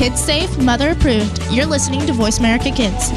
Kids 0.00 0.18
safe, 0.18 0.56
mother 0.56 0.92
approved. 0.92 1.42
You're 1.50 1.66
listening 1.66 2.06
to 2.06 2.14
Voice 2.14 2.38
America 2.38 2.70
Kids. 2.70 3.08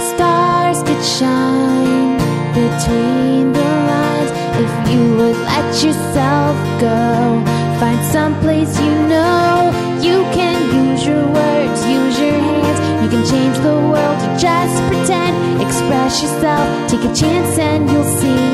Stars 0.00 0.82
could 0.82 1.04
shine 1.04 2.16
between 2.54 3.52
the 3.52 3.68
lines 3.90 4.30
if 4.64 4.92
you 4.94 5.16
would 5.18 5.36
let 5.44 5.84
yourself 5.84 6.56
go. 6.80 7.44
Find 7.78 8.02
some 8.10 8.40
place 8.40 8.80
you 8.80 8.94
know 9.06 9.70
you 10.00 10.22
can 10.32 10.56
use 10.88 11.06
your 11.06 11.26
words, 11.26 11.86
use 11.86 12.18
your 12.18 12.32
hands. 12.32 13.02
You 13.04 13.10
can 13.10 13.26
change 13.30 13.58
the 13.58 13.76
world. 13.92 14.18
Just 14.40 14.82
pretend, 14.88 15.60
express 15.60 16.22
yourself, 16.22 16.90
take 16.90 17.04
a 17.04 17.14
chance, 17.14 17.58
and 17.58 17.90
you'll 17.90 18.04
see 18.04 18.53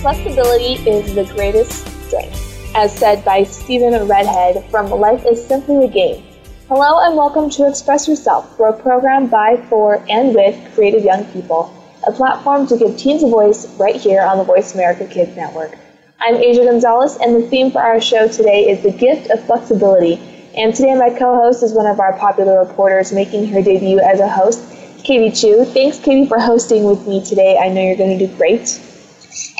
Flexibility 0.00 0.74
is 0.88 1.12
the 1.16 1.24
greatest 1.34 1.72
strength, 2.06 2.70
as 2.76 2.96
said 2.96 3.24
by 3.24 3.42
Stephen 3.42 4.06
Redhead 4.06 4.64
from 4.70 4.90
Life 4.90 5.26
is 5.26 5.44
Simply 5.44 5.86
a 5.86 5.88
Game. 5.88 6.24
Hello 6.68 7.00
and 7.00 7.16
welcome 7.16 7.50
to 7.50 7.68
Express 7.68 8.06
Yourself, 8.06 8.56
for 8.56 8.68
a 8.68 8.72
program 8.72 9.26
by, 9.26 9.56
for, 9.68 10.00
and 10.08 10.36
with 10.36 10.56
creative 10.76 11.02
young 11.02 11.24
people, 11.32 11.74
a 12.06 12.12
platform 12.12 12.64
to 12.68 12.76
give 12.76 12.96
teens 12.96 13.24
a 13.24 13.28
voice 13.28 13.66
right 13.76 13.96
here 13.96 14.22
on 14.22 14.38
the 14.38 14.44
Voice 14.44 14.72
America 14.72 15.04
Kids 15.04 15.34
Network. 15.34 15.76
I'm 16.20 16.36
Asia 16.36 16.64
Gonzalez, 16.64 17.16
and 17.16 17.34
the 17.34 17.48
theme 17.48 17.72
for 17.72 17.80
our 17.80 18.00
show 18.00 18.28
today 18.28 18.70
is 18.70 18.84
the 18.84 18.92
gift 18.92 19.32
of 19.32 19.44
flexibility. 19.46 20.14
And 20.56 20.72
today, 20.72 20.94
my 20.94 21.10
co 21.10 21.34
host 21.34 21.64
is 21.64 21.72
one 21.72 21.86
of 21.86 21.98
our 21.98 22.16
popular 22.16 22.60
reporters 22.60 23.12
making 23.12 23.48
her 23.48 23.60
debut 23.60 23.98
as 23.98 24.20
a 24.20 24.28
host, 24.28 24.62
Katie 25.02 25.34
Chu. 25.34 25.64
Thanks, 25.64 25.98
Katie, 25.98 26.28
for 26.28 26.38
hosting 26.38 26.84
with 26.84 27.04
me 27.08 27.24
today. 27.24 27.58
I 27.58 27.68
know 27.68 27.82
you're 27.82 27.96
going 27.96 28.16
to 28.16 28.26
do 28.28 28.32
great. 28.36 28.80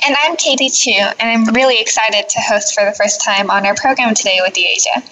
And 0.05 0.15
I'm 0.23 0.35
Katie 0.35 0.69
Chu, 0.69 0.91
and 0.91 1.15
I'm 1.21 1.53
really 1.53 1.79
excited 1.79 2.27
to 2.29 2.39
host 2.39 2.73
for 2.73 2.83
the 2.85 2.93
first 2.93 3.23
time 3.23 3.51
on 3.51 3.65
our 3.65 3.75
program 3.75 4.15
today 4.15 4.39
with 4.41 4.57
you, 4.57 4.65
Asia. 4.65 5.03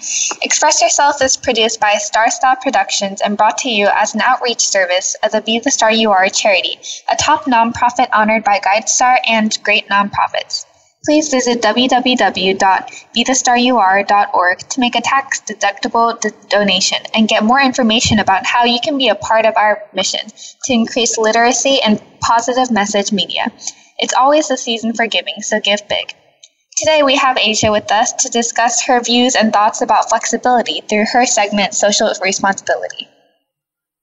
Express 0.42 0.82
Yourself 0.82 1.22
is 1.22 1.36
produced 1.36 1.78
by 1.80 1.94
Star 1.94 2.28
Style 2.30 2.56
Productions 2.56 3.20
and 3.20 3.36
brought 3.36 3.58
to 3.58 3.70
you 3.70 3.88
as 3.94 4.14
an 4.14 4.20
outreach 4.20 4.66
service 4.66 5.14
of 5.22 5.30
the 5.30 5.42
Be 5.42 5.60
the 5.60 5.70
Star 5.70 5.92
You 5.92 6.10
Are 6.10 6.28
charity, 6.28 6.80
a 7.08 7.14
top 7.14 7.44
nonprofit 7.44 8.08
honored 8.12 8.42
by 8.42 8.58
GuideStar 8.58 9.18
and 9.28 9.56
great 9.62 9.88
nonprofits. 9.88 10.64
Please 11.04 11.28
visit 11.28 11.62
www.bethestarur.org 11.62 14.58
to 14.58 14.80
make 14.80 14.96
a 14.96 15.00
tax 15.00 15.40
deductible 15.40 16.20
d- 16.20 16.30
donation 16.48 16.98
and 17.14 17.28
get 17.28 17.44
more 17.44 17.60
information 17.60 18.18
about 18.18 18.44
how 18.44 18.64
you 18.64 18.80
can 18.82 18.98
be 18.98 19.06
a 19.08 19.14
part 19.14 19.46
of 19.46 19.56
our 19.56 19.84
mission 19.94 20.28
to 20.64 20.72
increase 20.72 21.16
literacy 21.16 21.80
and 21.82 22.02
positive 22.20 22.72
message 22.72 23.12
media. 23.12 23.52
It's 23.98 24.14
always 24.14 24.48
the 24.48 24.56
season 24.56 24.92
for 24.92 25.06
giving, 25.06 25.40
so 25.40 25.60
give 25.60 25.86
big. 25.88 26.12
Today 26.78 27.04
we 27.04 27.14
have 27.16 27.38
Asia 27.38 27.70
with 27.70 27.92
us 27.92 28.12
to 28.14 28.28
discuss 28.28 28.82
her 28.86 29.00
views 29.00 29.36
and 29.36 29.52
thoughts 29.52 29.80
about 29.80 30.08
flexibility 30.08 30.80
through 30.88 31.04
her 31.12 31.26
segment 31.26 31.74
Social 31.74 32.12
Responsibility. 32.22 33.06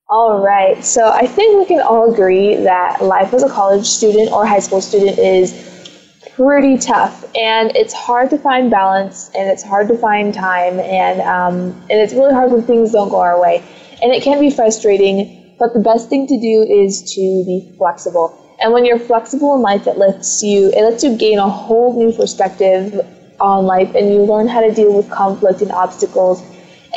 All 0.10 0.40
right, 0.40 0.82
so 0.84 1.10
I 1.10 1.28
think 1.28 1.58
we 1.58 1.66
can 1.66 1.82
all 1.82 2.10
agree 2.12 2.56
that 2.56 3.02
life 3.02 3.34
as 3.34 3.44
a 3.44 3.50
college 3.50 3.86
student 3.86 4.32
or 4.32 4.46
high 4.46 4.60
school 4.60 4.80
student 4.80 5.20
is 5.20 5.75
pretty 6.36 6.78
tough, 6.78 7.24
and 7.36 7.76
it's 7.76 7.94
hard 7.94 8.30
to 8.30 8.38
find 8.38 8.70
balance, 8.70 9.32
and 9.36 9.50
it's 9.50 9.64
hard 9.64 9.88
to 9.88 9.98
find 9.98 10.34
time, 10.34 10.80
and 10.80 11.22
um, 11.22 11.56
and 11.90 12.00
it's 12.02 12.14
really 12.14 12.34
hard 12.34 12.52
when 12.52 12.62
things 12.64 12.92
don't 12.92 13.10
go 13.10 13.20
our 13.20 13.40
way, 13.40 13.64
and 14.02 14.12
it 14.12 14.22
can 14.22 14.40
be 14.40 14.50
frustrating. 14.50 15.32
But 15.58 15.74
the 15.74 15.80
best 15.80 16.10
thing 16.10 16.28
to 16.28 16.38
do 16.38 16.64
is 16.64 17.02
to 17.14 17.22
be 17.46 17.74
flexible. 17.78 18.38
And 18.62 18.74
when 18.74 18.86
you're 18.86 19.00
flexible 19.00 19.56
in 19.56 19.62
life, 19.62 19.88
it 19.88 19.98
lets 19.98 20.44
you 20.44 20.70
it 20.72 20.82
lets 20.82 21.04
you 21.04 21.16
gain 21.18 21.40
a 21.40 21.50
whole 21.50 21.98
new 21.98 22.12
perspective 22.12 23.00
on 23.40 23.66
life, 23.66 23.96
and 23.96 24.10
you 24.10 24.20
learn 24.24 24.48
how 24.48 24.62
to 24.62 24.74
deal 24.74 24.94
with 24.96 25.10
conflict 25.10 25.62
and 25.62 25.72
obstacles. 25.72 26.44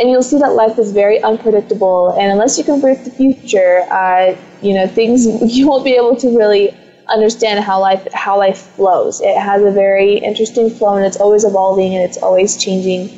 And 0.00 0.10
you'll 0.10 0.22
see 0.22 0.38
that 0.38 0.52
life 0.52 0.78
is 0.78 0.92
very 0.92 1.20
unpredictable, 1.22 2.10
and 2.10 2.32
unless 2.32 2.58
you 2.58 2.64
can 2.64 2.80
predict 2.80 3.04
the 3.04 3.10
future, 3.12 3.80
uh, 3.90 4.36
you 4.62 4.74
know 4.74 4.88
things 4.88 5.26
you 5.56 5.68
won't 5.68 5.84
be 5.84 5.94
able 5.94 6.16
to 6.16 6.36
really 6.36 6.74
understand 7.08 7.64
how 7.64 7.80
life 7.80 8.06
how 8.12 8.38
life 8.38 8.58
flows. 8.58 9.20
It 9.20 9.36
has 9.36 9.62
a 9.62 9.70
very 9.70 10.18
interesting 10.18 10.70
flow, 10.70 10.96
and 10.96 11.04
it's 11.04 11.16
always 11.16 11.44
evolving 11.44 11.94
and 11.94 12.02
it's 12.02 12.18
always 12.18 12.56
changing. 12.56 13.10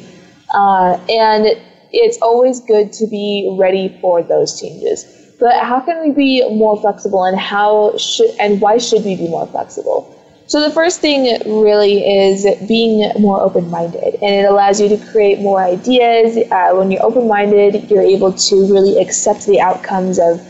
Uh, 0.55 0.99
and 1.09 1.47
it's 1.93 2.19
always 2.23 2.61
good 2.61 2.93
to 2.95 3.07
be 3.07 3.57
ready 3.59 3.89
for 4.01 4.23
those 4.23 4.61
changes. 4.61 5.05
But 5.39 5.55
how 5.63 5.81
can 5.81 6.01
we 6.03 6.13
be 6.13 6.49
more 6.55 6.81
flexible, 6.81 7.25
and 7.25 7.39
how 7.39 7.97
should 7.97 8.31
and 8.39 8.61
why 8.61 8.79
should 8.79 9.05
we 9.05 9.17
be 9.17 9.29
more 9.29 9.47
flexible? 9.47 10.17
So 10.47 10.61
the 10.61 10.75
first 10.75 11.01
thing 11.01 11.39
really 11.47 12.05
is 12.05 12.45
being 12.67 13.09
more 13.21 13.41
open-minded, 13.41 14.15
and 14.21 14.35
it 14.35 14.45
allows 14.45 14.81
you 14.81 14.89
to 14.89 14.97
create 14.97 15.39
more 15.39 15.63
ideas. 15.63 16.37
Uh, 16.51 16.73
when 16.75 16.91
you're 16.91 17.05
open-minded, 17.05 17.89
you're 17.89 18.03
able 18.03 18.33
to 18.33 18.57
really 18.73 19.01
accept 19.01 19.47
the 19.47 19.61
outcomes 19.61 20.19
of 20.19 20.41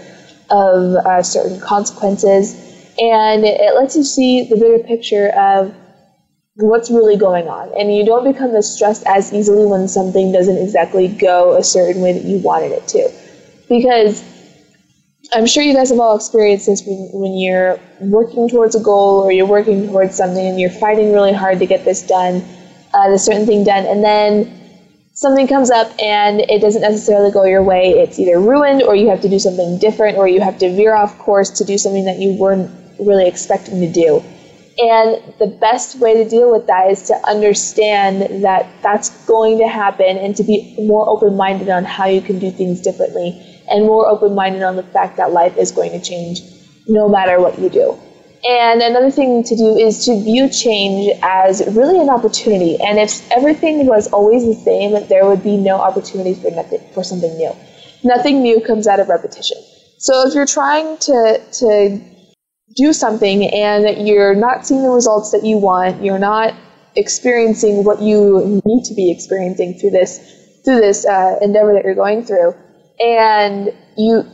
of 0.50 0.96
uh, 1.06 1.22
certain 1.22 1.60
consequences 1.60 2.69
and 3.00 3.44
it 3.44 3.74
lets 3.74 3.96
you 3.96 4.04
see 4.04 4.44
the 4.44 4.56
bigger 4.56 4.78
picture 4.78 5.28
of 5.30 5.74
what's 6.56 6.90
really 6.90 7.16
going 7.16 7.48
on. 7.48 7.70
And 7.78 7.94
you 7.94 8.04
don't 8.04 8.30
become 8.30 8.54
as 8.54 8.72
stressed 8.72 9.04
as 9.06 9.32
easily 9.32 9.64
when 9.64 9.88
something 9.88 10.32
doesn't 10.32 10.58
exactly 10.58 11.08
go 11.08 11.56
a 11.56 11.64
certain 11.64 12.02
way 12.02 12.12
that 12.12 12.24
you 12.24 12.38
wanted 12.38 12.72
it 12.72 12.86
to. 12.88 13.10
Because 13.68 14.22
I'm 15.32 15.46
sure 15.46 15.62
you 15.62 15.74
guys 15.74 15.90
have 15.90 15.98
all 16.00 16.14
experienced 16.14 16.66
this 16.66 16.84
when, 16.84 17.08
when 17.12 17.38
you're 17.38 17.80
working 18.00 18.48
towards 18.48 18.74
a 18.74 18.80
goal 18.80 19.20
or 19.20 19.32
you're 19.32 19.46
working 19.46 19.86
towards 19.86 20.14
something 20.14 20.44
and 20.44 20.60
you're 20.60 20.70
fighting 20.70 21.12
really 21.12 21.32
hard 21.32 21.58
to 21.60 21.66
get 21.66 21.84
this 21.84 22.02
done, 22.06 22.42
uh, 22.92 23.08
this 23.08 23.24
certain 23.24 23.46
thing 23.46 23.64
done, 23.64 23.86
and 23.86 24.04
then 24.04 24.52
something 25.14 25.46
comes 25.46 25.70
up 25.70 25.90
and 26.02 26.40
it 26.40 26.60
doesn't 26.60 26.82
necessarily 26.82 27.30
go 27.30 27.44
your 27.44 27.62
way. 27.62 27.90
It's 27.90 28.18
either 28.18 28.40
ruined 28.40 28.82
or 28.82 28.94
you 28.94 29.08
have 29.08 29.20
to 29.22 29.28
do 29.28 29.38
something 29.38 29.78
different 29.78 30.18
or 30.18 30.28
you 30.28 30.40
have 30.40 30.58
to 30.58 30.70
veer 30.74 30.94
off 30.94 31.16
course 31.18 31.50
to 31.50 31.64
do 31.64 31.78
something 31.78 32.04
that 32.06 32.18
you 32.18 32.32
weren't 32.32 32.70
really 33.00 33.26
expecting 33.26 33.80
to 33.80 33.92
do. 33.92 34.22
And 34.78 35.34
the 35.38 35.46
best 35.46 35.98
way 35.98 36.14
to 36.22 36.28
deal 36.28 36.50
with 36.50 36.66
that 36.66 36.90
is 36.90 37.02
to 37.08 37.28
understand 37.28 38.44
that 38.44 38.66
that's 38.82 39.10
going 39.26 39.58
to 39.58 39.68
happen 39.68 40.16
and 40.16 40.34
to 40.36 40.42
be 40.42 40.74
more 40.78 41.08
open 41.08 41.36
minded 41.36 41.68
on 41.68 41.84
how 41.84 42.06
you 42.06 42.22
can 42.22 42.38
do 42.38 42.50
things 42.50 42.80
differently 42.80 43.38
and 43.68 43.84
more 43.84 44.06
open 44.06 44.34
minded 44.34 44.62
on 44.62 44.76
the 44.76 44.82
fact 44.82 45.16
that 45.18 45.32
life 45.32 45.56
is 45.58 45.70
going 45.70 45.90
to 45.92 46.00
change 46.00 46.40
no 46.86 47.08
matter 47.08 47.40
what 47.40 47.58
you 47.58 47.68
do. 47.68 47.98
And 48.48 48.80
another 48.80 49.10
thing 49.10 49.42
to 49.44 49.54
do 49.54 49.76
is 49.76 50.06
to 50.06 50.18
view 50.22 50.48
change 50.48 51.14
as 51.22 51.62
really 51.76 52.00
an 52.00 52.08
opportunity. 52.08 52.80
And 52.80 52.98
if 52.98 53.30
everything 53.32 53.84
was 53.86 54.06
always 54.08 54.46
the 54.46 54.54
same, 54.54 55.06
there 55.08 55.26
would 55.26 55.42
be 55.42 55.58
no 55.58 55.76
opportunity 55.76 56.32
for 56.34 56.50
nothing, 56.50 56.80
for 56.94 57.04
something 57.04 57.36
new. 57.36 57.54
Nothing 58.02 58.42
new 58.42 58.62
comes 58.62 58.86
out 58.86 58.98
of 58.98 59.08
repetition. 59.08 59.58
So 59.98 60.26
if 60.26 60.34
you're 60.34 60.46
trying 60.46 60.96
to 60.96 61.40
to 61.60 62.00
do 62.76 62.92
something 62.92 63.44
and 63.44 64.06
you're 64.06 64.34
not 64.34 64.66
seeing 64.66 64.82
the 64.82 64.90
results 64.90 65.30
that 65.32 65.44
you 65.44 65.58
want, 65.58 66.02
you're 66.04 66.18
not 66.18 66.54
experiencing 66.96 67.84
what 67.84 68.02
you 68.02 68.60
need 68.64 68.84
to 68.84 68.94
be 68.94 69.10
experiencing 69.10 69.74
through 69.74 69.90
this 69.90 70.36
through 70.64 70.80
this 70.80 71.06
uh, 71.06 71.36
endeavor 71.40 71.72
that 71.72 71.84
you're 71.84 71.94
going 71.94 72.22
through, 72.22 72.54
and 73.00 73.72
you 73.96 74.24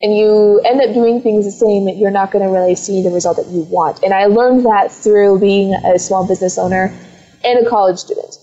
and 0.00 0.16
you 0.16 0.60
end 0.64 0.80
up 0.80 0.94
doing 0.94 1.20
things 1.20 1.44
the 1.44 1.50
same, 1.50 1.88
you're 1.88 2.10
not 2.10 2.30
going 2.30 2.44
to 2.44 2.50
really 2.50 2.76
see 2.76 3.02
the 3.02 3.10
result 3.10 3.36
that 3.36 3.46
you 3.48 3.62
want. 3.62 4.02
And 4.04 4.14
I 4.14 4.26
learned 4.26 4.64
that 4.64 4.92
through 4.92 5.40
being 5.40 5.74
a 5.74 5.98
small 5.98 6.26
business 6.26 6.56
owner 6.56 6.96
and 7.44 7.66
a 7.66 7.68
college 7.68 7.98
student. 7.98 8.36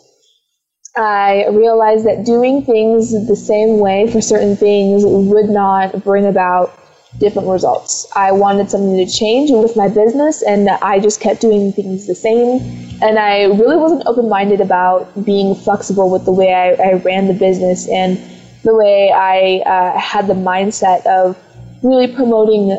I 0.98 1.48
realized 1.48 2.06
that 2.06 2.26
doing 2.26 2.64
things 2.64 3.12
the 3.28 3.36
same 3.36 3.80
way 3.80 4.10
for 4.12 4.22
certain 4.22 4.56
things 4.56 5.04
would 5.06 5.50
not 5.50 6.04
bring 6.04 6.26
about 6.26 6.78
different 7.20 7.48
results. 7.48 8.08
I 8.16 8.32
wanted 8.32 8.70
something 8.70 8.98
to 8.98 9.12
change 9.12 9.52
with 9.52 9.76
my 9.76 9.88
business, 9.88 10.42
and 10.42 10.70
I 10.70 11.00
just 11.00 11.20
kept 11.20 11.42
doing 11.42 11.72
things 11.72 12.08
the 12.08 12.16
same. 12.16 12.60
And 13.02 13.20
I 13.20 13.46
really 13.46 13.78
wasn't 13.78 14.04
open 14.06 14.30
minded 14.30 14.62
about 14.62 15.26
being 15.26 15.56
flexible 15.56 16.10
with 16.10 16.26
the 16.26 16.32
way 16.32 16.54
I, 16.54 16.72
I, 16.72 16.94
ran 16.94 17.28
the 17.28 17.34
business 17.34 17.90
and 17.90 18.18
the 18.64 18.74
way 18.74 19.12
I 19.12 19.62
uh, 19.66 20.00
had 20.00 20.28
the 20.28 20.34
mindset 20.34 21.06
of 21.06 21.38
really 21.84 22.08
promoting 22.08 22.78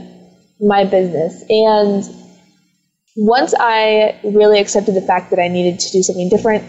my 0.60 0.84
business. 0.84 1.44
And 1.50 2.04
once 3.16 3.54
I 3.58 4.18
really 4.24 4.58
accepted 4.58 4.94
the 4.94 5.02
fact 5.02 5.30
that 5.30 5.38
I 5.38 5.48
needed 5.48 5.80
to 5.80 5.92
do 5.92 6.02
something 6.02 6.28
different 6.28 6.64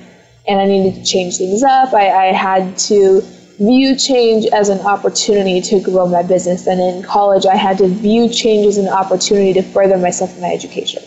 and 0.48 0.60
I 0.60 0.66
needed 0.66 0.96
to 0.96 1.04
change 1.04 1.38
things 1.38 1.64
up, 1.64 1.94
I, 1.94 2.28
I 2.28 2.34
had 2.34 2.78
to 2.90 3.22
view 3.58 3.96
change 3.96 4.46
as 4.54 4.70
an 4.70 4.80
opportunity 4.82 5.62
to 5.62 5.80
grow 5.82 6.08
my 6.08 6.24
business. 6.24 6.68
And 6.68 6.80
in 6.80 7.04
college, 7.04 7.46
I 7.46 7.56
had 7.56 7.80
to 7.80 7.88
view 7.88 8.30
change 8.30 8.68
as 8.68 8.78
an 8.78 8.88
opportunity 8.88 9.54
to 9.54 9.62
further 9.62 9.98
myself 9.98 10.36
in 10.36 10.42
my 10.42 10.52
education. 10.54 11.02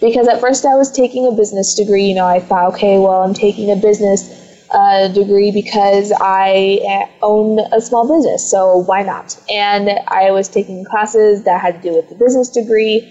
Because 0.00 0.26
at 0.26 0.40
first 0.40 0.66
I 0.66 0.74
was 0.74 0.90
taking 0.90 1.28
a 1.28 1.32
business 1.32 1.74
degree, 1.74 2.06
you 2.06 2.14
know, 2.14 2.26
I 2.26 2.40
thought, 2.40 2.74
okay, 2.74 2.98
well, 2.98 3.22
I'm 3.22 3.34
taking 3.34 3.70
a 3.70 3.76
business 3.76 4.66
uh, 4.72 5.08
degree 5.08 5.52
because 5.52 6.12
I 6.20 6.80
uh, 6.84 7.24
own 7.24 7.60
a 7.72 7.80
small 7.80 8.08
business, 8.08 8.50
so 8.50 8.78
why 8.78 9.02
not? 9.02 9.38
And 9.48 9.90
I 10.08 10.32
was 10.32 10.48
taking 10.48 10.84
classes 10.84 11.44
that 11.44 11.60
had 11.60 11.82
to 11.82 11.88
do 11.88 11.94
with 11.94 12.08
the 12.08 12.16
business 12.16 12.48
degree, 12.48 13.06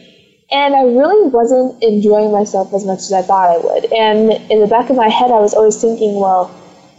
and 0.51 0.75
I 0.75 0.81
really 0.81 1.29
wasn't 1.29 1.81
enjoying 1.81 2.31
myself 2.31 2.73
as 2.73 2.83
much 2.83 2.99
as 2.99 3.13
I 3.13 3.21
thought 3.21 3.49
I 3.49 3.57
would. 3.59 3.85
And 3.93 4.31
in 4.51 4.59
the 4.59 4.67
back 4.67 4.89
of 4.89 4.97
my 4.97 5.07
head, 5.07 5.31
I 5.31 5.39
was 5.39 5.53
always 5.53 5.79
thinking, 5.79 6.19
well, 6.19 6.51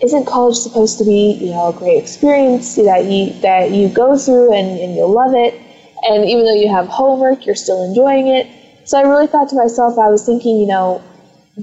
isn't 0.03 0.27
college 0.27 0.57
supposed 0.57 0.99
to 0.99 1.05
be, 1.05 1.39
you 1.41 1.51
know, 1.51 1.69
a 1.69 1.73
great 1.73 1.97
experience 1.97 2.75
that 2.77 3.05
you 3.05 3.33
that 3.41 3.71
you 3.71 3.89
go 3.89 4.17
through 4.17 4.53
and, 4.53 4.79
and 4.79 4.97
you'll 4.97 5.13
love 5.13 5.35
it? 5.35 5.55
And 6.03 6.25
even 6.29 6.45
though 6.45 6.55
you 6.55 6.69
have 6.69 6.89
homework, 6.89 7.47
you're 7.47 7.55
still 7.55 7.85
enjoying 7.85 8.27
it. 8.27 8.49
So 8.85 8.99
I 8.99 9.03
really 9.03 9.29
thought 9.29 9.49
to 9.51 9.57
myself, 9.57 9.97
I 9.99 10.09
was 10.09 10.27
thinking, 10.27 10.59
you 10.59 10.67
know, 10.67 11.01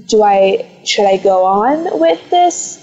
do 0.06 0.22
I 0.22 0.66
should 0.84 1.06
I 1.06 1.18
go 1.18 1.44
on 1.44 2.00
with 2.00 2.30
this 2.30 2.78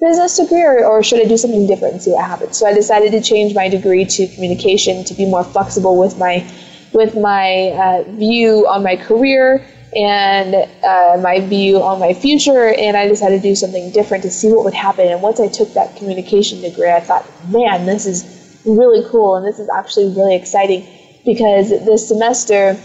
business 0.00 0.36
degree 0.36 0.62
or, 0.62 0.84
or 0.84 1.02
should 1.02 1.20
I 1.20 1.24
do 1.24 1.36
something 1.36 1.66
different 1.66 1.94
and 1.94 2.02
see 2.02 2.10
what 2.12 2.24
happens? 2.24 2.58
So 2.58 2.66
I 2.66 2.74
decided 2.74 3.12
to 3.12 3.20
change 3.22 3.54
my 3.54 3.68
degree 3.68 4.04
to 4.04 4.26
communication 4.28 5.04
to 5.04 5.14
be 5.14 5.24
more 5.24 5.44
flexible 5.44 5.96
with 5.98 6.18
my 6.18 6.46
with 6.92 7.16
my 7.16 7.70
uh, 7.70 8.02
view 8.12 8.66
on 8.68 8.82
my 8.82 8.96
career 8.96 9.64
and 9.94 10.54
uh, 10.84 11.20
my 11.22 11.40
view 11.40 11.82
on 11.82 11.98
my 11.98 12.14
future, 12.14 12.74
and 12.74 12.96
I 12.96 13.06
decided 13.08 13.42
to 13.42 13.48
do 13.48 13.54
something 13.54 13.90
different 13.90 14.22
to 14.24 14.30
see 14.30 14.52
what 14.52 14.64
would 14.64 14.74
happen. 14.74 15.08
And 15.08 15.22
once 15.22 15.40
I 15.40 15.48
took 15.48 15.72
that 15.74 15.96
communication 15.96 16.60
degree, 16.60 16.90
I 16.90 17.00
thought, 17.00 17.26
man, 17.50 17.86
this 17.86 18.06
is 18.06 18.60
really 18.64 19.06
cool, 19.10 19.36
and 19.36 19.46
this 19.46 19.58
is 19.58 19.68
actually 19.68 20.14
really 20.14 20.34
exciting 20.34 20.86
because 21.24 21.70
this 21.70 22.08
semester 22.08 22.76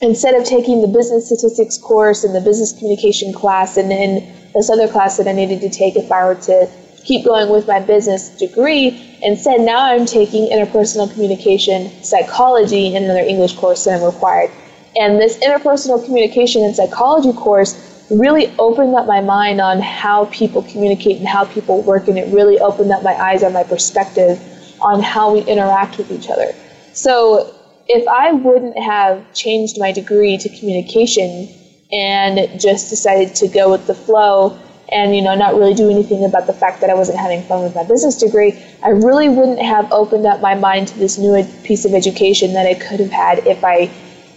instead 0.00 0.34
of 0.34 0.44
taking 0.44 0.80
the 0.80 0.88
business 0.88 1.26
statistics 1.26 1.78
course 1.78 2.24
and 2.24 2.34
the 2.34 2.40
business 2.40 2.72
communication 2.72 3.32
class 3.32 3.76
and 3.76 3.90
then 3.90 4.26
this 4.52 4.68
other 4.68 4.88
class 4.88 5.16
that 5.16 5.26
I 5.26 5.32
needed 5.32 5.60
to 5.60 5.70
take 5.70 5.96
if 5.96 6.10
I 6.10 6.24
were 6.24 6.34
to 6.34 6.68
keep 7.04 7.24
going 7.24 7.50
with 7.50 7.66
my 7.66 7.80
business 7.80 8.30
degree, 8.30 9.18
instead 9.22 9.60
now 9.60 9.84
I'm 9.84 10.06
taking 10.06 10.50
interpersonal 10.50 11.12
communication 11.12 11.90
psychology 12.02 12.94
and 12.94 13.04
another 13.04 13.20
English 13.20 13.54
course 13.54 13.84
that 13.84 14.00
I'm 14.00 14.04
required. 14.04 14.50
And 14.96 15.20
this 15.20 15.38
interpersonal 15.38 16.04
communication 16.04 16.62
and 16.64 16.74
psychology 16.74 17.32
course 17.32 17.74
really 18.10 18.52
opened 18.58 18.94
up 18.94 19.06
my 19.06 19.20
mind 19.20 19.60
on 19.60 19.80
how 19.80 20.26
people 20.26 20.62
communicate 20.62 21.18
and 21.18 21.26
how 21.26 21.44
people 21.44 21.82
work, 21.82 22.08
and 22.08 22.18
it 22.18 22.32
really 22.32 22.58
opened 22.60 22.92
up 22.92 23.02
my 23.02 23.14
eyes 23.14 23.42
on 23.42 23.52
my 23.52 23.64
perspective 23.64 24.40
on 24.80 25.00
how 25.00 25.32
we 25.32 25.40
interact 25.42 25.98
with 25.98 26.10
each 26.10 26.30
other. 26.30 26.54
So 26.92 27.54
if 27.88 28.06
I 28.06 28.32
wouldn't 28.32 28.78
have 28.78 29.32
changed 29.34 29.78
my 29.78 29.92
degree 29.92 30.36
to 30.38 30.48
communication 30.48 31.48
and 31.92 32.60
just 32.60 32.90
decided 32.90 33.34
to 33.36 33.48
go 33.48 33.70
with 33.70 33.86
the 33.86 33.94
flow 33.94 34.58
and 34.92 35.16
you 35.16 35.22
know 35.22 35.34
not 35.34 35.54
really 35.54 35.74
do 35.74 35.90
anything 35.90 36.24
about 36.24 36.46
the 36.46 36.52
fact 36.52 36.80
that 36.82 36.90
I 36.90 36.94
wasn't 36.94 37.18
having 37.18 37.42
fun 37.42 37.62
with 37.62 37.74
my 37.74 37.84
business 37.84 38.18
degree, 38.18 38.58
I 38.82 38.90
really 38.90 39.28
wouldn't 39.28 39.60
have 39.60 39.90
opened 39.92 40.26
up 40.26 40.40
my 40.40 40.54
mind 40.54 40.88
to 40.88 40.98
this 40.98 41.18
new 41.18 41.42
piece 41.64 41.84
of 41.84 41.94
education 41.94 42.52
that 42.52 42.66
I 42.66 42.74
could 42.74 43.00
have 43.00 43.10
had 43.10 43.46
if 43.46 43.64
I 43.64 43.90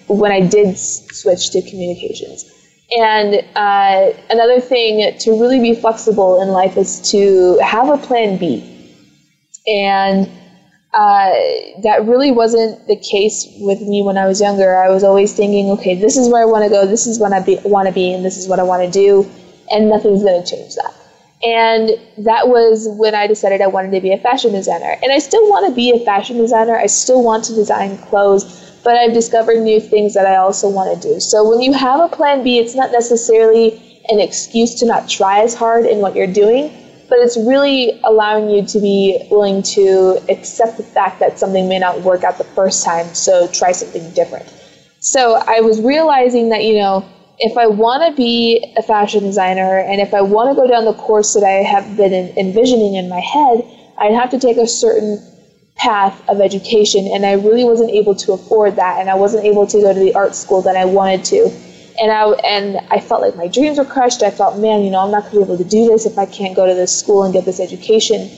when 0.08 0.32
I 0.32 0.42
did 0.42 0.78
switch 0.78 1.50
to 1.52 1.62
communications. 1.62 2.54
And 2.98 3.46
uh, 3.56 4.14
another 4.30 4.62
thing 4.62 5.18
to 5.20 5.32
really 5.32 5.60
be 5.60 5.76
flexible 5.76 6.42
in 6.42 6.50
life 6.50 6.78
is 6.78 7.02
to 7.12 7.60
have 7.62 7.90
a 7.90 7.98
plan 7.98 8.38
B. 8.38 8.74
And 9.68 10.30
uh, 10.94 11.32
that 11.84 12.06
really 12.06 12.32
wasn't 12.32 12.88
the 12.88 12.96
case 12.96 13.48
with 13.60 13.82
me 13.82 14.02
when 14.02 14.18
I 14.18 14.26
was 14.26 14.40
younger. 14.40 14.78
I 14.78 14.90
was 14.90 15.04
always 15.04 15.34
thinking, 15.34 15.70
okay, 15.72 15.96
this 15.96 16.16
is 16.16 16.30
where 16.30 16.42
I 16.42 16.46
want 16.46 16.64
to 16.64 16.70
go, 16.70 16.88
this 16.88 17.06
is 17.06 17.20
what 17.20 17.34
I 17.34 17.40
want 17.66 17.88
to 17.88 17.94
be, 17.94 18.14
and 18.14 18.24
this 18.24 18.38
is 18.38 18.48
what 18.48 18.60
I 18.60 18.64
want 18.64 18.84
to 18.84 18.92
do, 18.92 19.30
and 19.70 19.90
nothing's 19.90 20.24
going 20.24 20.42
to 20.42 20.50
change 20.50 20.76
that. 20.76 20.94
And 21.44 21.92
that 22.26 22.48
was 22.48 22.88
when 22.90 23.14
I 23.14 23.28
decided 23.28 23.62
I 23.62 23.68
wanted 23.68 23.92
to 23.92 24.02
be 24.02 24.12
a 24.12 24.18
fashion 24.18 24.54
designer. 24.54 24.96
And 25.04 25.12
I 25.12 25.20
still 25.20 25.48
want 25.50 25.68
to 25.68 25.76
be 25.76 25.92
a 25.92 26.04
fashion 26.04 26.38
designer, 26.38 26.78
I 26.78 26.88
still 26.88 27.22
want 27.22 27.44
to 27.46 27.54
design 27.54 27.98
clothes, 27.98 28.67
but 28.88 28.96
I've 28.96 29.14
discovered 29.14 29.60
new 29.60 29.82
things 29.82 30.14
that 30.14 30.26
I 30.26 30.38
also 30.38 30.70
want 30.70 30.90
to 30.90 31.08
do. 31.10 31.20
So 31.20 31.44
when 31.50 31.62
you 31.62 31.74
have 31.74 32.00
a 32.00 32.08
plan 32.08 32.42
B, 32.42 32.58
it's 32.58 32.74
not 32.74 32.94
necessarily 32.94 34.04
an 34.08 34.22
excuse 34.22 34.76
to 34.76 34.86
not 34.86 35.10
try 35.10 35.42
as 35.42 35.54
hard 35.54 35.86
in 35.86 35.98
what 36.00 36.16
you're 36.16 36.34
doing 36.44 36.72
but 37.10 37.20
it's 37.20 37.38
really 37.38 38.00
allowing 38.04 38.50
you 38.50 38.66
to 38.66 38.80
be 38.80 39.18
willing 39.32 39.64
to 39.64 40.20
accept 40.30 40.78
the 40.78 40.84
fact 40.84 41.20
that 41.20 41.40
something 41.40 41.68
may 41.70 41.80
not 41.80 42.02
work 42.02 42.24
out 42.24 42.38
the 42.38 42.44
first 42.44 42.84
time, 42.84 43.14
so 43.14 43.48
try 43.48 43.72
something 43.72 44.12
different. 44.14 44.46
So 45.00 45.36
I 45.48 45.62
was 45.62 45.80
realizing 45.82 46.50
that, 46.50 46.64
you 46.64 46.76
know, 46.76 47.08
if 47.40 47.58
I 47.58 47.68
want 47.68 48.04
to 48.10 48.16
be 48.16 48.74
a 48.78 48.82
fashion 48.82 49.24
designer 49.24 49.80
and 49.80 50.02
if 50.02 50.14
I 50.14 50.22
want 50.22 50.50
to 50.50 50.56
go 50.56 50.68
down 50.68 50.86
the 50.86 50.94
course 50.96 51.34
that 51.34 51.44
I 51.44 51.64
have 51.64 51.96
been 51.96 52.14
envisioning 52.38 52.96
in 52.96 53.08
my 53.08 53.20
head, 53.20 53.64
I'd 54.00 54.14
have 54.14 54.32
to 54.32 54.40
take 54.40 54.58
a 54.58 54.68
certain 54.68 55.22
path 55.78 56.22
of 56.28 56.42
education, 56.42 57.08
and 57.08 57.26
I 57.26 57.34
really 57.34 57.64
wasn't 57.64 57.92
able 57.92 58.16
to 58.16 58.34
afford 58.34 58.76
that, 58.78 59.00
and 59.00 59.10
I 59.10 59.16
wasn't 59.16 59.46
able 59.46 59.68
to 59.68 59.82
go 59.82 59.94
to 59.94 60.00
the 60.00 60.14
art 60.16 60.36
school 60.36 60.62
that 60.64 60.76
I 60.76 60.86
wanted 60.86 61.24
to 61.26 61.52
and 62.00 62.12
I 62.12 62.30
and 62.46 62.80
I 62.90 63.00
felt 63.00 63.22
like 63.22 63.36
my 63.36 63.48
dreams 63.48 63.78
were 63.78 63.86
crushed. 63.86 64.24
I 64.24 64.30
felt, 64.30 64.60
man, 64.60 64.84
you 64.84 64.92
know, 64.92 65.00
I'm 65.00 65.12
not 65.12 65.26
to 65.26 65.32
be 65.32 65.42
able 65.42 65.58
to 65.58 65.64
do 65.64 65.88
this 65.88 66.06
if 66.06 66.18
I 66.18 66.26
can't 66.26 66.56
go 66.56 66.66
to 66.66 66.74
this 66.74 66.98
school 66.98 67.24
and 67.24 67.34
get 67.34 67.46
this 67.46 67.60
education. 67.60 68.30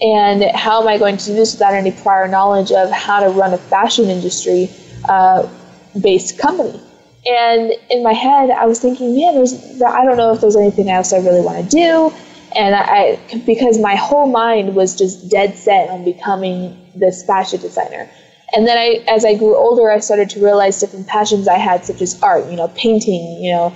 And 0.00 0.44
how 0.54 0.82
am 0.82 0.88
I 0.88 0.98
going 0.98 1.16
to 1.16 1.24
do 1.24 1.34
this 1.34 1.52
without 1.52 1.74
any 1.74 1.92
prior 1.92 2.26
knowledge 2.26 2.72
of 2.72 2.90
how 2.90 3.20
to 3.20 3.28
run 3.28 3.54
a 3.54 3.58
fashion 3.58 4.06
industry 4.06 4.68
uh, 5.08 5.48
based 6.00 6.38
company? 6.38 6.80
And 7.26 7.72
in 7.90 8.02
my 8.02 8.12
head, 8.12 8.50
I 8.50 8.66
was 8.66 8.80
thinking, 8.80 9.16
man, 9.16 9.34
there's 9.34 9.80
I 9.82 10.04
don't 10.04 10.16
know 10.16 10.32
if 10.32 10.40
there's 10.40 10.56
anything 10.56 10.90
else 10.90 11.12
I 11.12 11.18
really 11.18 11.40
want 11.40 11.64
to 11.64 11.70
do. 11.70 12.12
And 12.56 12.74
I 12.74 13.18
because 13.44 13.78
my 13.78 13.96
whole 13.96 14.26
mind 14.26 14.76
was 14.76 14.96
just 14.96 15.28
dead 15.28 15.56
set 15.56 15.90
on 15.90 16.04
becoming 16.04 16.76
this 16.94 17.24
fashion 17.24 17.60
designer. 17.60 18.08
And 18.54 18.66
then 18.66 18.78
I, 18.78 19.04
as 19.08 19.24
I 19.24 19.34
grew 19.34 19.56
older, 19.56 19.90
I 19.90 19.98
started 19.98 20.30
to 20.30 20.44
realize 20.44 20.78
different 20.78 21.08
passions 21.08 21.48
I 21.48 21.58
had, 21.58 21.84
such 21.84 22.00
as 22.00 22.22
art, 22.22 22.46
you 22.46 22.56
know, 22.56 22.68
painting, 22.68 23.42
you 23.42 23.52
know, 23.52 23.74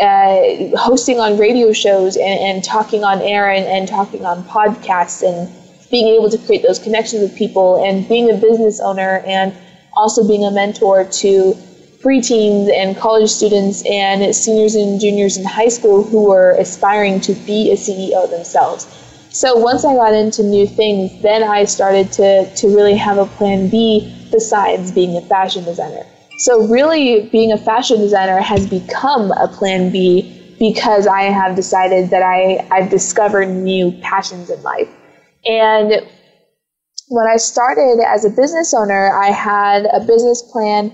uh, 0.00 0.76
hosting 0.78 1.20
on 1.20 1.36
radio 1.38 1.72
shows 1.72 2.16
and, 2.16 2.40
and 2.40 2.64
talking 2.64 3.04
on 3.04 3.20
air 3.20 3.50
and, 3.50 3.66
and 3.66 3.86
talking 3.86 4.24
on 4.24 4.42
podcasts 4.44 5.22
and 5.22 5.52
being 5.90 6.08
able 6.08 6.30
to 6.30 6.38
create 6.38 6.62
those 6.62 6.78
connections 6.78 7.22
with 7.22 7.36
people 7.36 7.84
and 7.84 8.08
being 8.08 8.30
a 8.30 8.34
business 8.34 8.80
owner 8.80 9.22
and 9.26 9.54
also 9.92 10.26
being 10.26 10.44
a 10.44 10.50
mentor 10.50 11.04
to 11.04 11.56
preteens 12.04 12.70
and 12.70 12.96
college 12.96 13.30
students 13.30 13.82
and 13.86 14.34
seniors 14.34 14.74
and 14.74 15.00
juniors 15.00 15.38
in 15.38 15.44
high 15.44 15.68
school 15.68 16.02
who 16.02 16.24
were 16.24 16.50
aspiring 16.58 17.20
to 17.22 17.32
be 17.32 17.72
a 17.72 17.74
CEO 17.74 18.28
themselves. 18.30 18.86
So 19.30 19.56
once 19.56 19.84
I 19.84 19.94
got 19.94 20.12
into 20.12 20.42
new 20.42 20.66
things, 20.66 21.22
then 21.22 21.42
I 21.42 21.64
started 21.64 22.12
to, 22.12 22.54
to 22.54 22.66
really 22.68 22.96
have 22.96 23.18
a 23.18 23.26
plan 23.26 23.68
B 23.68 24.28
besides 24.30 24.92
being 24.92 25.16
a 25.16 25.22
fashion 25.22 25.64
designer. 25.64 26.04
So 26.38 26.68
really 26.68 27.28
being 27.30 27.52
a 27.52 27.58
fashion 27.58 27.98
designer 27.98 28.38
has 28.38 28.68
become 28.68 29.32
a 29.32 29.48
plan 29.48 29.90
B 29.90 30.56
because 30.58 31.06
I 31.06 31.22
have 31.22 31.56
decided 31.56 32.10
that 32.10 32.22
I, 32.22 32.66
I've 32.70 32.90
discovered 32.90 33.46
new 33.46 33.92
passions 34.02 34.50
in 34.50 34.62
life. 34.62 34.88
And 35.46 36.06
when 37.08 37.26
I 37.26 37.36
started 37.36 38.02
as 38.06 38.24
a 38.24 38.30
business 38.30 38.72
owner, 38.74 39.12
I 39.12 39.30
had 39.30 39.86
a 39.86 40.00
business 40.00 40.42
plan, 40.42 40.92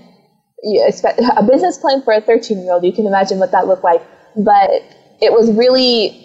a 0.63 1.43
business 1.43 1.77
plan 1.77 2.01
for 2.03 2.13
a 2.13 2.21
13 2.21 2.63
year 2.63 2.73
old. 2.73 2.83
You 2.83 2.93
can 2.93 3.07
imagine 3.07 3.39
what 3.39 3.51
that 3.51 3.67
looked 3.67 3.83
like. 3.83 4.01
But 4.35 4.69
it 5.21 5.31
was 5.33 5.51
really 5.51 6.17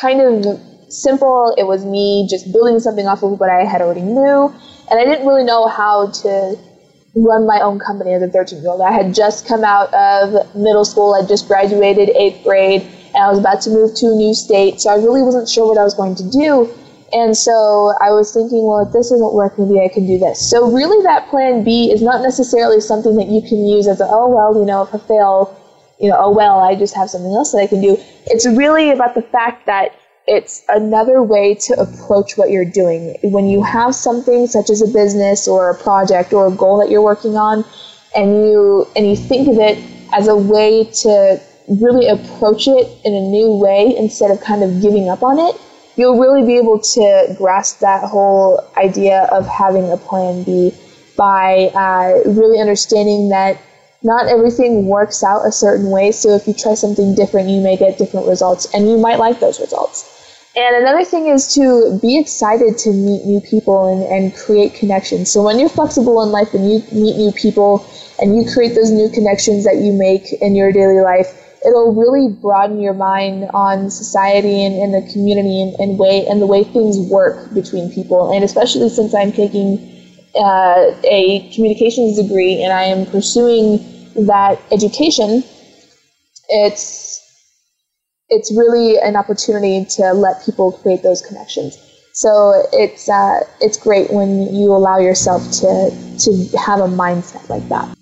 kind 0.00 0.20
of 0.20 0.60
simple. 0.88 1.54
It 1.56 1.64
was 1.64 1.84
me 1.84 2.26
just 2.28 2.52
building 2.52 2.78
something 2.80 3.06
off 3.06 3.22
of 3.22 3.38
what 3.38 3.50
I 3.50 3.64
had 3.64 3.80
already 3.80 4.02
knew. 4.02 4.52
And 4.90 5.00
I 5.00 5.04
didn't 5.04 5.26
really 5.26 5.44
know 5.44 5.66
how 5.66 6.10
to 6.10 6.56
run 7.16 7.46
my 7.46 7.60
own 7.60 7.78
company 7.78 8.12
as 8.12 8.22
a 8.22 8.28
13 8.28 8.60
year 8.60 8.70
old. 8.70 8.80
I 8.80 8.92
had 8.92 9.14
just 9.14 9.46
come 9.46 9.64
out 9.64 9.92
of 9.94 10.54
middle 10.54 10.84
school, 10.84 11.14
I 11.14 11.24
just 11.26 11.46
graduated 11.46 12.10
eighth 12.10 12.42
grade, 12.42 12.82
and 12.82 13.24
I 13.24 13.28
was 13.28 13.38
about 13.38 13.60
to 13.62 13.70
move 13.70 13.94
to 13.96 14.06
a 14.06 14.14
new 14.14 14.34
state. 14.34 14.80
So 14.80 14.90
I 14.90 14.96
really 14.96 15.22
wasn't 15.22 15.48
sure 15.48 15.66
what 15.66 15.78
I 15.78 15.84
was 15.84 15.94
going 15.94 16.16
to 16.16 16.30
do. 16.30 16.74
And 17.14 17.36
so 17.36 17.94
I 18.02 18.10
was 18.10 18.34
thinking, 18.34 18.66
well, 18.66 18.84
if 18.84 18.92
this 18.92 19.12
isn't 19.12 19.34
working, 19.34 19.68
maybe 19.68 19.84
I 19.84 19.88
can 19.88 20.04
do 20.04 20.18
this. 20.18 20.50
So 20.50 20.70
really, 20.70 21.00
that 21.04 21.28
plan 21.30 21.62
B 21.62 21.92
is 21.92 22.02
not 22.02 22.22
necessarily 22.22 22.80
something 22.80 23.16
that 23.16 23.28
you 23.28 23.40
can 23.40 23.64
use 23.64 23.86
as 23.86 24.00
a, 24.00 24.06
oh, 24.08 24.28
well, 24.28 24.58
you 24.58 24.66
know, 24.66 24.82
if 24.82 24.92
I 24.92 24.98
fail, 24.98 25.56
you 26.00 26.10
know, 26.10 26.16
oh, 26.18 26.32
well, 26.32 26.58
I 26.58 26.74
just 26.74 26.94
have 26.96 27.08
something 27.08 27.32
else 27.32 27.52
that 27.52 27.58
I 27.58 27.68
can 27.68 27.80
do. 27.80 27.96
It's 28.26 28.46
really 28.46 28.90
about 28.90 29.14
the 29.14 29.22
fact 29.22 29.66
that 29.66 29.94
it's 30.26 30.64
another 30.68 31.22
way 31.22 31.54
to 31.54 31.74
approach 31.74 32.36
what 32.36 32.50
you're 32.50 32.64
doing. 32.64 33.16
When 33.22 33.46
you 33.46 33.62
have 33.62 33.94
something 33.94 34.48
such 34.48 34.68
as 34.68 34.82
a 34.82 34.92
business 34.92 35.46
or 35.46 35.70
a 35.70 35.74
project 35.76 36.32
or 36.32 36.48
a 36.48 36.50
goal 36.50 36.78
that 36.78 36.90
you're 36.90 37.02
working 37.02 37.36
on, 37.36 37.64
and 38.16 38.46
you 38.46 38.88
and 38.96 39.06
you 39.06 39.16
think 39.16 39.48
of 39.48 39.58
it 39.58 39.78
as 40.12 40.28
a 40.28 40.36
way 40.36 40.84
to 40.84 41.40
really 41.68 42.08
approach 42.08 42.66
it 42.66 42.88
in 43.04 43.14
a 43.14 43.20
new 43.20 43.52
way 43.52 43.94
instead 43.96 44.30
of 44.30 44.40
kind 44.40 44.62
of 44.62 44.80
giving 44.80 45.08
up 45.08 45.22
on 45.22 45.38
it, 45.38 45.60
you'll 45.96 46.18
really 46.18 46.46
be 46.46 46.56
able 46.56 46.78
to 46.78 47.34
grasp 47.38 47.80
that 47.80 48.04
whole 48.04 48.60
idea 48.76 49.28
of 49.30 49.46
having 49.46 49.90
a 49.90 49.96
plan 49.96 50.42
B 50.42 50.74
by 51.16 51.70
uh, 51.74 52.30
really 52.30 52.60
understanding 52.60 53.28
that 53.28 53.60
not 54.02 54.26
everything 54.26 54.86
works 54.86 55.24
out 55.24 55.46
a 55.46 55.52
certain 55.52 55.90
way. 55.90 56.12
So 56.12 56.30
if 56.30 56.46
you 56.46 56.52
try 56.54 56.74
something 56.74 57.14
different, 57.14 57.48
you 57.48 57.60
may 57.60 57.76
get 57.76 57.96
different 57.96 58.26
results, 58.26 58.66
and 58.74 58.88
you 58.88 58.98
might 58.98 59.18
like 59.18 59.40
those 59.40 59.60
results. 59.60 60.10
And 60.56 60.76
another 60.76 61.04
thing 61.04 61.26
is 61.26 61.52
to 61.54 61.98
be 62.00 62.18
excited 62.18 62.78
to 62.78 62.90
meet 62.92 63.24
new 63.24 63.40
people 63.40 63.92
and, 63.92 64.04
and 64.04 64.36
create 64.36 64.74
connections. 64.74 65.32
So 65.32 65.42
when 65.42 65.58
you're 65.58 65.68
flexible 65.68 66.22
in 66.22 66.30
life 66.30 66.54
and 66.54 66.70
you 66.70 66.82
meet 66.92 67.16
new 67.16 67.32
people 67.32 67.84
and 68.20 68.36
you 68.36 68.48
create 68.48 68.76
those 68.76 68.90
new 68.90 69.08
connections 69.08 69.64
that 69.64 69.78
you 69.78 69.92
make 69.92 70.32
in 70.34 70.54
your 70.54 70.70
daily 70.70 71.00
life, 71.00 71.43
it'll 71.64 71.94
really 71.94 72.32
broaden 72.32 72.80
your 72.80 72.94
mind 72.94 73.50
on 73.54 73.90
society 73.90 74.64
and, 74.64 74.74
and 74.74 74.94
the 74.94 75.12
community 75.12 75.62
and, 75.62 75.74
and 75.80 75.98
way 75.98 76.26
and 76.26 76.40
the 76.40 76.46
way 76.46 76.64
things 76.64 76.98
work 77.10 77.52
between 77.54 77.90
people. 77.92 78.32
And 78.32 78.44
especially 78.44 78.88
since 78.88 79.14
I'm 79.14 79.32
taking 79.32 79.78
uh, 80.36 80.94
a 81.04 81.50
communications 81.54 82.20
degree 82.20 82.62
and 82.62 82.72
I 82.72 82.84
am 82.84 83.06
pursuing 83.06 83.78
that 84.26 84.60
education, 84.70 85.42
it's 86.48 87.20
it's 88.28 88.52
really 88.56 88.98
an 88.98 89.16
opportunity 89.16 89.84
to 89.84 90.12
let 90.12 90.44
people 90.44 90.72
create 90.72 91.02
those 91.02 91.22
connections. 91.22 91.78
So 92.12 92.66
it's 92.72 93.08
uh, 93.08 93.40
it's 93.60 93.76
great 93.76 94.12
when 94.12 94.54
you 94.54 94.72
allow 94.72 94.98
yourself 94.98 95.42
to 95.60 95.90
to 96.20 96.58
have 96.58 96.80
a 96.80 96.88
mindset 96.88 97.48
like 97.48 97.68
that. 97.68 97.96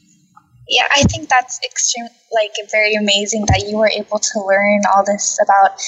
Yeah, 0.73 0.89
I 0.97 1.03
think 1.03 1.29
that's 1.29 1.61
extreme, 1.63 2.09
like 2.33 2.53
very 2.71 2.95
amazing 2.95 3.45
that 3.49 3.67
you 3.69 3.77
were 3.77 3.91
able 3.91 4.19
to 4.19 4.41
learn 4.41 4.81
all 4.97 5.05
this 5.05 5.39
about 5.43 5.79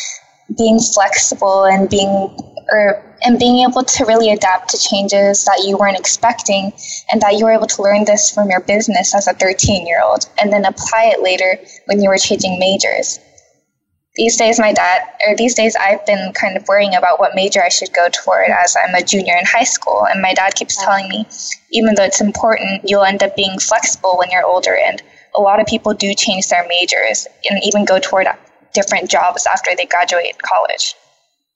being 0.58 0.78
flexible 0.78 1.64
and 1.64 1.88
being 1.88 2.36
or 2.70 3.02
and 3.24 3.38
being 3.38 3.66
able 3.66 3.82
to 3.82 4.04
really 4.04 4.30
adapt 4.30 4.68
to 4.68 4.78
changes 4.78 5.46
that 5.46 5.64
you 5.66 5.78
weren't 5.78 5.98
expecting 5.98 6.70
and 7.10 7.20
that 7.22 7.38
you 7.38 7.46
were 7.46 7.52
able 7.52 7.66
to 7.66 7.80
learn 7.80 8.04
this 8.04 8.30
from 8.30 8.50
your 8.50 8.60
business 8.60 9.14
as 9.14 9.26
a 9.26 9.32
13 9.32 9.86
year 9.86 10.02
old 10.02 10.28
and 10.38 10.52
then 10.52 10.66
apply 10.66 11.04
it 11.14 11.22
later 11.22 11.58
when 11.86 12.02
you 12.02 12.10
were 12.10 12.18
changing 12.18 12.58
majors 12.58 13.18
these 14.16 14.36
days 14.36 14.60
my 14.60 14.72
dad 14.72 15.02
or 15.26 15.34
these 15.36 15.54
days 15.54 15.74
i've 15.76 16.04
been 16.06 16.32
kind 16.32 16.56
of 16.56 16.66
worrying 16.68 16.94
about 16.94 17.18
what 17.18 17.34
major 17.34 17.62
i 17.62 17.68
should 17.68 17.92
go 17.92 18.08
toward 18.10 18.48
as 18.48 18.76
i'm 18.76 18.94
a 18.94 19.02
junior 19.02 19.36
in 19.36 19.44
high 19.44 19.64
school. 19.64 20.06
And 20.06 20.22
my 20.22 20.34
dad 20.34 20.54
keeps 20.54 20.82
telling 20.82 21.08
me 21.08 21.26
even 21.70 21.94
though 21.94 22.04
it's 22.04 22.20
important 22.20 22.88
you'll 22.88 23.04
end 23.04 23.22
up 23.22 23.34
being 23.36 23.58
flexible 23.58 24.16
when 24.18 24.30
you're 24.30 24.44
older. 24.44 24.76
And 24.76 25.02
a 25.36 25.40
lot 25.40 25.60
of 25.60 25.66
people 25.66 25.94
do 25.94 26.14
change 26.14 26.48
their 26.48 26.66
majors 26.68 27.26
and 27.50 27.60
even 27.64 27.84
go 27.84 27.98
toward 27.98 28.28
different 28.72 29.10
jobs 29.10 29.46
after 29.46 29.70
they 29.76 29.86
graduate 29.86 30.40
college. 30.42 30.94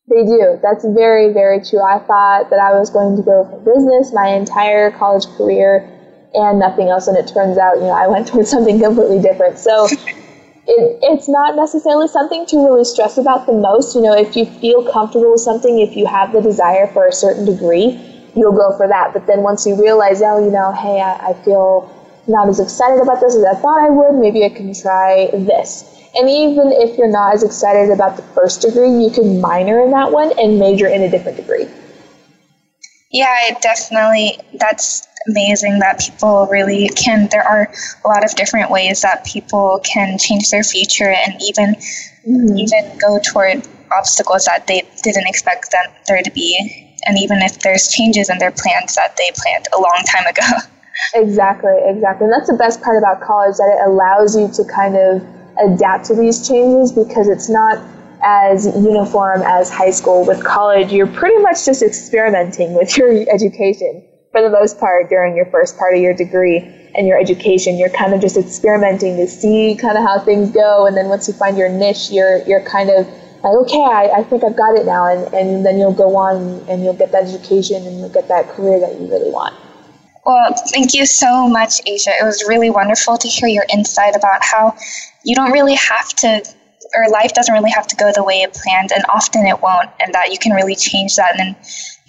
They 0.08 0.24
do. 0.24 0.58
That's 0.62 0.84
very 0.84 1.32
very 1.32 1.60
true. 1.60 1.82
I 1.82 2.00
thought 2.00 2.50
that 2.50 2.58
i 2.58 2.76
was 2.76 2.90
going 2.90 3.16
to 3.16 3.22
go 3.22 3.46
for 3.48 3.58
business 3.60 4.12
my 4.12 4.28
entire 4.28 4.90
college 4.90 5.26
career 5.36 5.88
and 6.34 6.58
nothing 6.58 6.88
else. 6.88 7.06
And 7.06 7.16
it 7.16 7.28
turns 7.28 7.56
out 7.56 7.76
you 7.76 7.82
know 7.82 7.90
i 7.90 8.08
went 8.08 8.26
towards 8.28 8.50
something 8.50 8.80
completely 8.80 9.20
different. 9.20 9.58
So 9.58 9.86
it, 10.68 10.98
it's 11.02 11.28
not 11.28 11.56
necessarily 11.56 12.08
something 12.08 12.44
to 12.46 12.56
really 12.58 12.84
stress 12.84 13.16
about 13.16 13.46
the 13.46 13.52
most. 13.52 13.94
You 13.94 14.02
know, 14.02 14.12
if 14.12 14.36
you 14.36 14.44
feel 14.44 14.84
comfortable 14.92 15.32
with 15.32 15.40
something, 15.40 15.80
if 15.80 15.96
you 15.96 16.06
have 16.06 16.32
the 16.32 16.42
desire 16.42 16.86
for 16.88 17.06
a 17.06 17.12
certain 17.12 17.46
degree, 17.46 17.98
you'll 18.36 18.52
go 18.52 18.76
for 18.76 18.86
that. 18.86 19.14
But 19.14 19.26
then 19.26 19.42
once 19.42 19.66
you 19.66 19.80
realize, 19.80 20.20
oh, 20.20 20.44
you 20.44 20.50
know, 20.50 20.72
hey, 20.72 21.00
I, 21.00 21.30
I 21.30 21.32
feel 21.42 21.90
not 22.28 22.48
as 22.48 22.60
excited 22.60 23.02
about 23.02 23.20
this 23.20 23.34
as 23.34 23.44
I 23.44 23.54
thought 23.54 23.82
I 23.82 23.88
would, 23.88 24.20
maybe 24.20 24.44
I 24.44 24.50
can 24.50 24.74
try 24.74 25.30
this. 25.32 25.94
And 26.14 26.28
even 26.28 26.70
if 26.72 26.98
you're 26.98 27.10
not 27.10 27.32
as 27.32 27.42
excited 27.42 27.90
about 27.90 28.16
the 28.16 28.22
first 28.22 28.60
degree, 28.60 28.90
you 28.90 29.10
can 29.10 29.40
minor 29.40 29.80
in 29.80 29.90
that 29.92 30.12
one 30.12 30.38
and 30.38 30.58
major 30.58 30.86
in 30.86 31.00
a 31.00 31.10
different 31.10 31.38
degree. 31.38 31.66
Yeah, 33.10 33.34
it 33.48 33.62
definitely, 33.62 34.38
that's 34.52 35.07
amazing 35.28 35.78
that 35.80 36.00
people 36.00 36.48
really 36.50 36.88
can. 36.88 37.28
There 37.30 37.46
are 37.46 37.70
a 38.04 38.08
lot 38.08 38.24
of 38.24 38.34
different 38.34 38.70
ways 38.70 39.02
that 39.02 39.24
people 39.24 39.80
can 39.84 40.18
change 40.18 40.50
their 40.50 40.64
future 40.64 41.10
and 41.10 41.34
even 41.40 41.74
mm-hmm. 42.26 42.58
even 42.58 42.98
go 42.98 43.20
toward 43.20 43.66
obstacles 43.92 44.44
that 44.44 44.66
they 44.66 44.82
didn't 45.02 45.26
expect 45.26 45.70
them 45.70 45.84
there 46.06 46.22
to 46.22 46.30
be, 46.30 46.56
and 47.06 47.18
even 47.18 47.38
if 47.38 47.60
there's 47.60 47.88
changes 47.88 48.28
in 48.28 48.38
their 48.38 48.50
plans 48.52 48.94
that 48.96 49.16
they 49.16 49.28
planned 49.34 49.66
a 49.76 49.80
long 49.80 50.02
time 50.06 50.26
ago. 50.26 50.42
Exactly, 51.14 51.76
exactly, 51.84 52.24
and 52.24 52.32
that's 52.32 52.50
the 52.50 52.56
best 52.56 52.82
part 52.82 52.98
about 52.98 53.20
college 53.20 53.54
that 53.56 53.70
it 53.70 53.88
allows 53.88 54.36
you 54.36 54.48
to 54.48 54.64
kind 54.68 54.96
of 54.96 55.22
adapt 55.64 56.06
to 56.06 56.14
these 56.14 56.46
changes 56.46 56.90
because 56.90 57.28
it's 57.28 57.48
not 57.48 57.78
as 58.24 58.66
uniform 58.76 59.42
as 59.42 59.70
high 59.70 59.92
school. 59.92 60.26
With 60.26 60.42
college, 60.42 60.92
you're 60.92 61.06
pretty 61.06 61.40
much 61.40 61.64
just 61.64 61.82
experimenting 61.84 62.74
with 62.74 62.98
your 62.98 63.12
education 63.32 64.02
for 64.32 64.42
the 64.42 64.50
most 64.50 64.78
part 64.78 65.08
during 65.08 65.36
your 65.36 65.46
first 65.46 65.78
part 65.78 65.94
of 65.94 66.00
your 66.00 66.14
degree 66.14 66.58
and 66.94 67.06
your 67.06 67.18
education. 67.18 67.76
You're 67.76 67.90
kind 67.90 68.14
of 68.14 68.20
just 68.20 68.36
experimenting 68.36 69.16
to 69.16 69.26
see 69.26 69.76
kind 69.76 69.96
of 69.96 70.04
how 70.04 70.18
things 70.18 70.50
go, 70.50 70.86
and 70.86 70.96
then 70.96 71.08
once 71.08 71.28
you 71.28 71.34
find 71.34 71.56
your 71.56 71.68
niche, 71.68 72.10
you're 72.10 72.38
you're 72.46 72.64
kind 72.64 72.90
of 72.90 73.06
like, 73.42 73.54
okay, 73.54 73.84
I, 73.84 74.10
I 74.18 74.24
think 74.24 74.42
I've 74.44 74.56
got 74.56 74.76
it 74.76 74.86
now, 74.86 75.06
and, 75.06 75.32
and 75.32 75.64
then 75.64 75.78
you'll 75.78 75.92
go 75.92 76.16
on 76.16 76.64
and 76.68 76.82
you'll 76.82 76.94
get 76.94 77.12
that 77.12 77.24
education 77.24 77.86
and 77.86 77.98
you'll 78.00 78.08
get 78.08 78.28
that 78.28 78.48
career 78.48 78.80
that 78.80 79.00
you 79.00 79.08
really 79.08 79.30
want. 79.30 79.54
Well, 80.26 80.54
thank 80.72 80.92
you 80.92 81.06
so 81.06 81.48
much, 81.48 81.80
Asia. 81.86 82.10
It 82.20 82.24
was 82.24 82.44
really 82.48 82.68
wonderful 82.68 83.16
to 83.16 83.28
hear 83.28 83.48
your 83.48 83.64
insight 83.72 84.14
about 84.14 84.44
how 84.44 84.76
you 85.24 85.34
don't 85.34 85.52
really 85.52 85.76
have 85.76 86.08
to 86.16 86.42
or 86.94 87.10
life 87.10 87.32
doesn't 87.34 87.52
really 87.52 87.70
have 87.70 87.86
to 87.86 87.96
go 87.96 88.10
the 88.14 88.24
way 88.24 88.42
it 88.42 88.54
planned, 88.54 88.92
and 88.92 89.04
often 89.08 89.46
it 89.46 89.60
won't, 89.62 89.90
and 90.00 90.14
that 90.14 90.32
you 90.32 90.38
can 90.38 90.52
really 90.52 90.74
change 90.74 91.16
that 91.16 91.38
and 91.38 91.54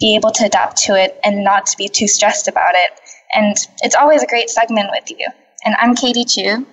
be 0.00 0.16
able 0.16 0.32
to 0.32 0.46
adapt 0.46 0.78
to 0.78 0.94
it 0.94 1.20
and 1.22 1.44
not 1.44 1.66
to 1.66 1.76
be 1.76 1.86
too 1.88 2.08
stressed 2.08 2.48
about 2.48 2.74
it. 2.74 2.98
And 3.34 3.54
it's 3.82 3.94
always 3.94 4.22
a 4.22 4.26
great 4.26 4.48
segment 4.50 4.88
with 4.90 5.10
you. 5.10 5.28
And 5.64 5.76
I'm 5.78 5.94
Katie 5.94 6.24
Chu. 6.24 6.66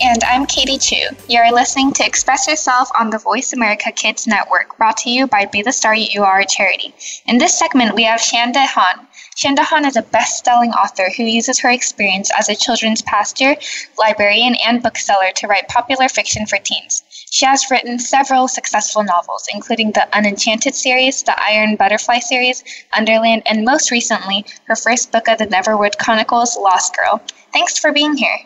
And 0.00 0.24
I'm 0.24 0.46
Katie 0.46 0.78
Chu. 0.78 0.96
You're 1.28 1.52
listening 1.52 1.92
to 1.92 2.06
Express 2.06 2.48
Yourself 2.48 2.88
on 2.98 3.10
the 3.10 3.18
Voice 3.18 3.52
America 3.52 3.92
Kids 3.92 4.26
Network, 4.26 4.76
brought 4.78 4.96
to 4.98 5.10
you 5.10 5.26
by 5.26 5.44
Be 5.44 5.60
the 5.60 5.70
Star 5.70 5.94
You 5.94 6.24
Are 6.24 6.42
charity. 6.44 6.94
In 7.26 7.38
this 7.38 7.58
segment, 7.58 7.94
we 7.94 8.04
have 8.04 8.20
Chanda 8.20 8.64
Hahn. 8.64 9.06
Chanda 9.36 9.62
Hahn 9.62 9.84
is 9.84 9.96
a 9.96 10.02
best 10.02 10.44
selling 10.44 10.72
author 10.72 11.10
who 11.16 11.24
uses 11.24 11.60
her 11.60 11.70
experience 11.70 12.30
as 12.38 12.48
a 12.48 12.56
children's 12.56 13.02
pastor, 13.02 13.54
librarian, 13.98 14.56
and 14.66 14.82
bookseller 14.82 15.30
to 15.36 15.46
write 15.46 15.68
popular 15.68 16.08
fiction 16.08 16.46
for 16.46 16.58
teens. 16.58 17.02
She 17.30 17.44
has 17.44 17.70
written 17.70 17.98
several 17.98 18.48
successful 18.48 19.04
novels, 19.04 19.46
including 19.52 19.92
the 19.92 20.08
Unenchanted 20.14 20.74
series, 20.74 21.22
the 21.22 21.38
Iron 21.38 21.76
Butterfly 21.76 22.20
series, 22.20 22.64
Underland, 22.96 23.42
and 23.46 23.64
most 23.64 23.90
recently, 23.90 24.46
her 24.64 24.76
first 24.76 25.12
book 25.12 25.28
of 25.28 25.38
the 25.38 25.46
Neverwood 25.46 25.98
Chronicles, 25.98 26.56
Lost 26.56 26.96
Girl. 26.96 27.22
Thanks 27.52 27.78
for 27.78 27.92
being 27.92 28.16
here. 28.16 28.38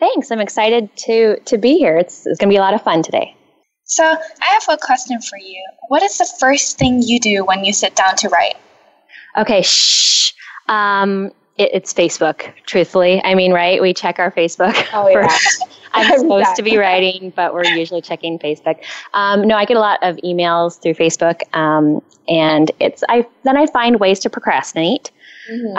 Thanks. 0.00 0.30
I'm 0.30 0.40
excited 0.40 0.94
to 0.96 1.38
to 1.40 1.58
be 1.58 1.78
here. 1.78 1.96
It's, 1.96 2.26
it's 2.26 2.38
going 2.38 2.48
to 2.48 2.52
be 2.52 2.56
a 2.56 2.60
lot 2.60 2.74
of 2.74 2.82
fun 2.82 3.02
today. 3.02 3.36
So, 3.84 4.04
I 4.04 4.46
have 4.46 4.64
a 4.68 4.78
question 4.78 5.20
for 5.20 5.38
you. 5.38 5.62
What 5.88 6.02
is 6.02 6.16
the 6.16 6.28
first 6.40 6.78
thing 6.78 7.02
you 7.02 7.20
do 7.20 7.44
when 7.44 7.64
you 7.64 7.72
sit 7.72 7.94
down 7.94 8.16
to 8.16 8.28
write? 8.28 8.56
Okay, 9.36 9.62
shh. 9.62 10.32
Um, 10.68 11.32
it, 11.58 11.70
it's 11.74 11.92
Facebook, 11.92 12.52
truthfully. 12.66 13.22
I 13.22 13.34
mean, 13.34 13.52
right? 13.52 13.80
We 13.80 13.92
check 13.92 14.18
our 14.18 14.30
Facebook. 14.30 14.74
Oh, 14.92 15.08
yeah. 15.10 15.28
I'm 15.94 16.18
supposed 16.18 16.56
to 16.56 16.62
be 16.62 16.76
writing, 16.76 17.32
but 17.34 17.54
we're 17.54 17.64
usually 17.64 18.02
checking 18.02 18.38
Facebook. 18.38 18.82
Um, 19.14 19.46
no, 19.46 19.56
I 19.56 19.64
get 19.64 19.76
a 19.76 19.80
lot 19.80 20.00
of 20.02 20.16
emails 20.18 20.80
through 20.80 20.94
Facebook, 20.94 21.42
um, 21.56 22.02
and 22.28 22.70
it's 22.80 23.02
I 23.08 23.26
then 23.44 23.56
I 23.56 23.66
find 23.66 24.00
ways 24.00 24.18
to 24.20 24.30
procrastinate. 24.30 25.10
Mm-hmm. 25.50 25.76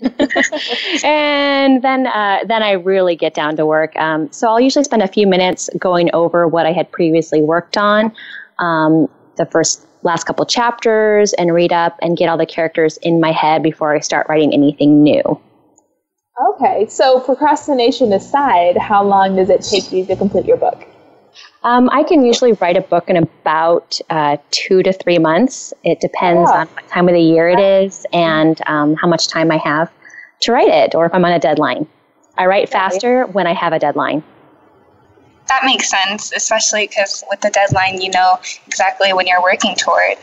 And 1.04 1.82
then 1.82 2.06
uh, 2.06 2.38
then 2.46 2.62
I 2.62 2.72
really 2.72 3.16
get 3.16 3.34
down 3.34 3.56
to 3.56 3.66
work. 3.66 3.94
Um, 3.96 4.30
so 4.32 4.48
I'll 4.48 4.60
usually 4.60 4.84
spend 4.84 5.02
a 5.02 5.08
few 5.08 5.26
minutes 5.26 5.68
going 5.78 6.10
over 6.12 6.48
what 6.48 6.66
I 6.66 6.72
had 6.72 6.90
previously 6.90 7.40
worked 7.42 7.76
on, 7.76 8.12
um, 8.58 9.08
the 9.36 9.46
first 9.46 9.86
last 10.02 10.24
couple 10.24 10.44
chapters, 10.46 11.32
and 11.34 11.52
read 11.52 11.72
up 11.72 11.98
and 12.00 12.16
get 12.16 12.28
all 12.28 12.38
the 12.38 12.46
characters 12.46 12.96
in 12.98 13.20
my 13.20 13.32
head 13.32 13.62
before 13.62 13.94
I 13.94 14.00
start 14.00 14.26
writing 14.28 14.52
anything 14.52 15.02
new. 15.02 15.40
Okay, 16.50 16.86
so 16.88 17.20
procrastination 17.20 18.12
aside, 18.12 18.76
how 18.76 19.02
long 19.02 19.36
does 19.36 19.50
it 19.50 19.62
take 19.62 19.90
you 19.90 20.06
to 20.06 20.14
complete 20.14 20.46
your 20.46 20.56
book? 20.56 20.86
Um, 21.64 21.90
I 21.90 22.02
can 22.04 22.24
usually 22.24 22.52
write 22.52 22.76
a 22.76 22.80
book 22.80 23.10
in 23.10 23.16
about 23.16 24.00
uh, 24.10 24.36
two 24.50 24.82
to 24.82 24.92
three 24.92 25.18
months. 25.18 25.74
It 25.82 26.00
depends 26.00 26.50
Yeah. 26.50 26.60
on 26.60 26.66
what 26.68 26.88
time 26.88 27.08
of 27.08 27.14
the 27.14 27.20
year 27.20 27.48
it 27.48 27.58
is 27.58 28.06
and 28.12 28.60
um, 28.66 28.94
how 28.96 29.08
much 29.08 29.28
time 29.28 29.50
I 29.50 29.56
have 29.58 29.90
to 30.40 30.52
write 30.52 30.68
it, 30.68 30.94
or 30.94 31.04
if 31.06 31.14
I'm 31.14 31.24
on 31.24 31.32
a 31.32 31.38
deadline. 31.38 31.86
I 32.36 32.46
write 32.46 32.68
faster 32.68 33.24
when 33.26 33.48
I 33.48 33.52
have 33.52 33.72
a 33.72 33.78
deadline. 33.78 34.22
That 35.48 35.64
makes 35.64 35.90
sense, 35.90 36.32
especially 36.32 36.86
because 36.86 37.24
with 37.28 37.40
the 37.40 37.50
deadline, 37.50 38.00
you 38.00 38.10
know 38.10 38.38
exactly 38.66 39.12
when 39.12 39.26
you're 39.26 39.42
working 39.42 39.74
toward. 39.74 40.16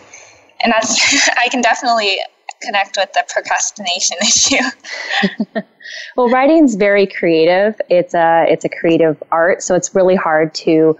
And 0.63 0.71
that's, 0.71 1.29
I 1.37 1.49
can 1.49 1.61
definitely 1.61 2.19
connect 2.65 2.97
with 2.97 3.11
the 3.13 3.23
procrastination 3.27 4.17
issue. 4.21 5.61
Well, 6.15 6.29
writing's 6.29 6.75
very 6.75 7.07
creative. 7.07 7.79
It's 7.89 8.13
a 8.13 8.45
it's 8.49 8.65
a 8.65 8.69
creative 8.69 9.21
art, 9.31 9.61
so 9.61 9.75
it's 9.75 9.93
really 9.93 10.15
hard 10.15 10.53
to 10.55 10.97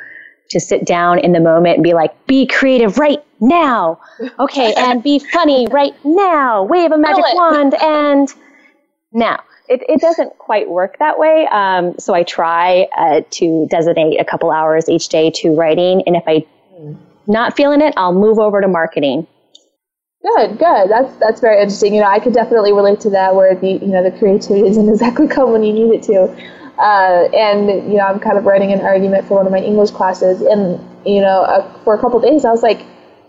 to 0.50 0.60
sit 0.60 0.86
down 0.86 1.20
in 1.20 1.32
the 1.32 1.40
moment 1.40 1.76
and 1.76 1.84
be 1.84 1.94
like, 1.94 2.14
"Be 2.28 2.46
creative 2.46 2.98
right 2.98 3.24
now." 3.40 4.00
Okay, 4.40 4.74
and 4.78 5.02
be 5.02 5.20
funny 5.20 5.68
right 5.72 5.94
now. 6.04 6.64
Wave 6.64 6.92
a 6.92 6.98
magic 6.98 7.24
wand 7.34 7.76
and 7.82 8.28
now. 9.12 9.42
It, 9.68 9.82
it 9.90 10.00
doesn't 10.00 10.38
quite 10.38 10.70
work 10.70 11.00
that 11.00 11.18
way. 11.18 11.48
Um, 11.52 11.98
so 11.98 12.14
I 12.14 12.22
try 12.22 12.88
uh, 12.96 13.22
to 13.32 13.66
designate 13.72 14.22
a 14.22 14.26
couple 14.26 14.52
hours 14.52 14.88
each 14.88 15.10
day 15.10 15.32
to 15.38 15.56
writing, 15.56 16.04
and 16.06 16.16
if 16.16 16.24
I 16.28 16.46
not 17.26 17.56
feeling 17.56 17.82
it, 17.82 17.94
I'll 17.98 18.14
move 18.14 18.38
over 18.38 18.62
to 18.62 18.68
marketing. 18.68 19.26
Good, 20.26 20.58
good. 20.58 20.90
That's 20.90 21.16
that's 21.18 21.40
very 21.40 21.62
interesting. 21.62 21.94
You 21.94 22.02
know, 22.02 22.08
I 22.08 22.18
could 22.18 22.34
definitely 22.34 22.74
relate 22.74 23.00
to 23.02 23.12
that, 23.12 23.36
where 23.36 23.54
the 23.54 23.74
you 23.74 23.88
know 23.88 24.02
the 24.02 24.18
creativity 24.18 24.68
doesn't 24.68 24.90
exactly 24.96 25.28
come 25.28 25.52
when 25.52 25.64
you 25.64 25.72
need 25.72 25.94
it 25.94 26.04
to. 26.04 26.24
Uh, 26.80 27.30
and 27.32 27.68
you 27.92 27.98
know, 28.00 28.06
I'm 28.06 28.20
kind 28.20 28.38
of 28.38 28.46
writing 28.46 28.74
an 28.74 28.82
argument 28.82 29.28
for 29.28 29.36
one 29.36 29.46
of 29.46 29.52
my 29.52 29.60
English 29.60 29.92
classes, 29.92 30.42
and 30.42 30.80
you 31.06 31.22
know, 31.22 31.42
uh, 31.44 31.84
for 31.84 31.94
a 31.94 32.00
couple 32.00 32.20
days, 32.20 32.44
I 32.44 32.50
was 32.50 32.64
like, 32.64 32.82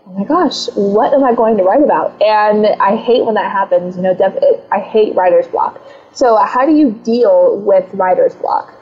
oh 0.07 0.13
my 0.13 0.25
gosh, 0.25 0.67
what 0.73 1.13
am 1.13 1.23
I 1.23 1.35
going 1.35 1.55
to 1.57 1.63
write 1.63 1.83
about? 1.83 2.19
And 2.19 2.65
I 2.81 2.95
hate 2.95 3.23
when 3.23 3.35
that 3.35 3.51
happens. 3.51 3.95
You 3.95 4.01
know, 4.01 4.15
def- 4.15 4.43
I 4.71 4.79
hate 4.79 5.13
writer's 5.13 5.47
block. 5.47 5.79
So, 6.13 6.35
how 6.37 6.65
do 6.65 6.71
you 6.71 6.91
deal 7.03 7.59
with 7.59 7.87
writer's 7.93 8.33
block? 8.33 8.73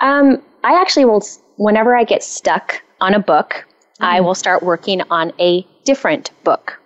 Um, 0.00 0.42
I 0.62 0.78
actually 0.78 1.06
will, 1.06 1.22
whenever 1.56 1.96
I 1.96 2.04
get 2.04 2.22
stuck 2.22 2.82
on 3.00 3.14
a 3.14 3.18
book, 3.18 3.66
I 3.98 4.20
will 4.20 4.34
start 4.34 4.62
working 4.62 5.00
on 5.10 5.32
a 5.40 5.66
different 5.84 6.32
book. 6.44 6.79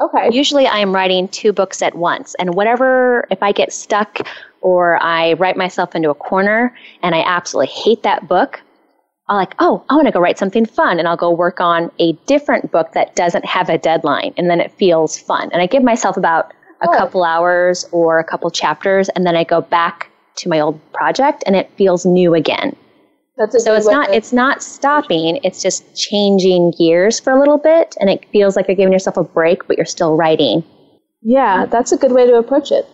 Okay. 0.00 0.30
Usually 0.32 0.66
I 0.66 0.78
am 0.78 0.94
writing 0.94 1.28
two 1.28 1.52
books 1.52 1.82
at 1.82 1.94
once. 1.94 2.34
And 2.38 2.54
whatever, 2.54 3.26
if 3.30 3.42
I 3.42 3.52
get 3.52 3.72
stuck 3.72 4.26
or 4.60 5.00
I 5.02 5.34
write 5.34 5.56
myself 5.56 5.94
into 5.94 6.10
a 6.10 6.14
corner 6.14 6.74
and 7.02 7.14
I 7.14 7.22
absolutely 7.22 7.72
hate 7.72 8.02
that 8.02 8.26
book, 8.26 8.60
I'll 9.28 9.36
like, 9.36 9.54
oh, 9.60 9.84
I 9.88 9.94
want 9.94 10.06
to 10.06 10.12
go 10.12 10.20
write 10.20 10.38
something 10.38 10.66
fun. 10.66 10.98
And 10.98 11.06
I'll 11.06 11.16
go 11.16 11.30
work 11.30 11.60
on 11.60 11.90
a 12.00 12.12
different 12.26 12.72
book 12.72 12.92
that 12.94 13.14
doesn't 13.14 13.44
have 13.44 13.68
a 13.68 13.78
deadline. 13.78 14.34
And 14.36 14.50
then 14.50 14.60
it 14.60 14.72
feels 14.72 15.16
fun. 15.18 15.50
And 15.52 15.62
I 15.62 15.66
give 15.66 15.82
myself 15.82 16.16
about 16.16 16.52
a 16.82 16.88
Oh. 16.88 16.96
couple 16.98 17.22
hours 17.22 17.88
or 17.92 18.18
a 18.18 18.24
couple 18.24 18.50
chapters. 18.50 19.08
And 19.10 19.24
then 19.24 19.36
I 19.36 19.44
go 19.44 19.60
back 19.60 20.10
to 20.36 20.48
my 20.48 20.58
old 20.58 20.80
project 20.92 21.44
and 21.46 21.54
it 21.54 21.70
feels 21.76 22.04
new 22.04 22.34
again. 22.34 22.74
That's 23.36 23.54
a 23.54 23.60
So 23.60 23.74
it's 23.74 23.86
not 23.86 24.10
it's 24.12 24.32
not 24.32 24.62
stopping, 24.62 25.40
it's 25.42 25.62
just 25.62 25.96
changing 25.96 26.72
gears 26.78 27.18
for 27.18 27.32
a 27.32 27.38
little 27.38 27.58
bit 27.58 27.96
and 28.00 28.10
it 28.10 28.24
feels 28.30 28.56
like 28.56 28.68
you're 28.68 28.76
giving 28.76 28.92
yourself 28.92 29.16
a 29.16 29.24
break 29.24 29.66
but 29.66 29.76
you're 29.76 29.86
still 29.86 30.16
writing. 30.16 30.64
yeah, 31.22 31.66
that's 31.66 31.92
a 31.92 31.96
good 31.96 32.12
way 32.12 32.26
to 32.26 32.34
approach 32.34 32.70
it. 32.70 32.86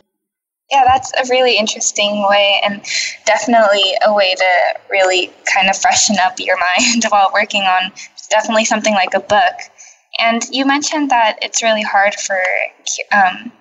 Yeah, 0.71 0.85
that's 0.85 1.13
a 1.15 1.27
really 1.31 1.57
interesting 1.57 2.27
way 2.29 2.61
and 2.63 2.85
definitely 3.25 3.95
a 4.07 4.13
way 4.13 4.35
to 4.35 4.79
really 4.91 5.33
kind 5.53 5.71
of 5.71 5.77
freshen 5.77 6.17
up 6.21 6.35
your 6.39 6.59
mind 6.79 7.05
while 7.09 7.31
working 7.33 7.63
on 7.63 7.91
definitely 8.31 8.65
something 8.65 8.95
like 8.95 9.15
a 9.15 9.21
book. 9.21 9.55
And 10.21 10.43
you 10.51 10.67
mentioned 10.67 11.11
that 11.11 11.39
it's 11.43 11.63
really 11.63 11.83
hard 11.83 12.15
for 12.15 12.41
um, 13.13 13.53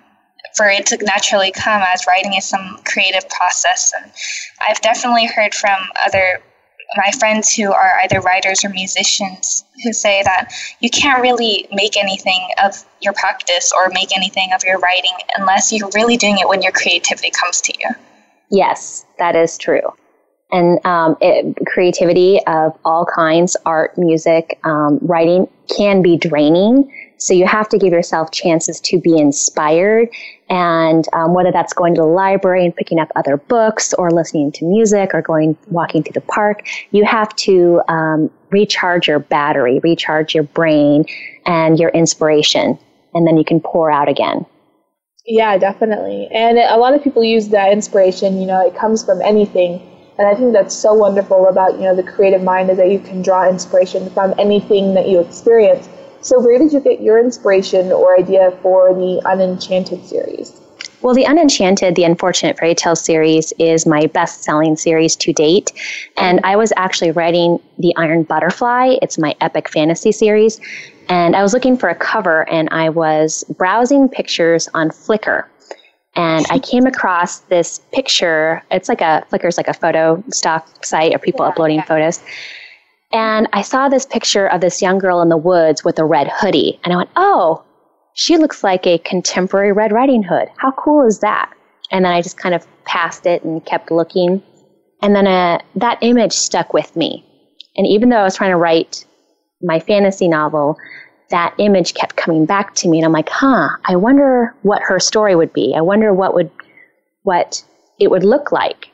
for 0.56 0.66
it 0.66 0.86
to 0.86 0.96
naturally 1.04 1.52
come 1.52 1.82
as 1.82 2.06
writing 2.06 2.34
is 2.34 2.44
some 2.44 2.78
creative 2.84 3.28
process. 3.28 3.92
And 3.96 4.12
I've 4.66 4.80
definitely 4.80 5.26
heard 5.26 5.54
from 5.54 5.78
other 6.04 6.40
my 6.96 7.10
friends 7.18 7.54
who 7.54 7.70
are 7.72 8.00
either 8.02 8.20
writers 8.20 8.64
or 8.64 8.70
musicians 8.70 9.64
who 9.84 9.92
say 9.92 10.22
that 10.22 10.52
you 10.80 10.88
can't 10.90 11.22
really 11.22 11.68
make 11.72 11.96
anything 11.96 12.48
of 12.62 12.84
your 13.00 13.12
practice 13.12 13.72
or 13.76 13.90
make 13.90 14.16
anything 14.16 14.50
of 14.54 14.62
your 14.64 14.78
writing 14.78 15.12
unless 15.36 15.72
you're 15.72 15.90
really 15.94 16.16
doing 16.16 16.38
it 16.38 16.48
when 16.48 16.62
your 16.62 16.72
creativity 16.72 17.30
comes 17.30 17.60
to 17.60 17.72
you. 17.78 17.90
Yes, 18.50 19.04
that 19.18 19.36
is 19.36 19.58
true. 19.58 19.92
And 20.50 20.84
um, 20.86 21.16
it, 21.20 21.56
creativity 21.66 22.40
of 22.46 22.72
all 22.84 23.04
kinds, 23.04 23.54
art, 23.66 23.98
music, 23.98 24.58
um, 24.64 24.98
writing, 25.02 25.46
can 25.76 26.00
be 26.00 26.16
draining. 26.16 26.90
So 27.18 27.34
you 27.34 27.46
have 27.46 27.68
to 27.70 27.78
give 27.78 27.92
yourself 27.92 28.30
chances 28.30 28.80
to 28.80 28.98
be 28.98 29.18
inspired. 29.18 30.08
And 30.50 31.06
um, 31.12 31.34
whether 31.34 31.52
that's 31.52 31.72
going 31.72 31.94
to 31.94 32.00
the 32.00 32.06
library 32.06 32.64
and 32.64 32.74
picking 32.74 32.98
up 32.98 33.10
other 33.16 33.36
books 33.36 33.92
or 33.94 34.10
listening 34.10 34.50
to 34.52 34.64
music 34.64 35.10
or 35.12 35.20
going 35.20 35.56
walking 35.68 36.02
through 36.02 36.14
the 36.14 36.22
park, 36.22 36.66
you 36.90 37.04
have 37.04 37.34
to 37.36 37.82
um, 37.88 38.30
recharge 38.50 39.08
your 39.08 39.18
battery, 39.18 39.80
recharge 39.82 40.34
your 40.34 40.44
brain 40.44 41.04
and 41.44 41.78
your 41.78 41.90
inspiration. 41.90 42.78
And 43.14 43.26
then 43.26 43.36
you 43.36 43.44
can 43.44 43.60
pour 43.60 43.90
out 43.90 44.08
again. 44.08 44.46
Yeah, 45.26 45.58
definitely. 45.58 46.28
And 46.32 46.58
a 46.58 46.78
lot 46.78 46.94
of 46.94 47.04
people 47.04 47.22
use 47.22 47.48
that 47.48 47.70
inspiration, 47.70 48.40
you 48.40 48.46
know, 48.46 48.66
it 48.66 48.74
comes 48.74 49.04
from 49.04 49.20
anything. 49.20 49.82
And 50.18 50.26
I 50.26 50.34
think 50.34 50.54
that's 50.54 50.74
so 50.74 50.94
wonderful 50.94 51.46
about, 51.48 51.74
you 51.74 51.82
know, 51.82 51.94
the 51.94 52.02
creative 52.02 52.42
mind 52.42 52.70
is 52.70 52.78
that 52.78 52.90
you 52.90 52.98
can 52.98 53.20
draw 53.20 53.48
inspiration 53.48 54.10
from 54.10 54.34
anything 54.38 54.94
that 54.94 55.06
you 55.08 55.20
experience. 55.20 55.88
So 56.20 56.40
where 56.40 56.58
did 56.58 56.72
you 56.72 56.80
get 56.80 57.00
your 57.00 57.18
inspiration 57.18 57.92
or 57.92 58.18
idea 58.18 58.50
for 58.62 58.92
the 58.92 59.20
Unenchanted 59.24 60.04
series? 60.04 60.60
Well, 61.00 61.14
The 61.14 61.24
Unenchanted, 61.24 61.94
the 61.94 62.02
Unfortunate 62.02 62.58
Fairy 62.58 62.74
Tale 62.74 62.96
series 62.96 63.52
is 63.60 63.86
my 63.86 64.06
best 64.06 64.42
selling 64.42 64.76
series 64.76 65.14
to 65.16 65.32
date. 65.32 65.70
And 66.16 66.40
I 66.42 66.56
was 66.56 66.72
actually 66.76 67.12
writing 67.12 67.60
The 67.78 67.94
Iron 67.96 68.24
Butterfly. 68.24 68.96
It's 69.00 69.16
my 69.16 69.36
epic 69.40 69.68
fantasy 69.68 70.10
series. 70.10 70.60
And 71.08 71.36
I 71.36 71.42
was 71.42 71.52
looking 71.52 71.76
for 71.76 71.88
a 71.88 71.94
cover 71.94 72.48
and 72.50 72.68
I 72.72 72.88
was 72.88 73.44
browsing 73.56 74.08
pictures 74.08 74.68
on 74.74 74.90
Flickr. 74.90 75.44
And 76.16 76.44
I 76.50 76.58
came 76.58 76.84
across 76.84 77.40
this 77.40 77.80
picture. 77.92 78.64
It's 78.72 78.88
like 78.88 79.00
a 79.00 79.24
Flickr's 79.30 79.56
like 79.56 79.68
a 79.68 79.74
photo 79.74 80.22
stock 80.32 80.84
site 80.84 81.14
of 81.14 81.22
people 81.22 81.44
yeah, 81.44 81.50
uploading 81.50 81.76
yeah. 81.76 81.84
photos. 81.84 82.20
And 83.12 83.48
I 83.52 83.62
saw 83.62 83.88
this 83.88 84.04
picture 84.04 84.46
of 84.46 84.60
this 84.60 84.82
young 84.82 84.98
girl 84.98 85.22
in 85.22 85.28
the 85.28 85.36
woods 85.36 85.84
with 85.84 85.98
a 85.98 86.04
red 86.04 86.28
hoodie. 86.28 86.78
And 86.84 86.92
I 86.92 86.96
went, 86.96 87.10
oh, 87.16 87.64
she 88.14 88.36
looks 88.36 88.62
like 88.62 88.86
a 88.86 88.98
contemporary 88.98 89.72
Red 89.72 89.92
Riding 89.92 90.22
Hood. 90.22 90.48
How 90.56 90.72
cool 90.72 91.06
is 91.06 91.20
that? 91.20 91.50
And 91.90 92.04
then 92.04 92.12
I 92.12 92.20
just 92.20 92.36
kind 92.36 92.54
of 92.54 92.66
passed 92.84 93.26
it 93.26 93.44
and 93.44 93.64
kept 93.64 93.90
looking. 93.90 94.42
And 95.00 95.14
then 95.14 95.26
uh, 95.26 95.60
that 95.76 95.98
image 96.02 96.32
stuck 96.32 96.74
with 96.74 96.94
me. 96.96 97.24
And 97.76 97.86
even 97.86 98.08
though 98.08 98.18
I 98.18 98.24
was 98.24 98.36
trying 98.36 98.50
to 98.50 98.56
write 98.56 99.06
my 99.62 99.78
fantasy 99.78 100.28
novel, 100.28 100.76
that 101.30 101.54
image 101.58 101.94
kept 101.94 102.16
coming 102.16 102.44
back 102.44 102.74
to 102.76 102.88
me. 102.88 102.98
And 102.98 103.06
I'm 103.06 103.12
like, 103.12 103.28
huh, 103.28 103.68
I 103.84 103.96
wonder 103.96 104.54
what 104.62 104.82
her 104.82 104.98
story 104.98 105.34
would 105.34 105.52
be. 105.52 105.74
I 105.76 105.80
wonder 105.80 106.12
what 106.12 106.34
would, 106.34 106.50
what 107.22 107.62
it 108.00 108.10
would 108.10 108.24
look 108.24 108.52
like 108.52 108.90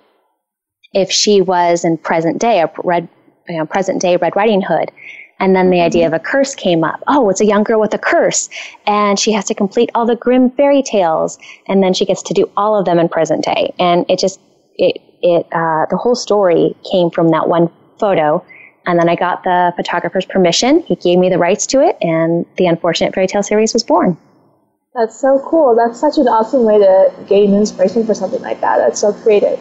if 0.93 1.11
she 1.11 1.41
was 1.41 1.85
in 1.85 1.99
present 1.99 2.41
day, 2.41 2.61
a 2.61 2.71
red, 2.85 3.09
you 3.49 3.59
know, 3.59 3.67
present 3.67 4.01
day 4.01 4.17
Red 4.17 4.37
Riding 4.37 4.63
Hood. 4.63 4.91
And 5.41 5.55
then 5.55 5.71
the 5.71 5.81
idea 5.81 6.07
of 6.07 6.13
a 6.13 6.19
curse 6.19 6.55
came 6.55 6.85
up. 6.85 7.03
Oh, 7.09 7.29
it's 7.29 7.41
a 7.41 7.45
young 7.45 7.65
girl 7.65 7.81
with 7.81 7.93
a 7.93 7.99
curse. 7.99 8.49
And 8.87 9.19
she 9.19 9.33
has 9.33 9.45
to 9.47 9.55
complete 9.55 9.91
all 9.95 10.07
the 10.07 10.17
Grimm 10.17 10.51
fairy 10.51 10.83
tales. 10.83 11.39
And 11.67 11.83
then 11.83 11.93
she 11.93 12.05
gets 12.05 12.23
to 12.23 12.35
do 12.35 12.51
all 12.57 12.79
of 12.79 12.85
them 12.85 12.99
in 12.99 13.09
present 13.09 13.45
day. 13.45 13.75
And 13.79 14.07
it 14.09 14.19
just, 14.19 14.41
it, 14.77 15.03
it, 15.23 15.47
uh, 15.53 15.87
the 15.91 15.97
whole 15.97 16.15
story 16.15 16.77
came 16.91 17.11
from 17.11 17.31
that 17.31 17.49
one 17.49 17.69
photo. 17.99 18.45
And 18.87 18.99
then 18.99 19.09
I 19.09 19.17
got 19.17 19.43
the 19.43 19.73
photographer's 19.77 20.25
permission. 20.25 20.81
He 20.81 20.95
gave 20.95 21.19
me 21.19 21.29
the 21.31 21.39
rights 21.39 21.67
to 21.69 21.81
it. 21.81 21.97
And 22.01 22.47
the 22.57 22.67
Unfortunate 22.67 23.15
Fairy 23.15 23.27
Tale 23.27 23.43
series 23.43 23.73
was 23.73 23.83
born. 23.83 24.17
That's 24.95 25.19
so 25.19 25.41
cool. 25.45 25.75
That's 25.75 25.99
such 25.99 26.19
an 26.19 26.29
awesome 26.29 26.65
way 26.65 26.79
to 26.79 27.13
gain 27.27 27.55
inspiration 27.55 28.07
for 28.07 28.15
something 28.15 28.41
like 28.43 28.61
that. 28.61 28.79
That's 28.79 29.01
so 29.01 29.13
creative. 29.13 29.61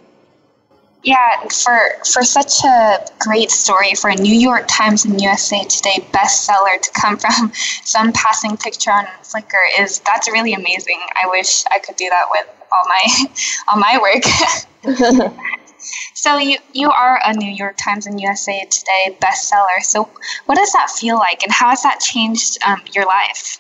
Yeah, 1.03 1.47
for 1.49 1.77
for 2.13 2.23
such 2.23 2.63
a 2.63 3.05
great 3.19 3.51
story 3.51 3.93
for 3.93 4.09
a 4.09 4.15
New 4.15 4.33
York 4.33 4.63
Times 4.69 5.03
and 5.03 5.19
USA 5.21 5.65
Today 5.65 6.07
bestseller 6.13 6.81
to 6.81 6.91
come 6.91 7.17
from 7.17 7.51
some 7.83 8.13
passing 8.13 8.55
picture 8.55 8.91
on 8.91 9.05
Flickr 9.21 9.65
is 9.79 9.99
that's 9.99 10.31
really 10.31 10.53
amazing. 10.53 11.01
I 11.21 11.27
wish 11.27 11.65
I 11.71 11.79
could 11.79 11.97
do 11.97 12.07
that 12.09 12.25
with 12.31 12.47
all 12.71 12.83
my 12.87 13.25
all 13.67 13.77
my 13.77 13.99
work. 14.01 15.33
so 16.13 16.37
you 16.37 16.57
you 16.71 16.89
are 16.89 17.19
a 17.25 17.33
New 17.33 17.51
York 17.51 17.75
Times 17.77 18.07
and 18.07 18.21
USA 18.21 18.65
Today 18.71 19.17
bestseller. 19.21 19.81
So 19.81 20.09
what 20.45 20.55
does 20.55 20.71
that 20.71 20.89
feel 20.89 21.17
like, 21.17 21.43
and 21.43 21.51
how 21.51 21.69
has 21.69 21.83
that 21.83 21.99
changed 21.99 22.59
um, 22.65 22.81
your 22.93 23.05
life? 23.05 23.59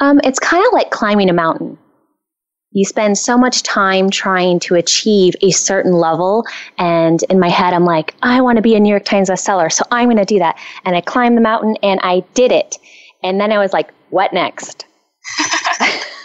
Um, 0.00 0.20
it's 0.24 0.40
kind 0.40 0.66
of 0.66 0.72
like 0.72 0.90
climbing 0.90 1.30
a 1.30 1.32
mountain 1.32 1.78
you 2.74 2.84
spend 2.84 3.16
so 3.16 3.38
much 3.38 3.62
time 3.62 4.10
trying 4.10 4.58
to 4.58 4.74
achieve 4.74 5.34
a 5.40 5.50
certain 5.52 5.92
level. 5.92 6.44
And 6.76 7.22
in 7.30 7.38
my 7.38 7.48
head, 7.48 7.72
I'm 7.72 7.84
like, 7.84 8.14
I 8.22 8.40
want 8.40 8.56
to 8.56 8.62
be 8.62 8.74
a 8.74 8.80
New 8.80 8.90
York 8.90 9.04
Times 9.04 9.30
bestseller. 9.30 9.72
So 9.72 9.84
I'm 9.90 10.08
going 10.08 10.18
to 10.18 10.24
do 10.24 10.40
that. 10.40 10.58
And 10.84 10.94
I 10.96 11.00
climbed 11.00 11.36
the 11.36 11.40
mountain 11.40 11.76
and 11.82 12.00
I 12.02 12.24
did 12.34 12.52
it. 12.52 12.76
And 13.22 13.40
then 13.40 13.52
I 13.52 13.58
was 13.58 13.72
like, 13.72 13.90
what 14.10 14.32
next? 14.32 14.84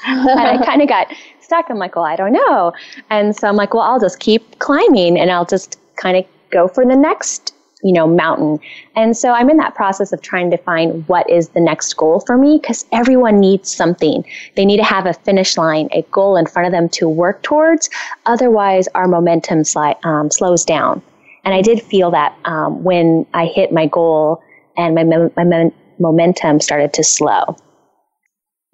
and 0.06 0.40
I 0.40 0.60
kind 0.66 0.82
of 0.82 0.90
got 0.90 1.08
stuck. 1.40 1.70
I'm 1.70 1.78
like, 1.78 1.96
well, 1.96 2.06
I 2.06 2.16
don't 2.16 2.34
know. 2.34 2.74
And 3.12 3.36
so 3.36 3.48
I'm 3.48 3.56
like, 3.56 3.74
well, 3.74 3.84
I'll 3.84 4.00
just 4.00 4.20
keep 4.20 4.58
climbing 4.58 5.20
and 5.20 5.32
I'll 5.32 5.46
just 5.46 5.80
kind 5.98 6.18
of 6.18 6.26
go 6.52 6.68
for 6.68 6.84
the 6.84 6.96
next 6.96 7.49
you 7.84 7.94
know, 7.94 8.08
mountain. 8.08 8.60
And 8.96 9.16
so 9.16 9.32
I'm 9.32 9.50
in 9.50 9.58
that 9.58 9.76
process 9.76 10.12
of 10.12 10.22
trying 10.22 10.52
to 10.52 10.58
find 10.58 11.08
what 11.08 11.30
is 11.30 11.50
the 11.50 11.62
next 11.62 11.94
goal 11.94 12.22
for 12.26 12.38
me 12.38 12.60
because 12.62 12.86
everyone 12.92 13.40
needs 13.40 13.74
something. 13.74 14.26
They 14.56 14.66
need 14.66 14.78
to 14.78 14.84
have 14.84 15.06
a 15.06 15.14
finish 15.14 15.58
line, 15.58 15.90
a 15.94 16.02
goal 16.12 16.36
in 16.36 16.46
front 16.46 16.66
of 16.66 16.72
them 16.72 16.90
to 16.90 17.08
work 17.08 17.42
towards. 17.42 17.90
Otherwise, 18.26 18.88
our 18.96 19.08
momentum 19.08 19.60
sli- 19.60 20.04
um, 20.06 20.30
slows 20.30 20.66
down. 20.66 21.02
And 21.46 21.54
I 21.54 21.62
did 21.62 21.82
feel 21.82 22.12
that 22.12 22.36
um, 22.46 22.84
when 22.84 23.26
I 23.34 23.46
hit 23.46 23.72
my 23.72 23.88
goal 23.88 24.44
and 24.78 24.96
my, 24.96 25.04
my 25.04 25.72
momentum 26.00 26.60
started 26.60 26.94
to 26.94 27.04
slow. 27.04 27.56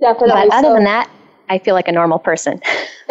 Definitely. 0.02 0.30
But 0.30 0.54
other 0.54 0.68
so. 0.70 0.74
than 0.74 0.84
that, 0.86 1.10
I 1.48 1.60
feel 1.60 1.76
like 1.76 1.88
a 1.88 1.92
normal 1.92 2.20
person. 2.20 2.60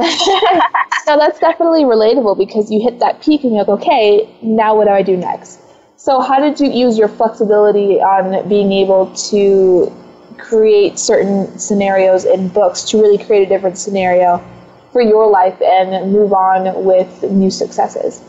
now 1.07 1.17
that's 1.17 1.39
definitely 1.39 1.85
relatable 1.85 2.37
because 2.37 2.71
you 2.71 2.81
hit 2.83 2.99
that 2.99 3.23
peak 3.23 3.45
and 3.45 3.55
you're 3.55 3.65
like, 3.65 3.81
okay, 3.81 4.37
now 4.43 4.75
what 4.75 4.87
do 4.87 4.91
I 4.91 5.03
do 5.03 5.17
next? 5.17 5.61
So, 6.05 6.21
how 6.21 6.39
did 6.39 6.61
you 6.61 6.71
use 6.71 6.99
your 6.99 7.09
flexibility 7.09 7.99
on 7.99 8.47
being 8.47 8.73
able 8.73 9.07
to 9.31 9.91
create 10.37 10.99
certain 10.99 11.59
scenarios 11.59 12.27
in 12.27 12.49
books 12.49 12.83
to 12.91 13.01
really 13.01 13.17
create 13.17 13.47
a 13.47 13.49
different 13.49 13.79
scenario 13.79 14.45
for 14.93 15.01
your 15.01 15.27
life 15.27 15.59
and 15.63 16.13
move 16.13 16.35
on 16.35 16.85
with 16.85 17.23
new 17.23 17.51
successes? 17.51 18.23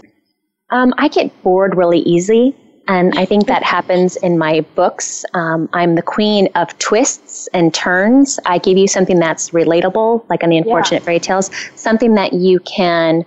Um, 0.70 0.94
I 0.98 1.10
get 1.10 1.44
bored 1.44 1.76
really 1.76 2.00
easy. 2.00 2.56
And 2.88 3.14
I 3.20 3.26
think 3.26 3.48
that 3.48 3.64
happens 3.64 4.16
in 4.16 4.38
my 4.38 4.62
books. 4.76 5.26
Um, 5.34 5.68
I'm 5.74 5.96
the 5.96 6.02
queen 6.02 6.48
of 6.56 6.78
twists 6.80 7.48
and 7.48 7.74
turns. 7.74 8.40
I 8.46 8.58
give 8.58 8.78
you 8.78 8.88
something 8.88 9.20
that's 9.20 9.50
relatable, 9.50 10.24
like 10.30 10.44
on 10.44 10.50
the 10.52 10.60
Unfortunate 10.60 11.02
yeah. 11.02 11.06
Fairy 11.06 11.20
Tales, 11.20 11.52
something 11.76 12.14
that 12.14 12.32
you 12.32 12.62
can 12.62 13.26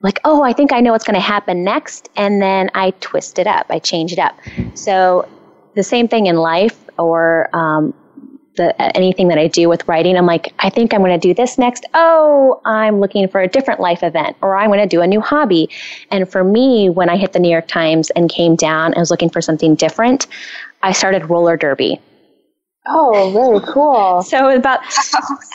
like, 0.00 0.20
oh, 0.24 0.42
I 0.42 0.52
think 0.52 0.72
I 0.72 0.80
know 0.80 0.92
what's 0.92 1.04
going 1.04 1.14
to 1.14 1.20
happen 1.20 1.64
next. 1.64 2.08
And 2.16 2.40
then 2.40 2.70
I 2.74 2.90
twist 3.00 3.38
it 3.38 3.46
up, 3.46 3.66
I 3.70 3.78
change 3.78 4.12
it 4.12 4.18
up. 4.18 4.38
So 4.74 5.28
the 5.74 5.82
same 5.82 6.08
thing 6.08 6.26
in 6.26 6.36
life 6.36 6.78
or 6.98 7.48
um, 7.54 7.94
the, 8.56 8.74
anything 8.96 9.28
that 9.28 9.38
I 9.38 9.48
do 9.48 9.68
with 9.68 9.86
writing, 9.88 10.16
I'm 10.16 10.26
like, 10.26 10.52
I 10.58 10.70
think 10.70 10.92
I'm 10.92 11.00
going 11.00 11.18
to 11.18 11.28
do 11.28 11.34
this 11.34 11.58
next. 11.58 11.86
Oh, 11.94 12.60
I'm 12.64 13.00
looking 13.00 13.28
for 13.28 13.40
a 13.40 13.48
different 13.48 13.80
life 13.80 14.02
event, 14.02 14.36
or 14.42 14.56
I'm 14.56 14.68
going 14.68 14.80
to 14.80 14.86
do 14.86 15.02
a 15.02 15.06
new 15.06 15.20
hobby. 15.20 15.68
And 16.10 16.30
for 16.30 16.44
me, 16.44 16.88
when 16.88 17.08
I 17.08 17.16
hit 17.16 17.32
the 17.32 17.38
New 17.38 17.50
York 17.50 17.68
Times 17.68 18.10
and 18.10 18.30
came 18.30 18.56
down 18.56 18.92
and 18.92 19.00
was 19.00 19.10
looking 19.10 19.30
for 19.30 19.40
something 19.40 19.74
different, 19.74 20.26
I 20.82 20.92
started 20.92 21.28
roller 21.30 21.56
derby. 21.56 22.00
Oh, 22.86 23.30
very 23.32 23.72
cool. 23.72 24.22
So 24.22 24.48
about 24.54 24.80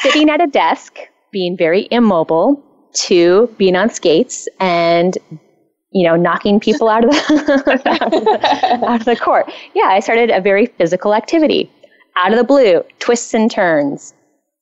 sitting 0.01 0.29
at 0.29 0.41
a 0.41 0.47
desk, 0.47 0.97
being 1.31 1.55
very 1.55 1.87
immobile, 1.89 2.63
to 2.93 3.53
being 3.57 3.75
on 3.75 3.89
skates 3.89 4.47
and 4.59 5.17
you 5.91 6.03
know 6.07 6.15
knocking 6.15 6.59
people 6.59 6.89
out 6.89 7.03
of 7.03 7.11
the 7.11 8.81
out 8.85 8.99
of 8.99 9.05
the 9.05 9.15
court. 9.15 9.51
Yeah, 9.73 9.87
I 9.87 9.99
started 9.99 10.29
a 10.29 10.41
very 10.41 10.65
physical 10.65 11.13
activity 11.13 11.69
out 12.15 12.31
of 12.31 12.37
the 12.37 12.43
blue, 12.43 12.83
twists 12.99 13.33
and 13.33 13.49
turns. 13.49 14.13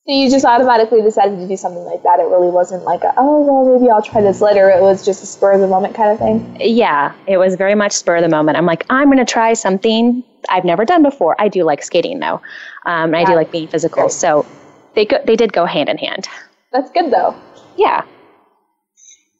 So 0.05 0.13
you 0.15 0.29
just 0.31 0.43
automatically 0.43 1.03
decided 1.03 1.37
to 1.37 1.47
do 1.47 1.55
something 1.55 1.83
like 1.83 2.01
that. 2.01 2.19
It 2.19 2.23
really 2.23 2.49
wasn't 2.49 2.83
like, 2.83 3.03
a, 3.03 3.13
oh 3.17 3.41
well, 3.41 3.77
maybe 3.77 3.91
I'll 3.91 4.01
try 4.01 4.21
this 4.21 4.41
later. 4.41 4.67
It 4.69 4.81
was 4.81 5.05
just 5.05 5.21
a 5.21 5.27
spur 5.27 5.51
of 5.51 5.61
the 5.61 5.67
moment 5.67 5.93
kind 5.93 6.09
of 6.09 6.17
thing. 6.17 6.57
Yeah, 6.59 7.13
it 7.27 7.37
was 7.37 7.53
very 7.53 7.75
much 7.75 7.91
spur 7.91 8.15
of 8.15 8.23
the 8.23 8.29
moment. 8.29 8.57
I'm 8.57 8.65
like, 8.65 8.85
I'm 8.89 9.07
going 9.07 9.23
to 9.23 9.31
try 9.31 9.53
something 9.53 10.23
I've 10.49 10.65
never 10.65 10.83
done 10.83 11.03
before. 11.03 11.35
I 11.39 11.47
do 11.47 11.63
like 11.63 11.83
skating 11.83 12.19
though, 12.19 12.41
um, 12.85 13.13
and 13.13 13.15
yeah. 13.15 13.19
I 13.19 13.25
do 13.25 13.35
like 13.35 13.51
being 13.51 13.67
physical. 13.67 14.09
So 14.09 14.47
they 14.95 15.05
go, 15.05 15.19
they 15.25 15.35
did 15.35 15.53
go 15.53 15.65
hand 15.65 15.89
in 15.89 15.99
hand. 15.99 16.27
That's 16.71 16.89
good 16.89 17.11
though. 17.11 17.35
Yeah. 17.77 18.03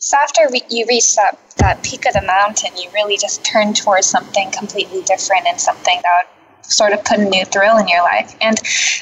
So 0.02 0.18
after 0.18 0.48
re- 0.50 0.64
you 0.70 0.86
reach 0.88 1.16
that, 1.18 1.38
that 1.58 1.84
peak 1.84 2.06
of 2.06 2.14
the 2.14 2.22
mountain, 2.22 2.72
you 2.78 2.90
really 2.94 3.18
just 3.18 3.44
turn 3.44 3.74
towards 3.74 4.08
something 4.08 4.50
completely 4.52 5.02
different 5.02 5.46
and 5.46 5.60
something 5.60 6.00
that 6.02 6.24
would 6.24 6.66
sort 6.66 6.94
of 6.94 7.04
put 7.04 7.20
a 7.20 7.26
new 7.26 7.44
thrill 7.44 7.78
in 7.78 7.90
your 7.90 8.02
life. 8.02 8.34
And 8.40 8.58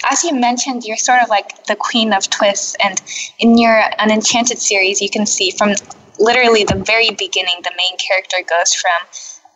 as 0.10 0.24
you 0.24 0.34
mentioned, 0.34 0.86
you're 0.86 0.98
sort 0.98 1.22
of 1.22 1.30
like 1.30 1.66
the 1.66 1.76
queen 1.76 2.14
of 2.14 2.28
twists. 2.32 2.76
And 2.84 3.00
in 3.38 3.60
your 3.60 3.80
Unenchanted 4.00 4.58
series, 4.58 5.00
you 5.00 5.10
can 5.10 5.28
see 5.28 5.52
from 5.52 5.74
literally 6.18 6.64
the 6.64 6.82
very 6.84 7.12
beginning, 7.12 7.58
the 7.64 7.74
main 7.78 7.96
character 8.00 8.38
goes 8.50 8.74
from 8.74 9.08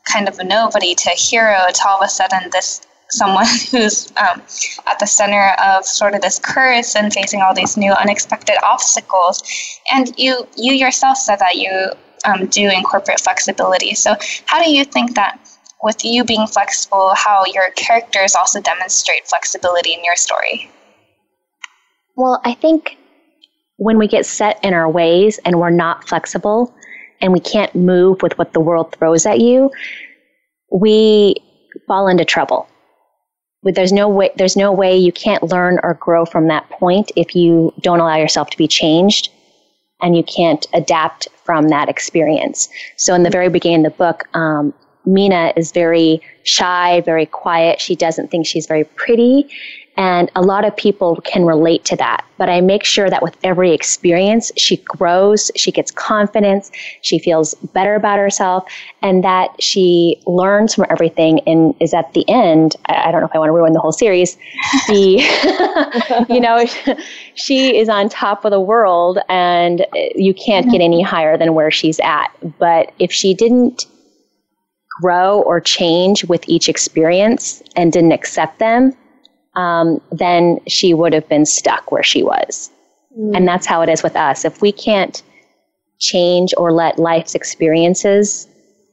kind 0.03 0.29
of 0.29 0.37
a 0.37 0.43
nobody 0.43 0.93
to 0.93 1.11
a 1.11 1.15
hero 1.15 1.65
to 1.73 1.87
all 1.87 1.97
of 1.97 2.05
a 2.05 2.09
sudden 2.09 2.51
this 2.51 2.81
someone 3.11 3.45
who's 3.71 4.11
um, 4.17 4.41
at 4.87 4.99
the 4.99 5.05
center 5.05 5.53
of 5.61 5.85
sort 5.85 6.15
of 6.15 6.21
this 6.21 6.39
curse 6.39 6.95
and 6.95 7.13
facing 7.13 7.41
all 7.41 7.53
these 7.53 7.77
new 7.77 7.91
unexpected 7.91 8.55
obstacles. 8.63 9.43
And 9.93 10.17
you 10.17 10.47
you 10.57 10.73
yourself 10.73 11.17
said 11.17 11.37
that 11.39 11.57
you 11.57 11.91
um, 12.25 12.47
do 12.47 12.69
incorporate 12.69 13.19
flexibility. 13.19 13.95
So 13.95 14.15
how 14.45 14.63
do 14.63 14.71
you 14.71 14.85
think 14.85 15.15
that 15.15 15.39
with 15.83 16.05
you 16.05 16.23
being 16.23 16.45
flexible, 16.47 17.13
how 17.15 17.43
your 17.45 17.71
characters 17.71 18.35
also 18.35 18.61
demonstrate 18.61 19.27
flexibility 19.27 19.93
in 19.93 20.03
your 20.03 20.15
story? 20.15 20.69
Well, 22.15 22.39
I 22.45 22.53
think 22.53 22.97
when 23.77 23.97
we 23.97 24.07
get 24.07 24.25
set 24.27 24.63
in 24.63 24.75
our 24.75 24.87
ways 24.87 25.39
and 25.43 25.59
we're 25.59 25.71
not 25.71 26.07
flexible 26.07 26.73
and 27.19 27.33
we 27.33 27.39
can't 27.39 27.73
move 27.73 28.21
with 28.21 28.37
what 28.37 28.53
the 28.53 28.59
world 28.59 28.95
throws 28.95 29.25
at 29.25 29.39
you, 29.39 29.71
we 30.71 31.35
fall 31.87 32.07
into 32.07 32.25
trouble 32.25 32.67
there's 33.63 33.91
no 33.91 34.09
way 34.09 34.31
there's 34.37 34.57
no 34.57 34.71
way 34.71 34.97
you 34.97 35.11
can't 35.11 35.43
learn 35.43 35.79
or 35.83 35.93
grow 35.95 36.25
from 36.25 36.47
that 36.47 36.67
point 36.69 37.11
if 37.15 37.35
you 37.35 37.73
don't 37.81 37.99
allow 37.99 38.17
yourself 38.17 38.49
to 38.49 38.57
be 38.57 38.67
changed 38.67 39.29
and 40.01 40.17
you 40.17 40.23
can't 40.23 40.65
adapt 40.73 41.27
from 41.43 41.67
that 41.67 41.87
experience. 41.87 42.69
So 42.97 43.13
in 43.13 43.21
the 43.21 43.29
very 43.29 43.49
beginning 43.49 43.85
of 43.85 43.91
the 43.91 43.97
book 43.97 44.23
um, 44.35 44.73
mina 45.05 45.53
is 45.55 45.71
very 45.71 46.21
shy 46.43 47.01
very 47.01 47.25
quiet. 47.25 47.79
She 47.79 47.95
doesn't 47.95 48.31
think 48.31 48.47
she's 48.47 48.65
very 48.65 48.83
pretty 48.83 49.47
And 50.01 50.31
a 50.35 50.41
lot 50.41 50.65
of 50.65 50.75
people 50.75 51.17
can 51.23 51.45
relate 51.45 51.85
to 51.85 51.95
that. 51.97 52.25
But 52.39 52.49
I 52.49 52.59
make 52.59 52.83
sure 52.83 53.07
that 53.07 53.21
with 53.21 53.37
every 53.43 53.71
experience, 53.71 54.51
she 54.57 54.77
grows, 54.77 55.51
she 55.55 55.71
gets 55.71 55.91
confidence, 55.91 56.71
she 57.01 57.19
feels 57.19 57.53
better 57.71 57.93
about 57.93 58.17
herself, 58.17 58.63
and 59.03 59.23
that 59.23 59.49
she 59.61 60.19
learns 60.25 60.73
from 60.73 60.87
everything 60.89 61.41
and 61.41 61.75
is 61.79 61.93
at 61.93 62.11
the 62.13 62.27
end. 62.27 62.75
I 62.87 63.11
don't 63.11 63.21
know 63.21 63.27
if 63.27 63.35
I 63.35 63.37
want 63.37 63.49
to 63.49 63.53
ruin 63.53 63.73
the 63.73 63.79
whole 63.79 63.91
series. 63.91 64.39
The, 64.87 66.25
you 66.33 66.39
know, 66.39 66.65
she 67.35 67.77
is 67.77 67.87
on 67.87 68.09
top 68.09 68.43
of 68.43 68.49
the 68.49 68.59
world 68.59 69.19
and 69.29 69.81
uh, 69.81 69.85
you 70.15 70.33
can't 70.33 70.71
get 70.71 70.81
any 70.81 71.03
higher 71.03 71.37
than 71.37 71.53
where 71.53 71.69
she's 71.69 71.99
at. 71.99 72.35
But 72.57 72.91
if 72.97 73.11
she 73.11 73.35
didn't 73.35 73.85
grow 74.99 75.41
or 75.43 75.61
change 75.61 76.25
with 76.25 76.43
each 76.49 76.67
experience 76.67 77.61
and 77.75 77.93
didn't 77.93 78.13
accept 78.13 78.57
them, 78.57 78.95
um, 79.55 80.01
then 80.11 80.59
she 80.67 80.93
would 80.93 81.13
have 81.13 81.27
been 81.27 81.45
stuck 81.45 81.91
where 81.91 82.03
she 82.03 82.23
was. 82.23 82.69
Mm. 83.17 83.35
And 83.35 83.47
that's 83.47 83.65
how 83.65 83.81
it 83.81 83.89
is 83.89 84.03
with 84.03 84.15
us. 84.15 84.45
If 84.45 84.61
we 84.61 84.71
can't 84.71 85.21
change 85.99 86.53
or 86.57 86.71
let 86.71 86.97
life's 86.97 87.35
experiences 87.35 88.47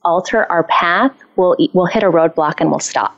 alter 0.04 0.50
our 0.50 0.64
path, 0.64 1.12
we'll, 1.36 1.56
we'll 1.72 1.86
hit 1.86 2.02
a 2.02 2.10
roadblock 2.10 2.54
and 2.60 2.70
we'll 2.70 2.80
stop. 2.80 3.14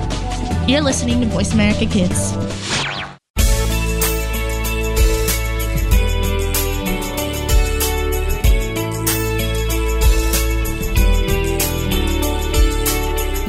You're 0.67 0.81
listening 0.81 1.21
to 1.21 1.27
Voice 1.27 1.53
America 1.53 1.86
Kids. 1.86 2.34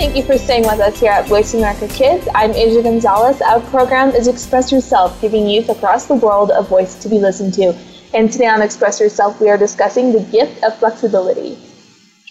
Thank 0.00 0.16
you 0.16 0.22
for 0.22 0.38
staying 0.38 0.62
with 0.62 0.80
us 0.80 0.98
here 0.98 1.12
at 1.12 1.28
Voice 1.28 1.52
America 1.52 1.86
Kids. 1.86 2.26
I'm 2.34 2.52
Asia 2.52 2.82
Gonzalez. 2.82 3.42
Our 3.42 3.60
program 3.68 4.08
is 4.12 4.28
Express 4.28 4.72
Yourself, 4.72 5.20
giving 5.20 5.46
youth 5.46 5.68
across 5.68 6.06
the 6.06 6.14
world 6.14 6.50
a 6.54 6.62
voice 6.62 6.94
to 7.02 7.08
be 7.10 7.18
listened 7.18 7.52
to. 7.54 7.76
And 8.14 8.32
today 8.32 8.46
on 8.46 8.62
Express 8.62 8.98
Yourself, 8.98 9.38
we 9.42 9.50
are 9.50 9.58
discussing 9.58 10.10
the 10.10 10.20
gift 10.32 10.64
of 10.64 10.74
flexibility. 10.78 11.58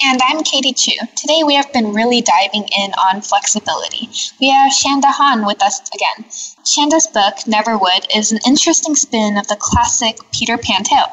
And 0.01 0.19
I'm 0.27 0.41
Katie 0.41 0.73
Chu. 0.73 0.93
Today 1.15 1.43
we 1.45 1.53
have 1.53 1.71
been 1.71 1.93
really 1.93 2.21
diving 2.21 2.67
in 2.75 2.91
on 2.93 3.21
flexibility. 3.21 4.09
We 4.41 4.49
have 4.49 4.75
Chanda 4.75 5.09
Hahn 5.11 5.45
with 5.45 5.61
us 5.61 5.79
again. 5.93 6.25
Chanda's 6.65 7.05
book, 7.05 7.35
Neverwood, 7.45 8.07
is 8.15 8.31
an 8.31 8.39
interesting 8.47 8.95
spin 8.95 9.37
of 9.37 9.47
the 9.47 9.57
classic 9.59 10.17
Peter 10.33 10.57
Pan 10.57 10.83
tale. 10.83 11.11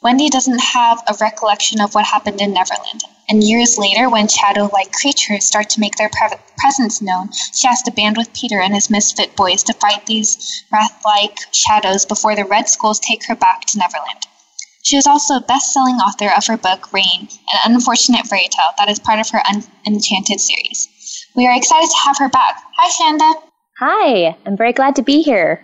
Wendy 0.00 0.28
doesn't 0.28 0.60
have 0.60 1.02
a 1.08 1.16
recollection 1.20 1.80
of 1.80 1.92
what 1.92 2.04
happened 2.04 2.40
in 2.40 2.54
Neverland, 2.54 3.02
and 3.28 3.44
years 3.44 3.76
later, 3.76 4.08
when 4.08 4.26
shadow 4.26 4.70
like 4.72 4.92
creatures 4.92 5.44
start 5.44 5.68
to 5.70 5.80
make 5.80 5.96
their 5.96 6.08
pre- 6.08 6.38
presence 6.56 7.02
known, 7.02 7.30
she 7.52 7.68
has 7.68 7.82
to 7.82 7.92
band 7.92 8.16
with 8.16 8.32
Peter 8.32 8.60
and 8.60 8.74
his 8.74 8.88
misfit 8.90 9.36
boys 9.36 9.62
to 9.64 9.74
fight 9.74 10.06
these 10.06 10.64
wrath 10.72 11.02
like 11.04 11.36
shadows 11.52 12.06
before 12.06 12.34
the 12.34 12.44
Red 12.44 12.68
Skulls 12.68 12.98
take 13.00 13.24
her 13.26 13.34
back 13.34 13.66
to 13.66 13.78
Neverland. 13.78 14.26
She 14.82 14.96
is 14.96 15.06
also 15.06 15.34
a 15.34 15.44
best 15.46 15.74
selling 15.74 15.96
author 15.96 16.32
of 16.34 16.46
her 16.46 16.56
book, 16.56 16.92
Reign, 16.94 17.28
an 17.64 17.74
unfortunate 17.74 18.26
fairy 18.26 18.48
tale 18.50 18.72
that 18.78 18.88
is 18.88 18.98
part 18.98 19.20
of 19.20 19.28
her 19.30 19.42
Un- 19.46 19.64
Enchanted 19.86 20.40
series. 20.40 20.88
We 21.36 21.46
are 21.46 21.54
excited 21.54 21.90
to 21.90 21.96
have 22.06 22.16
her 22.18 22.30
back. 22.30 22.62
Hi, 22.78 22.90
Chanda. 22.96 23.40
Hi, 23.80 24.36
I'm 24.46 24.56
very 24.56 24.72
glad 24.72 24.96
to 24.96 25.02
be 25.02 25.20
here. 25.20 25.62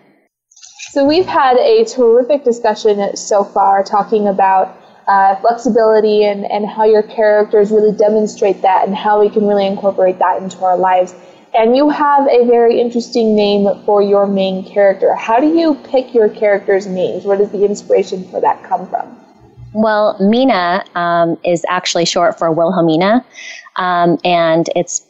So, 0.90 1.06
we've 1.06 1.26
had 1.26 1.56
a 1.56 1.84
terrific 1.86 2.44
discussion 2.44 3.16
so 3.16 3.42
far 3.42 3.82
talking 3.82 4.28
about 4.28 4.76
uh, 5.06 5.36
flexibility 5.36 6.24
and, 6.24 6.50
and 6.50 6.66
how 6.66 6.84
your 6.84 7.02
characters 7.02 7.70
really 7.70 7.96
demonstrate 7.96 8.62
that 8.62 8.86
and 8.86 8.96
how 8.96 9.20
we 9.20 9.28
can 9.28 9.46
really 9.46 9.66
incorporate 9.66 10.18
that 10.18 10.42
into 10.42 10.64
our 10.64 10.76
lives. 10.76 11.14
And 11.56 11.76
you 11.76 11.88
have 11.88 12.26
a 12.26 12.44
very 12.46 12.80
interesting 12.80 13.36
name 13.36 13.68
for 13.84 14.02
your 14.02 14.26
main 14.26 14.64
character. 14.64 15.14
How 15.14 15.38
do 15.38 15.46
you 15.46 15.76
pick 15.84 16.12
your 16.12 16.28
characters' 16.28 16.86
names? 16.86 17.24
Where 17.24 17.36
does 17.36 17.50
the 17.50 17.64
inspiration 17.64 18.28
for 18.28 18.40
that 18.40 18.62
come 18.64 18.88
from? 18.88 19.20
Well, 19.72 20.16
Mina 20.20 20.84
um, 20.94 21.36
is 21.44 21.64
actually 21.68 22.06
short 22.06 22.38
for 22.38 22.50
Wilhelmina, 22.50 23.24
um, 23.76 24.18
and 24.24 24.68
it's 24.74 25.04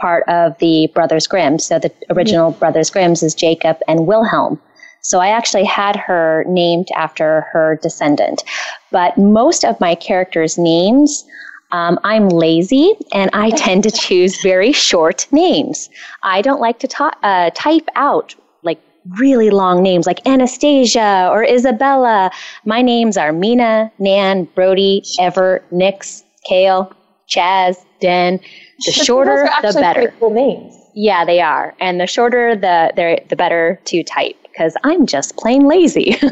part 0.00 0.24
of 0.28 0.58
the 0.58 0.90
Brothers 0.94 1.26
Grimm. 1.26 1.58
So 1.58 1.78
the 1.78 1.92
original 2.10 2.50
mm-hmm. 2.50 2.58
Brothers 2.58 2.90
Grimm's 2.90 3.22
is 3.22 3.34
Jacob 3.34 3.78
and 3.86 4.06
Wilhelm. 4.06 4.60
So 5.02 5.20
I 5.20 5.28
actually 5.28 5.64
had 5.64 5.96
her 5.96 6.44
named 6.46 6.88
after 6.96 7.42
her 7.52 7.78
descendant. 7.82 8.44
But 8.90 9.16
most 9.16 9.64
of 9.64 9.80
my 9.80 9.94
characters' 9.94 10.58
names 10.58 11.24
um, 11.72 11.98
I'm 12.04 12.28
lazy 12.28 12.94
and 13.12 13.30
I 13.32 13.50
tend 13.56 13.84
to 13.84 13.90
choose 13.90 14.40
very 14.42 14.72
short 14.72 15.26
names. 15.30 15.88
I 16.22 16.42
don't 16.42 16.60
like 16.60 16.78
to 16.80 16.88
ta- 16.88 17.16
uh, 17.22 17.50
type 17.54 17.88
out 17.94 18.34
like 18.62 18.80
really 19.18 19.50
long 19.50 19.82
names 19.82 20.06
like 20.06 20.26
Anastasia 20.26 21.28
or 21.30 21.44
Isabella. 21.44 22.30
My 22.64 22.82
names 22.82 23.16
are 23.16 23.32
Mina, 23.32 23.90
Nan, 23.98 24.44
Brody, 24.54 25.02
Ever, 25.18 25.62
Nix, 25.70 26.24
Kale, 26.44 26.92
Chaz, 27.28 27.76
Den. 28.00 28.40
The 28.84 28.92
shorter, 28.92 29.48
the 29.62 29.72
better. 29.72 30.12
Cool 30.18 30.30
names. 30.30 30.74
Yeah, 30.92 31.24
they 31.24 31.40
are, 31.40 31.74
and 31.80 32.00
the 32.00 32.06
shorter, 32.08 32.56
the 32.56 33.22
the 33.28 33.36
better 33.36 33.78
to 33.84 34.02
type 34.02 34.36
because 34.50 34.76
I'm 34.84 35.06
just 35.06 35.36
plain 35.36 35.66
lazy. 35.68 36.16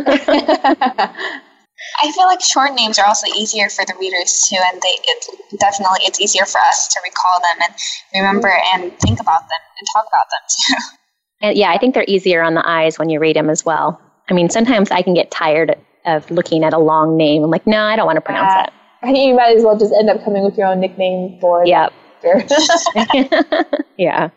I 2.02 2.12
feel 2.12 2.26
like 2.26 2.40
short 2.40 2.74
names 2.74 2.98
are 2.98 3.06
also 3.06 3.26
easier 3.36 3.68
for 3.68 3.84
the 3.84 3.94
readers 4.00 4.46
too, 4.48 4.58
and 4.72 4.80
they 4.82 4.88
it, 4.88 5.26
definitely 5.58 6.00
it's 6.02 6.20
easier 6.20 6.44
for 6.44 6.58
us 6.60 6.88
to 6.88 7.00
recall 7.04 7.40
them 7.42 7.58
and 7.62 7.74
remember 8.14 8.52
and 8.74 8.92
think 8.98 9.20
about 9.20 9.40
them 9.40 9.60
and 9.78 9.86
talk 9.94 10.06
about 10.08 10.26
them 10.30 10.42
too. 10.48 10.74
And 11.40 11.56
yeah, 11.56 11.70
I 11.70 11.78
think 11.78 11.94
they're 11.94 12.04
easier 12.08 12.42
on 12.42 12.54
the 12.54 12.68
eyes 12.68 12.98
when 12.98 13.10
you 13.10 13.20
read 13.20 13.36
them 13.36 13.48
as 13.48 13.64
well. 13.64 14.00
I 14.28 14.34
mean, 14.34 14.50
sometimes 14.50 14.90
I 14.90 15.02
can 15.02 15.14
get 15.14 15.30
tired 15.30 15.76
of 16.04 16.28
looking 16.32 16.64
at 16.64 16.72
a 16.72 16.78
long 16.78 17.16
name. 17.16 17.44
I'm 17.44 17.50
like, 17.50 17.64
no, 17.64 17.84
I 17.84 17.94
don't 17.94 18.06
want 18.06 18.16
to 18.16 18.20
pronounce 18.20 18.52
uh, 18.52 18.64
it. 18.66 18.72
I 19.02 19.12
think 19.12 19.28
you 19.28 19.36
might 19.36 19.56
as 19.56 19.62
well 19.62 19.78
just 19.78 19.92
end 19.94 20.10
up 20.10 20.24
coming 20.24 20.42
with 20.42 20.58
your 20.58 20.66
own 20.66 20.80
nickname 20.80 21.38
for. 21.40 21.64
Yep. 21.64 21.92
yeah. 23.96 24.30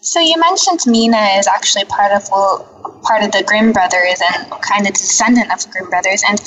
So 0.00 0.20
you 0.20 0.38
mentioned 0.38 0.80
Mina 0.86 1.38
is 1.38 1.46
actually 1.46 1.86
part 1.86 2.12
of 2.12 2.28
well, 2.30 2.68
part 3.02 3.24
of 3.24 3.32
the 3.32 3.42
Grimm 3.42 3.72
brothers 3.72 4.20
and 4.20 4.50
kind 4.60 4.86
of 4.86 4.92
descendant 4.92 5.50
of 5.50 5.62
the 5.62 5.70
Grimm 5.70 5.88
brothers, 5.88 6.22
and 6.28 6.40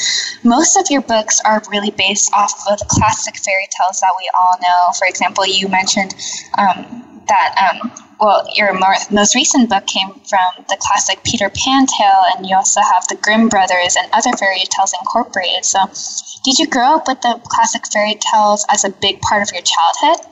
most 0.43 0.77
of 0.77 0.85
your 0.89 1.01
books 1.01 1.41
are 1.43 1.61
really 1.71 1.91
based 1.91 2.31
off 2.33 2.53
of 2.69 2.79
classic 2.87 3.35
fairy 3.37 3.67
tales 3.75 3.99
that 4.01 4.13
we 4.19 4.29
all 4.37 4.55
know. 4.61 4.93
For 4.99 5.07
example, 5.07 5.45
you 5.47 5.67
mentioned 5.69 6.13
um, 6.57 7.21
that 7.27 7.55
um, 7.57 7.91
well, 8.19 8.47
your 8.55 8.73
more, 8.73 8.95
most 9.11 9.35
recent 9.35 9.69
book 9.69 9.85
came 9.85 10.09
from 10.29 10.65
the 10.69 10.77
classic 10.79 11.23
Peter 11.23 11.49
Pan 11.49 11.85
tale, 11.85 12.23
and 12.35 12.45
you 12.45 12.55
also 12.55 12.81
have 12.81 13.07
the 13.07 13.15
Grimm 13.15 13.49
brothers 13.49 13.95
and 13.95 14.09
other 14.13 14.31
fairy 14.37 14.63
tales 14.69 14.93
incorporated. 14.93 15.65
So, 15.65 15.79
did 16.43 16.57
you 16.59 16.67
grow 16.67 16.95
up 16.95 17.07
with 17.07 17.21
the 17.21 17.39
classic 17.45 17.83
fairy 17.91 18.15
tales 18.31 18.65
as 18.69 18.83
a 18.85 18.89
big 18.89 19.21
part 19.21 19.43
of 19.43 19.53
your 19.53 19.63
childhood? 19.63 20.25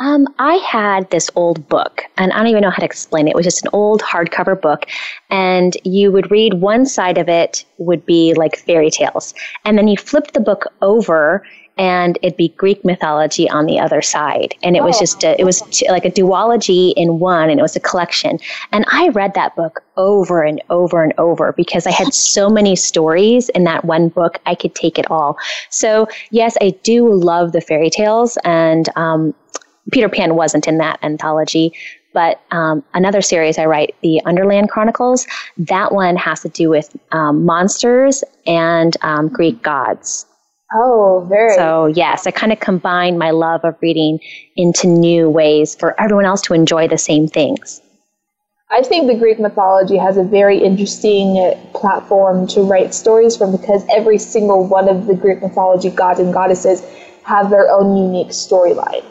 Um, 0.00 0.28
I 0.38 0.54
had 0.54 1.10
this 1.10 1.28
old 1.34 1.68
book, 1.68 2.04
and 2.16 2.32
I 2.32 2.38
don't 2.38 2.46
even 2.46 2.62
know 2.62 2.70
how 2.70 2.78
to 2.78 2.84
explain 2.84 3.26
it. 3.26 3.32
It 3.32 3.36
was 3.36 3.46
just 3.46 3.64
an 3.64 3.70
old 3.72 4.00
hardcover 4.00 4.60
book, 4.60 4.86
and 5.28 5.76
you 5.82 6.12
would 6.12 6.30
read 6.30 6.54
one 6.54 6.86
side 6.86 7.18
of 7.18 7.28
it 7.28 7.64
would 7.78 8.06
be 8.06 8.32
like 8.34 8.56
fairy 8.56 8.90
tales, 8.90 9.34
and 9.64 9.76
then 9.76 9.88
you 9.88 9.96
flipped 9.96 10.34
the 10.34 10.40
book 10.40 10.72
over, 10.82 11.44
and 11.78 12.16
it'd 12.22 12.36
be 12.36 12.50
Greek 12.50 12.84
mythology 12.84 13.50
on 13.50 13.66
the 13.66 13.80
other 13.80 14.00
side, 14.00 14.54
and 14.62 14.76
it 14.76 14.84
was 14.84 14.96
oh. 14.98 15.00
just 15.00 15.24
a, 15.24 15.40
it 15.40 15.42
was 15.42 15.62
like 15.88 16.04
a 16.04 16.12
duology 16.12 16.92
in 16.96 17.18
one, 17.18 17.50
and 17.50 17.58
it 17.58 17.62
was 17.62 17.74
a 17.74 17.80
collection. 17.80 18.38
And 18.70 18.84
I 18.92 19.08
read 19.08 19.34
that 19.34 19.56
book 19.56 19.82
over 19.96 20.44
and 20.44 20.62
over 20.70 21.02
and 21.02 21.12
over 21.18 21.52
because 21.54 21.88
I 21.88 21.90
had 21.90 22.14
so 22.14 22.48
many 22.48 22.76
stories 22.76 23.48
in 23.48 23.64
that 23.64 23.84
one 23.84 24.10
book. 24.10 24.38
I 24.46 24.54
could 24.54 24.76
take 24.76 24.96
it 24.96 25.10
all. 25.10 25.38
So 25.70 26.06
yes, 26.30 26.56
I 26.60 26.70
do 26.84 27.12
love 27.12 27.50
the 27.50 27.60
fairy 27.60 27.90
tales, 27.90 28.38
and 28.44 28.88
um, 28.94 29.34
Peter 29.92 30.08
Pan 30.08 30.34
wasn't 30.34 30.66
in 30.68 30.78
that 30.78 30.98
anthology, 31.02 31.72
but 32.12 32.40
um, 32.50 32.82
another 32.94 33.22
series 33.22 33.58
I 33.58 33.66
write, 33.66 33.94
the 34.02 34.20
Underland 34.24 34.70
Chronicles, 34.70 35.26
that 35.58 35.92
one 35.92 36.16
has 36.16 36.40
to 36.40 36.48
do 36.48 36.68
with 36.68 36.94
um, 37.12 37.44
monsters 37.44 38.24
and 38.46 38.96
um, 39.02 39.28
Greek 39.28 39.62
gods. 39.62 40.26
Oh, 40.74 41.26
very. 41.28 41.54
So, 41.54 41.86
yes, 41.86 42.26
I 42.26 42.30
kind 42.30 42.52
of 42.52 42.60
combine 42.60 43.16
my 43.16 43.30
love 43.30 43.64
of 43.64 43.76
reading 43.80 44.20
into 44.56 44.86
new 44.86 45.30
ways 45.30 45.74
for 45.74 45.98
everyone 46.00 46.26
else 46.26 46.42
to 46.42 46.54
enjoy 46.54 46.88
the 46.88 46.98
same 46.98 47.26
things. 47.26 47.80
I 48.70 48.82
think 48.82 49.06
the 49.06 49.14
Greek 49.14 49.40
mythology 49.40 49.96
has 49.96 50.18
a 50.18 50.22
very 50.22 50.58
interesting 50.58 51.54
platform 51.72 52.46
to 52.48 52.60
write 52.60 52.92
stories 52.92 53.34
from 53.34 53.56
because 53.56 53.82
every 53.90 54.18
single 54.18 54.66
one 54.66 54.90
of 54.90 55.06
the 55.06 55.14
Greek 55.14 55.40
mythology 55.40 55.88
gods 55.88 56.20
and 56.20 56.34
goddesses 56.34 56.82
have 57.24 57.48
their 57.48 57.70
own 57.70 57.96
unique 57.96 58.28
storyline. 58.28 59.04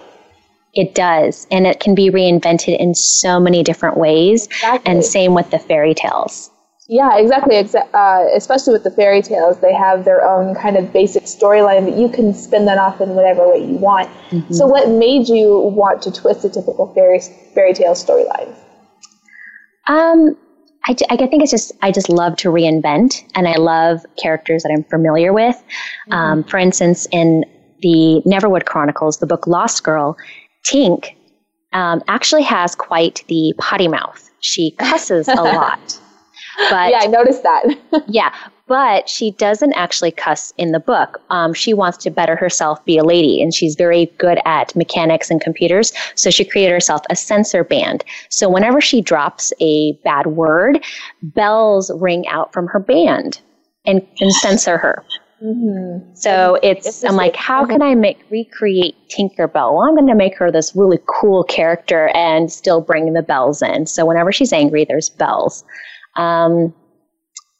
It 0.78 0.94
does. 0.94 1.48
And 1.50 1.66
it 1.66 1.80
can 1.80 1.96
be 1.96 2.12
reinvented 2.12 2.80
in 2.80 2.94
so 2.94 3.40
many 3.40 3.64
different 3.64 3.98
ways. 3.98 4.46
Exactly. 4.46 4.92
And 4.92 5.04
same 5.04 5.34
with 5.34 5.50
the 5.50 5.58
fairy 5.58 5.96
tales. 5.96 6.52
Yeah, 6.88 7.18
exactly. 7.18 7.58
uh, 7.58 8.26
especially 8.34 8.74
with 8.74 8.84
the 8.84 8.92
fairy 8.92 9.22
tales, 9.22 9.60
they 9.60 9.74
have 9.74 10.06
their 10.06 10.26
own 10.26 10.56
kind 10.56 10.78
of 10.78 10.94
basic 10.94 11.24
storyline 11.24 11.86
that 11.86 12.00
you 12.00 12.08
can 12.08 12.34
spin 12.34 12.66
that 12.66 12.78
off 12.78 13.02
in 13.02 13.10
whatever 13.10 13.50
way 13.50 13.60
you 13.60 13.76
want. 13.76 14.08
Mm-hmm. 14.30 14.54
So, 14.54 14.66
what 14.66 14.88
made 14.88 15.28
you 15.28 15.58
want 15.58 16.02
to 16.04 16.12
twist 16.14 16.46
a 16.46 16.50
typical 16.50 16.94
fairy 16.94 17.20
fairy 17.54 17.74
tale 17.74 17.92
storyline? 17.92 18.56
Um, 19.88 20.38
I, 20.86 20.96
I 21.10 21.18
think 21.18 21.44
it's 21.44 21.52
just 21.52 21.74
I 21.82 21.92
just 21.92 22.08
love 22.08 22.38
to 22.38 22.50
reinvent, 22.50 23.22
and 23.36 23.50
I 23.50 23.56
love 23.56 24.06
characters 24.22 24.64
that 24.64 24.72
I'm 24.72 24.86
familiar 24.86 25.34
with. 25.34 25.58
Mm-hmm. 25.58 26.14
Um, 26.14 26.44
for 26.46 26.58
instance, 26.58 27.06
in 27.12 27.44
the 27.82 28.22
Neverwood 28.26 28.66
Chronicles, 28.66 29.18
the 29.18 29.28
book 29.28 29.46
Lost 29.46 29.84
Girl, 29.84 30.16
Tink 30.66 31.16
um, 31.74 32.02
actually 32.08 32.44
has 32.44 32.76
quite 32.76 33.24
the 33.28 33.54
potty 33.58 33.88
mouth. 33.88 34.30
She 34.40 34.72
cusses 34.80 35.28
a 35.28 35.36
lot. 35.36 36.00
But 36.70 36.92
yeah, 36.92 37.00
I 37.02 37.08
noticed 37.08 37.44
that. 37.44 37.64
yeah, 38.08 38.34
but 38.68 39.08
she 39.08 39.32
doesn't 39.32 39.74
actually 39.74 40.12
cuss 40.12 40.54
in 40.58 40.72
the 40.72 40.80
book. 40.80 41.22
Um, 41.30 41.54
she 41.54 41.74
wants 41.74 41.98
to 42.00 42.10
better 42.10 42.36
herself, 42.36 42.84
be 42.84 42.98
a 42.98 43.04
lady, 43.04 43.42
and 43.42 43.54
she's 43.54 43.76
very 43.76 44.08
good 44.18 44.40
at 44.46 44.76
mechanics 44.76 45.30
and 45.30 45.40
computers. 45.40 45.94
So 46.16 46.30
she 46.30 46.44
created 46.44 46.74
herself 46.74 47.02
a 47.10 47.16
censor 47.16 47.64
band. 47.64 48.04
So 48.30 48.50
whenever 48.50 48.82
she 48.82 49.02
drops 49.02 49.54
a 49.62 49.94
bad 50.04 50.28
word, 50.28 50.84
bells 51.22 51.92
ring 51.96 52.28
out 52.28 52.52
from 52.54 52.68
her 52.68 52.80
band 52.80 53.40
and, 53.86 54.06
and 54.20 54.34
censor 54.34 54.78
her. 54.78 55.04
Mm-hmm. 55.44 56.16
So 56.16 56.58
it's, 56.64 56.88
it's 56.88 57.04
I'm 57.04 57.16
like, 57.16 57.36
how 57.36 57.66
can 57.66 57.82
I 57.82 57.94
make 57.94 58.26
recreate 58.32 58.96
Tinkerbell? 59.10 59.74
Well, 59.74 59.82
I'm 59.82 59.94
going 59.94 60.08
to 60.08 60.16
make 60.16 60.36
her 60.38 60.52
this 60.52 60.76
really 60.76 61.00
cool 61.08 61.44
character 61.44 62.10
and 62.16 62.52
still 62.52 62.82
bring 62.82 63.14
the 63.14 63.22
bells 63.22 63.62
in. 63.62 63.86
So 63.86 64.06
whenever 64.06 64.32
she's 64.32 64.52
angry, 64.52 64.86
there's 64.86 65.10
bells. 65.10 65.64
Um, 66.16 66.74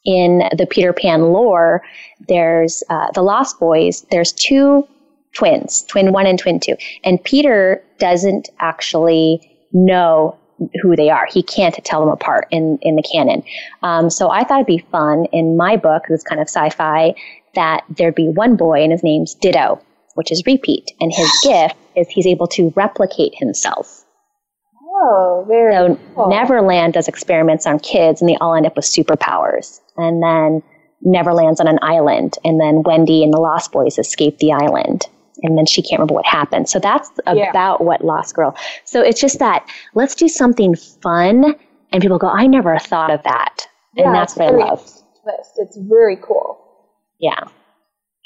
in 0.04 0.42
the 0.56 0.66
Peter 0.68 0.92
Pan 0.92 1.32
lore, 1.32 1.82
there's 2.28 2.82
uh, 2.90 3.12
the 3.14 3.22
Lost 3.22 3.60
Boys. 3.60 4.04
There's 4.10 4.32
two 4.32 4.86
twins, 5.34 5.84
twin 5.84 6.12
one 6.12 6.26
and 6.26 6.38
twin 6.38 6.58
two, 6.58 6.74
and 7.04 7.22
Peter 7.22 7.84
doesn't 7.98 8.48
actually 8.58 9.56
know 9.72 10.36
who 10.82 10.96
they 10.96 11.10
are. 11.10 11.26
He 11.30 11.42
can't 11.42 11.74
tell 11.84 12.00
them 12.00 12.08
apart 12.08 12.48
in, 12.50 12.78
in 12.82 12.96
the 12.96 13.02
canon. 13.02 13.44
Um, 13.82 14.10
so 14.10 14.30
I 14.30 14.42
thought 14.44 14.56
it'd 14.56 14.66
be 14.66 14.84
fun 14.90 15.26
in 15.26 15.56
my 15.56 15.76
book, 15.76 16.04
this 16.08 16.24
kind 16.24 16.40
of 16.40 16.48
sci-fi, 16.48 17.14
that 17.54 17.84
there'd 17.88 18.14
be 18.14 18.28
one 18.28 18.56
boy 18.56 18.82
and 18.82 18.92
his 18.92 19.02
name's 19.02 19.34
Ditto, 19.34 19.80
which 20.14 20.32
is 20.32 20.42
repeat. 20.46 20.92
And 21.00 21.12
his 21.12 21.30
gift 21.42 21.76
is 21.96 22.08
he's 22.08 22.26
able 22.26 22.46
to 22.48 22.72
replicate 22.76 23.34
himself. 23.34 24.04
Oh, 25.00 25.44
very 25.46 25.72
So 25.72 25.98
cool. 26.14 26.28
Neverland 26.28 26.94
does 26.94 27.08
experiments 27.08 27.66
on 27.66 27.78
kids 27.78 28.20
and 28.20 28.28
they 28.28 28.36
all 28.36 28.54
end 28.54 28.66
up 28.66 28.76
with 28.76 28.84
superpowers. 28.84 29.80
And 29.96 30.22
then 30.22 30.62
Neverland's 31.06 31.60
on 31.60 31.68
an 31.68 31.78
island. 31.82 32.36
And 32.44 32.60
then 32.60 32.82
Wendy 32.82 33.22
and 33.22 33.32
the 33.32 33.40
Lost 33.40 33.70
Boys 33.70 33.98
escape 33.98 34.38
the 34.38 34.52
island. 34.52 35.06
And 35.42 35.56
then 35.56 35.66
she 35.66 35.82
can't 35.82 36.00
remember 36.00 36.14
what 36.14 36.26
happened. 36.26 36.68
So 36.68 36.80
that's 36.80 37.10
yeah. 37.32 37.48
about 37.48 37.84
what 37.84 38.04
Lost 38.04 38.34
Girl. 38.34 38.56
So 38.84 39.00
it's 39.00 39.20
just 39.20 39.38
that 39.38 39.64
let's 39.94 40.16
do 40.16 40.26
something 40.28 40.74
fun. 40.74 41.54
And 41.92 42.02
people 42.02 42.18
go, 42.18 42.28
I 42.28 42.46
never 42.48 42.76
thought 42.78 43.12
of 43.12 43.22
that. 43.22 43.68
And 43.96 44.06
yeah, 44.06 44.12
that's 44.12 44.36
what 44.36 44.48
I 44.48 44.50
love. 44.50 44.84
It's 45.58 45.76
very 45.76 46.16
cool. 46.16 46.57
Yeah. 47.18 47.40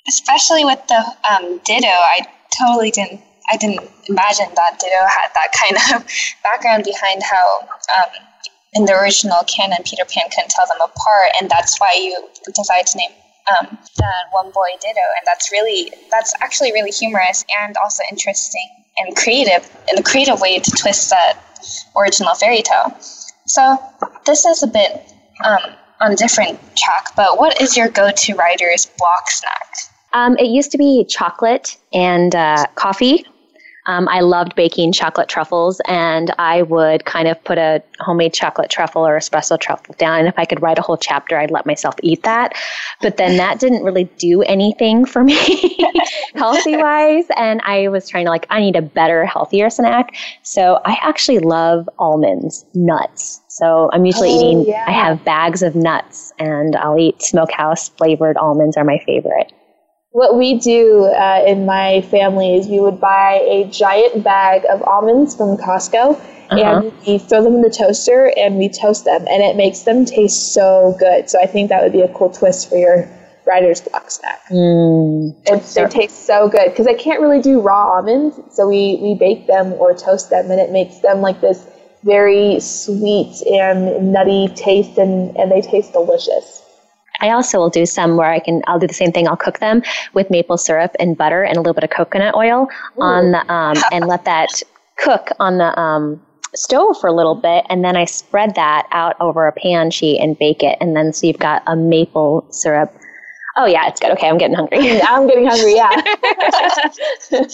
Especially 0.08 0.64
with 0.64 0.80
the 0.88 1.02
um, 1.30 1.60
Ditto, 1.64 1.86
I 1.86 2.26
totally 2.58 2.90
didn't. 2.90 3.20
I 3.50 3.56
didn't 3.56 3.80
imagine 4.08 4.46
that 4.54 4.78
Ditto 4.78 5.02
had 5.06 5.28
that 5.34 5.50
kind 5.52 5.76
of 5.94 6.08
background 6.44 6.84
behind 6.84 7.22
how, 7.22 7.58
um, 7.98 8.10
in 8.74 8.84
the 8.84 8.92
original 8.94 9.42
canon, 9.44 9.78
Peter 9.84 10.04
Pan 10.04 10.30
couldn't 10.30 10.50
tell 10.50 10.66
them 10.66 10.80
apart, 10.80 11.32
and 11.40 11.50
that's 11.50 11.78
why 11.80 11.90
you 11.94 12.16
decided 12.54 12.86
to 12.86 12.98
name 12.98 13.10
um, 13.50 13.78
that 13.98 14.22
one 14.30 14.50
boy 14.52 14.68
Ditto, 14.80 15.00
and 15.18 15.26
that's 15.26 15.50
really 15.50 15.92
that's 16.10 16.32
actually 16.40 16.72
really 16.72 16.90
humorous 16.90 17.44
and 17.62 17.76
also 17.82 18.02
interesting 18.10 18.68
and 18.98 19.16
creative 19.16 19.68
in 19.90 19.98
a 19.98 20.02
creative 20.02 20.40
way 20.40 20.58
to 20.58 20.70
twist 20.72 21.10
that 21.10 21.38
original 21.96 22.34
fairy 22.34 22.62
tale. 22.62 22.96
So 23.46 23.78
this 24.26 24.44
is 24.44 24.62
a 24.62 24.66
bit 24.66 25.12
um, 25.44 25.74
on 26.00 26.12
a 26.12 26.16
different 26.16 26.58
track, 26.76 27.08
but 27.16 27.38
what 27.38 27.60
is 27.60 27.76
your 27.76 27.88
go-to 27.88 28.34
writer's 28.34 28.86
block 28.98 29.30
snack? 29.30 29.74
Um, 30.12 30.36
it 30.38 30.46
used 30.46 30.70
to 30.72 30.78
be 30.78 31.04
chocolate 31.08 31.76
and 31.92 32.34
uh, 32.34 32.66
coffee. 32.74 33.24
Um, 33.86 34.06
I 34.08 34.20
loved 34.20 34.54
baking 34.54 34.92
chocolate 34.92 35.28
truffles, 35.28 35.80
and 35.88 36.32
I 36.38 36.62
would 36.62 37.04
kind 37.04 37.26
of 37.26 37.42
put 37.42 37.58
a 37.58 37.82
homemade 37.98 38.32
chocolate 38.32 38.70
truffle 38.70 39.04
or 39.04 39.18
espresso 39.18 39.58
truffle 39.58 39.96
down. 39.98 40.20
And 40.20 40.28
if 40.28 40.38
I 40.38 40.44
could 40.44 40.62
write 40.62 40.78
a 40.78 40.82
whole 40.82 40.96
chapter, 40.96 41.36
I'd 41.36 41.50
let 41.50 41.66
myself 41.66 41.96
eat 42.00 42.22
that. 42.22 42.52
But 43.00 43.16
then 43.16 43.38
that 43.38 43.58
didn't 43.58 43.82
really 43.82 44.04
do 44.18 44.42
anything 44.42 45.04
for 45.04 45.24
me 45.24 45.36
healthy 46.36 46.76
wise. 46.76 47.24
And 47.36 47.60
I 47.64 47.88
was 47.88 48.08
trying 48.08 48.26
to, 48.26 48.30
like, 48.30 48.46
I 48.50 48.60
need 48.60 48.76
a 48.76 48.82
better, 48.82 49.26
healthier 49.26 49.68
snack. 49.68 50.14
So 50.42 50.80
I 50.84 50.96
actually 51.02 51.40
love 51.40 51.88
almonds, 51.98 52.64
nuts. 52.74 53.41
So 53.52 53.90
I'm 53.92 54.06
usually 54.06 54.30
Oh, 54.30 54.36
eating, 54.36 54.64
yeah. 54.66 54.84
I 54.88 54.92
have 54.92 55.24
bags 55.24 55.62
of 55.62 55.74
nuts 55.74 56.32
and 56.38 56.74
I'll 56.76 56.98
eat 56.98 57.20
smokehouse 57.20 57.90
flavored 57.90 58.38
almonds 58.38 58.78
are 58.78 58.84
my 58.84 58.98
favorite. 59.04 59.52
What 60.12 60.38
we 60.38 60.58
do 60.58 61.04
uh, 61.04 61.44
in 61.46 61.66
my 61.66 62.00
family 62.10 62.56
is 62.56 62.66
we 62.66 62.80
would 62.80 62.98
buy 62.98 63.40
a 63.44 63.64
giant 63.64 64.24
bag 64.24 64.62
of 64.70 64.82
almonds 64.82 65.36
from 65.36 65.58
Costco 65.58 66.18
and 66.50 66.92
we 67.06 67.18
throw 67.18 67.42
them 67.42 67.54
in 67.56 67.62
the 67.62 67.70
toaster 67.70 68.32
and 68.36 68.56
we 68.56 68.68
toast 68.68 69.04
them 69.04 69.26
and 69.28 69.42
it 69.42 69.56
makes 69.56 69.80
them 69.80 70.04
taste 70.04 70.54
so 70.54 70.96
good. 70.98 71.28
So 71.28 71.38
I 71.40 71.46
think 71.46 71.68
that 71.68 71.82
would 71.82 71.92
be 71.92 72.00
a 72.00 72.12
cool 72.14 72.30
twist 72.30 72.68
for 72.70 72.76
your 72.76 73.08
writer's 73.46 73.80
block 73.80 74.10
snack. 74.10 74.40
Mm. 74.50 75.34
It, 75.46 75.62
they 75.74 75.86
taste 75.86 76.26
so 76.26 76.48
good 76.48 76.70
because 76.70 76.86
I 76.86 76.94
can't 76.94 77.20
really 77.20 77.40
do 77.42 77.60
raw 77.60 77.96
almonds, 77.96 78.38
so 78.50 78.68
we, 78.68 78.98
we 79.02 79.14
bake 79.14 79.46
them 79.46 79.72
or 79.74 79.94
toast 79.94 80.30
them, 80.30 80.50
and 80.50 80.60
it 80.60 80.70
makes 80.70 80.98
them 80.98 81.20
like 81.20 81.40
this 81.40 81.66
very 82.04 82.60
sweet 82.60 83.42
and 83.46 84.12
nutty 84.12 84.48
taste, 84.54 84.98
and, 84.98 85.36
and 85.36 85.50
they 85.50 85.60
taste 85.60 85.92
delicious. 85.92 86.62
I 87.20 87.30
also 87.30 87.58
will 87.58 87.70
do 87.70 87.86
some 87.86 88.16
where 88.16 88.30
I 88.30 88.40
can, 88.40 88.62
I'll 88.66 88.80
do 88.80 88.86
the 88.86 88.94
same 88.94 89.12
thing. 89.12 89.28
I'll 89.28 89.36
cook 89.36 89.60
them 89.60 89.82
with 90.12 90.28
maple 90.30 90.58
syrup 90.58 90.96
and 90.98 91.16
butter 91.16 91.44
and 91.44 91.56
a 91.56 91.60
little 91.60 91.74
bit 91.74 91.84
of 91.84 91.90
coconut 91.90 92.34
oil 92.34 92.68
on 92.98 93.30
the, 93.30 93.52
um, 93.52 93.76
and 93.92 94.06
let 94.06 94.24
that 94.24 94.62
cook 94.98 95.28
on 95.38 95.58
the, 95.58 95.78
um, 95.78 96.20
stove 96.54 97.00
for 97.00 97.06
a 97.06 97.12
little 97.12 97.36
bit. 97.36 97.64
And 97.70 97.84
then 97.84 97.96
I 97.96 98.04
spread 98.04 98.56
that 98.56 98.86
out 98.90 99.16
over 99.20 99.46
a 99.46 99.52
pan 99.52 99.90
sheet 99.90 100.18
and 100.20 100.38
bake 100.38 100.62
it. 100.62 100.76
And 100.80 100.96
then 100.96 101.12
so 101.12 101.26
you've 101.26 101.38
got 101.38 101.62
a 101.66 101.76
maple 101.76 102.44
syrup. 102.50 102.92
Oh 103.56 103.66
yeah, 103.66 103.86
it's 103.86 104.00
good. 104.00 104.10
Okay. 104.12 104.28
I'm 104.28 104.38
getting 104.38 104.56
hungry. 104.56 105.00
I'm 105.02 105.28
getting 105.28 105.46
hungry, 105.46 105.76
yeah. 105.76 106.02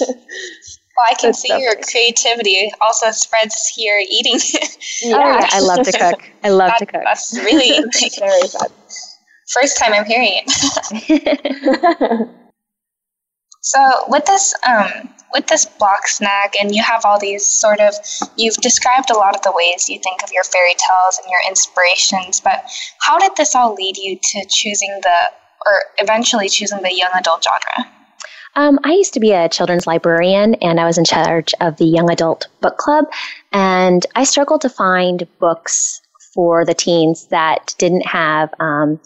Well, 0.98 1.06
I 1.08 1.14
can 1.14 1.32
see 1.32 1.56
your 1.60 1.76
creativity 1.76 2.72
also 2.80 3.12
spreads 3.12 3.68
here 3.68 4.02
eating. 4.10 4.40
Oh 5.04 5.10
yeah. 5.10 5.46
I 5.52 5.60
love 5.60 5.86
to 5.86 5.92
cook. 5.98 6.28
I 6.42 6.48
love 6.48 6.72
to 6.78 6.86
cook. 6.86 7.02
That's 7.04 7.38
really 7.38 7.84
very 8.18 8.48
fun. 8.48 8.68
First 9.52 9.78
time 9.78 9.92
I'm 9.92 10.04
hearing 10.04 10.42
it. 10.44 12.28
so 13.60 13.78
with 14.08 14.24
this 14.26 14.52
um, 14.66 15.08
with 15.32 15.46
this 15.46 15.66
block 15.66 16.08
snack, 16.08 16.54
and 16.60 16.74
you 16.74 16.82
have 16.82 17.04
all 17.04 17.20
these 17.20 17.46
sort 17.46 17.78
of 17.78 17.94
you've 18.36 18.56
described 18.56 19.10
a 19.10 19.16
lot 19.16 19.36
of 19.36 19.42
the 19.42 19.52
ways 19.52 19.88
you 19.88 20.00
think 20.00 20.24
of 20.24 20.32
your 20.32 20.42
fairy 20.42 20.74
tales 20.74 21.20
and 21.22 21.30
your 21.30 21.40
inspirations. 21.48 22.40
But 22.40 22.64
how 23.02 23.20
did 23.20 23.36
this 23.36 23.54
all 23.54 23.72
lead 23.74 23.96
you 23.98 24.18
to 24.20 24.44
choosing 24.50 24.98
the 25.04 25.30
or 25.64 25.82
eventually 25.98 26.48
choosing 26.48 26.82
the 26.82 26.92
young 26.92 27.12
adult 27.14 27.44
genre? 27.44 27.97
Um, 28.58 28.80
I 28.82 28.90
used 28.90 29.14
to 29.14 29.20
be 29.20 29.30
a 29.30 29.48
children's 29.48 29.86
librarian 29.86 30.54
and 30.56 30.80
I 30.80 30.84
was 30.84 30.98
in 30.98 31.04
charge 31.04 31.54
of 31.60 31.76
the 31.76 31.84
young 31.84 32.10
adult 32.10 32.48
book 32.60 32.76
club. 32.76 33.04
And 33.52 34.04
I 34.16 34.24
struggled 34.24 34.62
to 34.62 34.68
find 34.68 35.28
books 35.38 36.02
for 36.34 36.64
the 36.64 36.74
teens 36.74 37.28
that 37.28 37.76
didn't 37.78 38.04
have 38.04 38.52
um, 38.58 38.98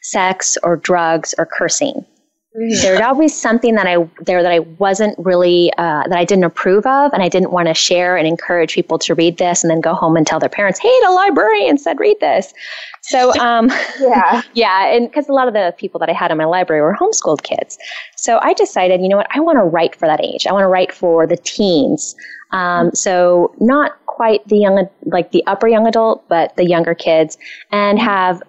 sex 0.00 0.56
or 0.62 0.76
drugs 0.76 1.34
or 1.36 1.44
cursing. 1.44 2.06
There 2.54 2.92
was 2.92 3.00
always 3.00 3.36
something 3.36 3.74
that 3.74 3.88
I 3.88 4.08
there 4.20 4.40
that 4.40 4.52
I 4.52 4.60
wasn't 4.60 5.18
really 5.18 5.72
uh, 5.76 6.06
that 6.06 6.16
I 6.16 6.24
didn't 6.24 6.44
approve 6.44 6.86
of, 6.86 7.12
and 7.12 7.20
I 7.20 7.28
didn't 7.28 7.50
want 7.50 7.66
to 7.66 7.74
share 7.74 8.16
and 8.16 8.28
encourage 8.28 8.74
people 8.74 8.96
to 9.00 9.14
read 9.14 9.38
this, 9.38 9.64
and 9.64 9.70
then 9.72 9.80
go 9.80 9.92
home 9.92 10.16
and 10.16 10.24
tell 10.24 10.38
their 10.38 10.48
parents, 10.48 10.78
"Hey, 10.78 10.96
the 11.02 11.10
librarian 11.10 11.78
said 11.78 11.98
read 11.98 12.20
this." 12.20 12.54
So, 13.02 13.36
um, 13.40 13.72
Yeah. 14.00 14.42
yeah, 14.54 14.86
and 14.86 15.08
because 15.08 15.28
a 15.28 15.32
lot 15.32 15.48
of 15.48 15.54
the 15.54 15.74
people 15.76 15.98
that 15.98 16.08
I 16.08 16.12
had 16.12 16.30
in 16.30 16.38
my 16.38 16.44
library 16.44 16.80
were 16.80 16.94
homeschooled 16.94 17.42
kids, 17.42 17.76
so 18.14 18.38
I 18.40 18.52
decided, 18.54 19.00
you 19.00 19.08
know 19.08 19.16
what, 19.16 19.26
I 19.34 19.40
want 19.40 19.58
to 19.58 19.64
write 19.64 19.96
for 19.96 20.06
that 20.06 20.24
age. 20.24 20.46
I 20.46 20.52
want 20.52 20.62
to 20.62 20.68
write 20.68 20.92
for 20.92 21.26
the 21.26 21.36
teens. 21.36 22.14
Um, 22.52 22.94
so 22.94 23.52
not 23.58 23.96
quite 24.06 24.46
the 24.46 24.58
young, 24.58 24.88
like 25.06 25.32
the 25.32 25.44
upper 25.48 25.66
young 25.66 25.88
adult, 25.88 26.24
but 26.28 26.54
the 26.54 26.64
younger 26.64 26.94
kids, 26.94 27.36
and 27.72 27.98
have 27.98 28.40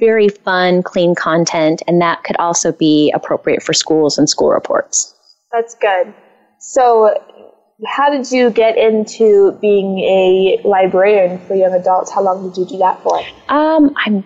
very 0.00 0.28
fun, 0.28 0.82
clean 0.82 1.14
content, 1.14 1.82
and 1.86 2.00
that 2.00 2.22
could 2.24 2.36
also 2.36 2.72
be 2.72 3.10
appropriate 3.14 3.62
for 3.62 3.72
schools 3.72 4.18
and 4.18 4.28
school 4.28 4.50
reports. 4.50 5.14
That's 5.52 5.74
good. 5.74 6.14
So, 6.60 7.14
how 7.86 8.10
did 8.10 8.30
you 8.30 8.50
get 8.50 8.76
into 8.76 9.52
being 9.60 9.98
a 10.00 10.60
librarian 10.64 11.38
for 11.46 11.54
young 11.54 11.72
adults? 11.72 12.10
How 12.10 12.22
long 12.22 12.48
did 12.48 12.58
you 12.58 12.66
do 12.66 12.78
that 12.78 13.00
for? 13.02 13.20
Um, 13.48 13.94
I'm 14.04 14.24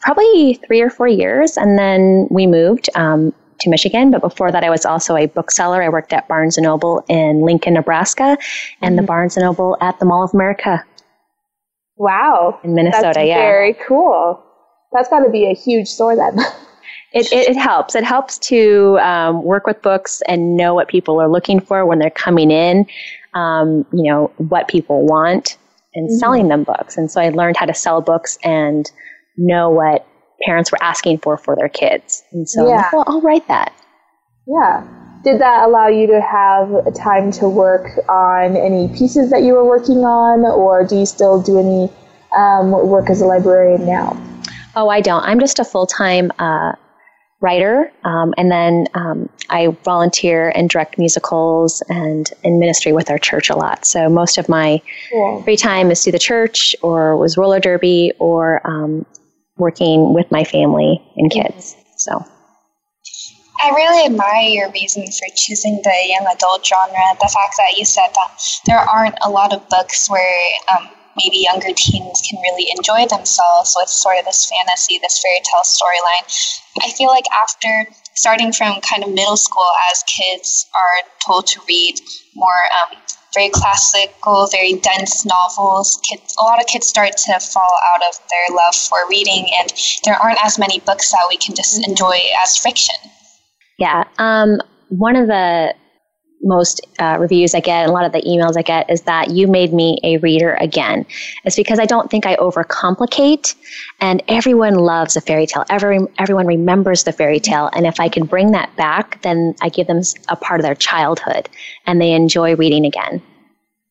probably 0.00 0.54
three 0.66 0.80
or 0.80 0.90
four 0.90 1.08
years, 1.08 1.56
and 1.56 1.78
then 1.78 2.28
we 2.30 2.46
moved 2.46 2.88
um, 2.94 3.32
to 3.60 3.70
Michigan. 3.70 4.10
But 4.10 4.20
before 4.20 4.52
that, 4.52 4.64
I 4.64 4.70
was 4.70 4.86
also 4.86 5.16
a 5.16 5.26
bookseller. 5.26 5.82
I 5.82 5.88
worked 5.88 6.12
at 6.12 6.28
Barnes 6.28 6.56
and 6.56 6.64
Noble 6.64 7.04
in 7.08 7.42
Lincoln, 7.42 7.74
Nebraska, 7.74 8.38
and 8.80 8.96
the 8.96 9.02
Barnes 9.02 9.36
and 9.36 9.44
Noble 9.44 9.76
at 9.80 9.98
the 9.98 10.04
Mall 10.04 10.24
of 10.24 10.32
America 10.32 10.84
Wow. 11.98 12.60
in 12.62 12.74
Minnesota. 12.74 13.12
That's 13.14 13.26
yeah, 13.26 13.38
very 13.38 13.74
cool. 13.86 14.42
That's 14.92 15.08
got 15.08 15.20
to 15.20 15.30
be 15.30 15.46
a 15.46 15.54
huge 15.54 15.88
store 15.88 16.16
then. 16.16 16.38
it, 17.12 17.32
it, 17.32 17.50
it 17.50 17.56
helps. 17.56 17.94
It 17.94 18.04
helps 18.04 18.38
to 18.38 18.98
um, 19.00 19.42
work 19.44 19.66
with 19.66 19.80
books 19.82 20.22
and 20.28 20.56
know 20.56 20.74
what 20.74 20.88
people 20.88 21.20
are 21.20 21.28
looking 21.28 21.60
for 21.60 21.84
when 21.86 21.98
they're 21.98 22.10
coming 22.10 22.50
in. 22.50 22.86
Um, 23.34 23.84
you 23.92 24.10
know 24.10 24.32
what 24.38 24.68
people 24.68 25.04
want 25.06 25.58
and 25.94 26.10
selling 26.18 26.48
them 26.48 26.64
books. 26.64 26.96
And 26.96 27.10
so 27.10 27.20
I 27.20 27.28
learned 27.30 27.56
how 27.56 27.66
to 27.66 27.74
sell 27.74 28.00
books 28.00 28.38
and 28.42 28.90
know 29.36 29.68
what 29.70 30.06
parents 30.44 30.70
were 30.72 30.82
asking 30.82 31.18
for 31.18 31.36
for 31.36 31.54
their 31.56 31.68
kids. 31.68 32.22
And 32.32 32.48
so, 32.48 32.62
I'm 32.62 32.66
like, 32.68 32.76
Yeah. 32.76 32.90
well, 32.92 33.04
I'll 33.06 33.20
write 33.20 33.46
that. 33.48 33.72
yeah. 34.46 34.86
Did 35.24 35.40
that 35.40 35.64
allow 35.66 35.88
you 35.88 36.06
to 36.06 36.20
have 36.20 36.94
time 36.94 37.32
to 37.32 37.48
work 37.48 37.88
on 38.08 38.56
any 38.56 38.86
pieces 38.96 39.30
that 39.30 39.42
you 39.42 39.52
were 39.54 39.64
working 39.64 40.04
on, 40.04 40.46
or 40.46 40.84
do 40.86 40.96
you 40.96 41.06
still 41.06 41.42
do 41.42 41.58
any 41.58 41.90
um, 42.36 42.70
work 42.70 43.10
as 43.10 43.20
a 43.20 43.26
librarian 43.26 43.84
now? 43.84 44.16
Oh, 44.78 44.88
I 44.90 45.00
don't. 45.00 45.24
I'm 45.24 45.40
just 45.40 45.58
a 45.58 45.64
full 45.64 45.88
time 45.88 46.30
uh, 46.38 46.70
writer, 47.40 47.90
um, 48.04 48.32
and 48.38 48.48
then 48.48 48.86
um, 48.94 49.28
I 49.50 49.76
volunteer 49.84 50.52
and 50.54 50.70
direct 50.70 50.98
musicals 50.98 51.82
and 51.88 52.30
in 52.44 52.60
ministry 52.60 52.92
with 52.92 53.10
our 53.10 53.18
church 53.18 53.50
a 53.50 53.56
lot. 53.56 53.84
So 53.84 54.08
most 54.08 54.38
of 54.38 54.48
my 54.48 54.80
Cool. 55.10 55.42
free 55.42 55.56
time 55.56 55.90
is 55.90 56.04
through 56.04 56.12
the 56.12 56.20
church, 56.20 56.76
or 56.80 57.16
was 57.16 57.36
roller 57.36 57.58
derby, 57.58 58.12
or 58.20 58.64
um, 58.64 59.04
working 59.56 60.14
with 60.14 60.30
my 60.30 60.44
family 60.44 61.02
and 61.16 61.28
kids. 61.28 61.74
So 61.96 62.24
I 63.64 63.70
really 63.70 64.06
admire 64.06 64.48
your 64.48 64.70
reason 64.70 65.04
for 65.06 65.26
choosing 65.34 65.80
the 65.82 65.96
young 66.06 66.32
adult 66.32 66.64
genre. 66.64 67.16
The 67.20 67.28
fact 67.34 67.54
that 67.58 67.76
you 67.76 67.84
said 67.84 68.10
that 68.14 68.40
there 68.66 68.78
aren't 68.78 69.16
a 69.22 69.28
lot 69.28 69.52
of 69.52 69.68
books 69.70 70.08
where 70.08 70.50
um, 70.76 70.88
maybe 71.18 71.38
younger 71.38 71.74
teens 71.74 72.22
can 72.28 72.40
really 72.40 72.70
enjoy 72.76 73.06
themselves 73.06 73.76
with 73.78 73.88
sort 73.88 74.18
of 74.18 74.24
this 74.24 74.48
fantasy, 74.48 74.98
this 74.98 75.20
fairy 75.20 75.40
tale 75.44 75.66
storyline. 75.66 76.24
I 76.82 76.90
feel 76.92 77.08
like 77.08 77.24
after 77.32 77.86
starting 78.14 78.52
from 78.52 78.80
kind 78.80 79.04
of 79.04 79.10
middle 79.10 79.36
school, 79.36 79.68
as 79.90 80.02
kids 80.04 80.66
are 80.74 81.08
told 81.24 81.46
to 81.48 81.60
read 81.68 82.00
more 82.34 82.62
um, 82.82 82.98
very 83.34 83.50
classical, 83.50 84.48
very 84.50 84.74
dense 84.74 85.24
novels, 85.24 86.00
kids, 86.08 86.34
a 86.38 86.42
lot 86.42 86.60
of 86.60 86.66
kids 86.66 86.86
start 86.86 87.16
to 87.16 87.38
fall 87.40 87.72
out 87.94 88.02
of 88.08 88.18
their 88.30 88.56
love 88.56 88.74
for 88.74 88.98
reading, 89.08 89.46
and 89.58 89.72
there 90.04 90.14
aren't 90.14 90.38
as 90.44 90.58
many 90.58 90.80
books 90.80 91.10
that 91.10 91.26
we 91.28 91.36
can 91.36 91.54
just 91.54 91.86
enjoy 91.86 92.18
as 92.42 92.56
fiction. 92.56 92.96
Yeah. 93.78 94.04
Um, 94.18 94.60
one 94.88 95.16
of 95.16 95.26
the 95.28 95.74
most 96.42 96.80
uh, 96.98 97.16
reviews 97.18 97.54
I 97.54 97.60
get, 97.60 97.88
a 97.88 97.92
lot 97.92 98.04
of 98.04 98.12
the 98.12 98.22
emails 98.22 98.56
I 98.56 98.62
get, 98.62 98.88
is 98.90 99.02
that 99.02 99.30
you 99.30 99.46
made 99.46 99.72
me 99.72 99.98
a 100.04 100.18
reader 100.18 100.54
again. 100.54 101.04
It's 101.44 101.56
because 101.56 101.78
I 101.78 101.86
don't 101.86 102.10
think 102.10 102.26
I 102.26 102.36
overcomplicate, 102.36 103.54
and 104.00 104.22
everyone 104.28 104.74
loves 104.74 105.16
a 105.16 105.20
fairy 105.20 105.46
tale. 105.46 105.64
Every, 105.68 105.98
everyone 106.18 106.46
remembers 106.46 107.04
the 107.04 107.12
fairy 107.12 107.40
tale, 107.40 107.70
and 107.72 107.86
if 107.86 107.98
I 108.00 108.08
can 108.08 108.24
bring 108.24 108.52
that 108.52 108.74
back, 108.76 109.20
then 109.22 109.54
I 109.60 109.68
give 109.68 109.86
them 109.86 110.00
a 110.28 110.36
part 110.36 110.60
of 110.60 110.64
their 110.64 110.74
childhood, 110.74 111.48
and 111.86 112.00
they 112.00 112.12
enjoy 112.12 112.54
reading 112.56 112.84
again. 112.86 113.22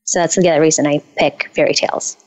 So 0.05 0.19
that's 0.19 0.35
the 0.35 0.49
other 0.49 0.61
reason 0.61 0.87
I 0.87 1.01
pick 1.17 1.51
fairy 1.53 1.73
tales. 1.73 2.17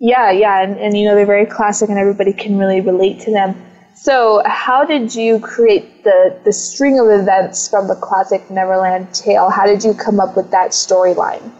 Yeah, 0.00 0.30
yeah, 0.30 0.62
and, 0.62 0.78
and 0.78 0.96
you 0.96 1.06
know 1.06 1.14
they're 1.14 1.26
very 1.26 1.46
classic, 1.46 1.88
and 1.88 1.98
everybody 1.98 2.32
can 2.32 2.58
really 2.58 2.80
relate 2.80 3.20
to 3.20 3.32
them. 3.32 3.54
So, 4.00 4.42
how 4.46 4.84
did 4.84 5.14
you 5.14 5.40
create 5.40 6.04
the 6.04 6.38
the 6.44 6.52
string 6.52 7.00
of 7.00 7.08
events 7.08 7.68
from 7.68 7.88
the 7.88 7.96
classic 7.96 8.48
Neverland 8.50 9.12
tale? 9.12 9.50
How 9.50 9.66
did 9.66 9.82
you 9.82 9.92
come 9.92 10.20
up 10.20 10.36
with 10.36 10.50
that 10.52 10.70
storyline? 10.70 11.50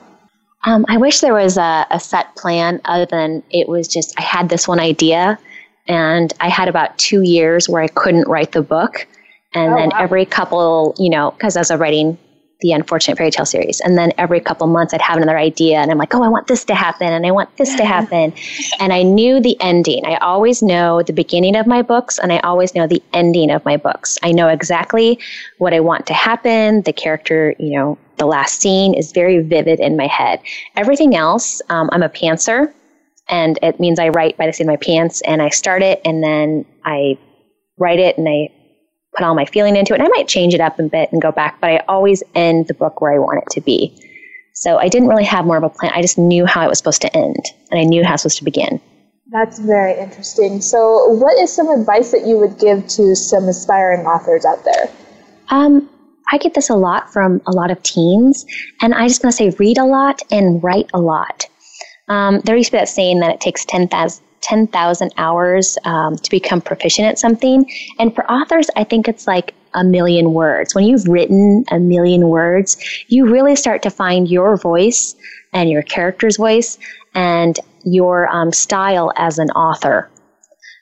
Um, 0.65 0.85
I 0.89 0.97
wish 0.99 1.21
there 1.21 1.35
was 1.35 1.57
a, 1.57 1.87
a 1.91 1.99
set 2.01 2.35
plan 2.37 2.81
other 2.85 3.07
than 3.07 3.43
it 3.51 3.69
was 3.69 3.89
just 3.89 4.15
I 4.19 4.23
had 4.23 4.49
this 4.49 4.69
one 4.69 4.81
idea 4.81 5.39
and 5.87 6.33
I 6.41 6.49
had 6.49 6.69
about 6.69 6.97
two 6.99 7.23
years 7.23 7.69
where 7.69 7.83
I 7.83 7.89
couldn't 7.89 8.29
write 8.29 8.53
the 8.53 8.63
book. 8.63 9.07
And 9.55 9.73
Oh, 9.73 9.77
then 9.77 9.89
wow. 9.91 9.99
every 10.01 10.27
couple, 10.27 10.95
you 10.99 11.09
know, 11.11 11.31
because 11.31 11.57
I 11.57 11.61
was 11.61 11.71
writing 11.71 12.19
the 12.61 12.73
Unfortunate 12.73 13.17
Fairy 13.17 13.31
Tale 13.31 13.47
series. 13.47 13.81
And 13.81 13.97
then 13.97 14.13
every 14.19 14.41
couple 14.41 14.67
months 14.67 14.93
I'd 14.93 15.01
have 15.01 15.17
another 15.17 15.39
idea 15.39 15.79
and 15.79 15.91
I'm 15.91 15.99
like, 15.99 16.15
oh, 16.15 16.23
I 16.23 16.29
want 16.29 16.49
this 16.49 16.65
to 16.65 16.75
happen 16.75 17.13
and 17.13 17.25
I 17.25 17.31
want 17.31 17.57
this 17.57 17.75
to 17.77 17.85
happen. 17.97 18.33
and 18.81 18.93
I 18.93 19.03
knew 19.03 19.41
the 19.41 19.57
ending. 19.61 20.05
I 20.05 20.17
always 20.17 20.63
know 20.63 21.03
the 21.03 21.13
beginning 21.13 21.55
of 21.55 21.67
my 21.67 21.83
books 21.83 22.19
and 22.19 22.33
I 22.33 22.39
always 22.41 22.75
know 22.75 22.87
the 22.87 23.03
ending 23.13 23.51
of 23.51 23.65
my 23.65 23.77
books. 23.77 24.19
I 24.23 24.33
know 24.33 24.49
exactly 24.49 25.19
what 25.59 25.73
I 25.73 25.81
want 25.81 26.07
to 26.07 26.15
happen. 26.15 26.83
The 26.83 26.93
character, 26.93 27.55
you 27.59 27.77
know, 27.77 27.99
the 28.17 28.27
last 28.27 28.61
scene 28.61 28.95
is 28.95 29.13
very 29.13 29.39
vivid 29.41 29.79
in 29.79 29.97
my 29.97 30.09
head. 30.09 30.41
Everything 30.77 31.15
else, 31.15 31.63
um, 31.69 31.89
I'm 31.93 32.03
a 32.03 32.09
pantser. 32.09 32.73
and 33.29 33.59
it 33.63 33.79
means 33.79 33.99
I 33.99 34.09
write 34.09 34.37
by 34.37 34.47
the 34.47 34.53
seat 34.53 34.65
of 34.65 34.69
my 34.69 34.77
pants 34.77 35.21
and 35.21 35.43
I 35.43 35.51
start 35.51 35.83
it 35.83 36.01
and 36.05 36.25
then 36.25 36.65
I 36.85 37.19
write 37.79 38.01
it 38.01 38.19
and 38.19 38.29
I 38.29 38.49
put 39.19 39.27
all 39.27 39.35
my 39.35 39.45
feeling 39.45 39.77
into 39.77 39.93
it. 39.93 40.01
And 40.01 40.07
I 40.07 40.09
might 40.09 40.29
change 40.29 40.55
it 40.55 40.61
up 40.61 40.79
a 40.79 40.85
bit 40.85 41.11
and 41.13 41.21
go 41.21 41.33
back, 41.33 41.61
but 41.61 41.71
I 41.71 41.79
always 41.89 42.23
end 42.35 42.69
the 42.69 42.75
book 42.75 43.01
where 43.01 43.13
I 43.13 43.19
want 43.19 43.43
it 43.43 43.51
to 43.53 43.61
be. 43.61 43.93
So 44.55 44.79
I 44.79 44.89
didn't 44.89 45.09
really 45.09 45.25
have 45.25 45.45
more 45.45 45.57
of 45.57 45.63
a 45.63 45.69
plan. 45.69 45.93
I 45.95 46.03
just 46.03 46.19
knew 46.19 46.47
how 46.47 46.65
it 46.65 46.69
was 46.69 46.79
supposed 46.79 47.03
to 47.03 47.17
end 47.17 47.45
and 47.71 47.79
I 47.79 47.85
knew 47.85 48.05
how 48.05 48.11
it 48.11 48.15
was 48.15 48.23
supposed 48.23 48.39
to 48.39 48.45
begin. 48.45 48.81
That's 49.31 49.59
very 49.59 49.99
interesting. 49.99 50.63
So, 50.63 51.07
what 51.09 51.37
is 51.39 51.53
some 51.53 51.69
advice 51.69 52.13
that 52.13 52.27
you 52.27 52.39
would 52.39 52.59
give 52.59 52.89
to 52.89 53.15
some 53.15 53.45
aspiring 53.45 54.07
authors 54.07 54.47
out 54.47 54.65
there? 54.65 54.89
Um, 55.51 55.87
I 56.33 56.39
get 56.39 56.55
this 56.55 56.71
a 56.71 56.75
lot 56.75 57.13
from 57.13 57.43
a 57.47 57.53
lot 57.53 57.71
of 57.71 57.83
teens, 57.83 58.47
and 58.81 58.95
I 58.95 59.07
just 59.07 59.23
want 59.23 59.37
to 59.37 59.37
say 59.37 59.55
read 59.59 59.77
a 59.77 59.85
lot 59.85 60.23
and 60.31 60.65
write 60.65 60.89
a 60.95 61.01
lot. 61.01 61.45
Um, 62.09 62.41
there 62.41 62.57
used 62.57 62.71
to 62.71 62.73
be 62.73 62.79
that 62.79 62.89
saying 62.89 63.21
that 63.21 63.35
it 63.35 63.41
takes 63.41 63.67
10,000 63.67 64.25
10, 64.41 64.69
hours 65.17 65.79
um, 65.85 66.17
to 66.17 66.31
become 66.31 66.61
proficient 66.61 67.09
at 67.09 67.19
something. 67.19 67.71
And 67.99 68.15
for 68.15 68.31
authors, 68.31 68.69
I 68.77 68.85
think 68.85 69.09
it's 69.09 69.27
like 69.27 69.55
a 69.75 69.85
million 69.85 70.33
words. 70.33 70.75
When 70.75 70.85
you've 70.85 71.07
written 71.07 71.65
a 71.71 71.79
million 71.79 72.29
words, 72.29 72.77
you 73.09 73.27
really 73.27 73.57
start 73.57 73.83
to 73.83 73.91
find 73.91 74.29
your 74.29 74.57
voice 74.57 75.15
and 75.53 75.71
your 75.71 75.83
character's 75.83 76.37
voice 76.37 76.79
and 77.15 77.59
your 77.85 78.29
um, 78.29 78.53
style 78.53 79.13
as 79.17 79.39
an 79.39 79.51
author. 79.51 80.11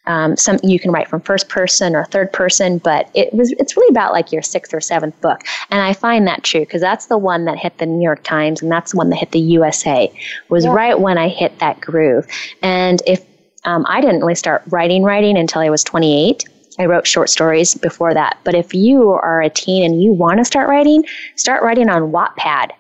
Um, 0.07 0.37
some 0.37 0.59
you 0.63 0.79
can 0.79 0.93
write 0.93 1.09
from 1.09 1.21
first 1.21 1.49
person 1.49 1.97
or 1.97 2.05
third 2.05 2.33
person, 2.33 2.79
but 2.79 3.11
it 3.15 3.35
was 3.35 3.51
it's 3.59 3.77
really 3.77 3.91
about 3.91 4.13
like 4.13 4.31
your 4.31 4.43
sixth 4.43 4.73
or 4.73 4.81
seventh 4.81 5.21
book, 5.21 5.41
and 5.71 5.83
I 5.83 5.95
find 5.95 6.29
that 6.29 6.45
true 6.45 6.61
because 6.61 6.81
that's 6.81 7.07
the 7.07 7.19
one 7.19 7.45
that 7.47 7.59
hit 7.59 7.79
the 7.79 7.87
New 7.87 8.05
York 8.05 8.23
Times 8.23 8.63
and 8.63 8.71
that's 8.71 8.93
the 8.93 8.99
one 8.99 9.11
that 9.11 9.17
hit 9.17 9.33
the 9.33 9.41
USA. 9.41 10.13
Was 10.49 10.65
yeah. 10.65 10.73
right 10.73 11.01
when 11.01 11.19
I 11.19 11.29
hit 11.29 11.59
that 11.59 11.81
groove, 11.81 12.29
and 12.63 13.03
if 13.05 13.25
um, 13.67 13.85
I 13.89 14.01
didn't 14.01 14.21
really 14.21 14.37
start 14.37 14.63
writing 14.69 15.03
writing 15.03 15.37
until 15.37 15.61
I 15.61 15.71
was 15.71 15.85
28. 15.85 16.49
I 16.79 16.87
wrote 16.87 17.07
short 17.07 17.31
stories 17.31 17.75
before 17.75 18.15
that, 18.15 18.39
but 18.45 18.55
if 18.55 18.75
you 18.75 19.11
are 19.11 19.43
a 19.43 19.51
teen 19.51 19.85
and 19.85 20.03
you 20.03 20.13
want 20.13 20.39
to 20.39 20.45
start 20.45 20.69
writing, 20.69 21.05
start 21.35 21.63
writing 21.63 21.89
on 21.89 22.13
Wattpad. 22.13 22.71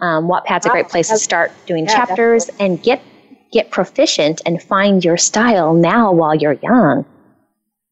Um, 0.00 0.28
Wattpad's 0.28 0.66
a 0.66 0.70
great 0.70 0.88
place 0.88 1.08
to 1.08 1.18
start 1.18 1.52
doing 1.66 1.84
yeah, 1.84 1.94
chapters 1.94 2.46
definitely. 2.46 2.66
and 2.66 2.82
get 2.82 3.02
get 3.52 3.70
proficient 3.70 4.40
and 4.46 4.62
find 4.62 5.04
your 5.04 5.16
style 5.16 5.74
now 5.74 6.10
while 6.12 6.34
you're 6.34 6.54
young. 6.54 7.04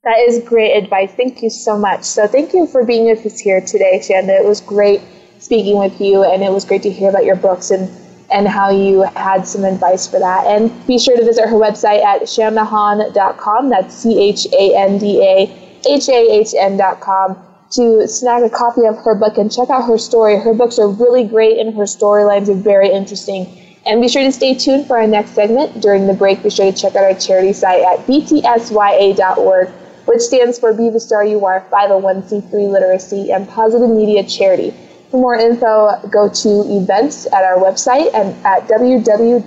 That 0.04 0.18
is 0.18 0.42
great 0.42 0.82
advice. 0.82 1.12
Thank 1.12 1.42
you 1.42 1.50
so 1.50 1.76
much. 1.76 2.04
So, 2.04 2.26
thank 2.26 2.54
you 2.54 2.66
for 2.66 2.84
being 2.84 3.04
with 3.04 3.26
us 3.26 3.38
here 3.38 3.60
today, 3.60 4.02
Chanda. 4.06 4.34
It 4.34 4.44
was 4.44 4.60
great 4.62 5.02
speaking 5.38 5.78
with 5.78 6.00
you, 6.00 6.24
and 6.24 6.42
it 6.42 6.50
was 6.50 6.64
great 6.64 6.82
to 6.82 6.90
hear 6.90 7.10
about 7.10 7.24
your 7.24 7.36
books 7.36 7.70
and, 7.70 7.90
and 8.30 8.46
how 8.46 8.70
you 8.70 9.02
had 9.16 9.46
some 9.46 9.64
advice 9.64 10.06
for 10.06 10.18
that. 10.18 10.46
And 10.46 10.70
be 10.86 10.98
sure 10.98 11.16
to 11.16 11.24
visit 11.24 11.48
her 11.48 11.56
website 11.56 12.02
at 12.02 12.22
chandahahn.com. 12.22 13.68
That's 13.68 13.94
C 13.94 14.20
H 14.20 14.46
A 14.52 14.76
N 14.76 14.98
D 14.98 15.22
A 15.22 15.80
H 15.88 16.08
A 16.08 16.40
H 16.40 16.54
N.com 16.56 17.36
to 17.72 18.06
snag 18.08 18.42
a 18.42 18.50
copy 18.50 18.84
of 18.84 18.98
her 18.98 19.14
book 19.14 19.38
and 19.38 19.52
check 19.52 19.70
out 19.70 19.86
her 19.86 19.96
story. 19.96 20.38
Her 20.38 20.52
books 20.52 20.78
are 20.78 20.88
really 20.88 21.24
great, 21.24 21.58
and 21.58 21.74
her 21.76 21.84
storylines 21.84 22.48
are 22.48 22.54
very 22.54 22.90
interesting. 22.90 23.46
And 23.86 24.00
be 24.00 24.08
sure 24.08 24.22
to 24.22 24.32
stay 24.32 24.54
tuned 24.54 24.86
for 24.86 24.98
our 24.98 25.06
next 25.06 25.30
segment. 25.30 25.80
During 25.80 26.06
the 26.06 26.12
break, 26.12 26.42
be 26.42 26.50
sure 26.50 26.70
to 26.70 26.76
check 26.76 26.96
out 26.96 27.04
our 27.04 27.14
charity 27.14 27.52
site 27.52 27.82
at 27.82 28.06
btsya.org, 28.06 29.68
which 30.04 30.20
stands 30.20 30.58
for 30.58 30.74
Be 30.74 30.90
the 30.90 31.00
Star 31.00 31.24
You 31.24 31.44
Are 31.46 31.64
501c3 31.72 32.52
Literacy 32.52 33.32
and 33.32 33.48
Positive 33.48 33.88
Media 33.88 34.24
Charity. 34.24 34.74
For 35.10 35.16
more 35.16 35.34
info, 35.34 35.98
go 36.08 36.28
to 36.28 36.48
events 36.70 37.26
at 37.26 37.42
our 37.42 37.58
website 37.58 38.14
and 38.14 38.36
at 38.46 38.68
www.btsya.org. 38.68 39.42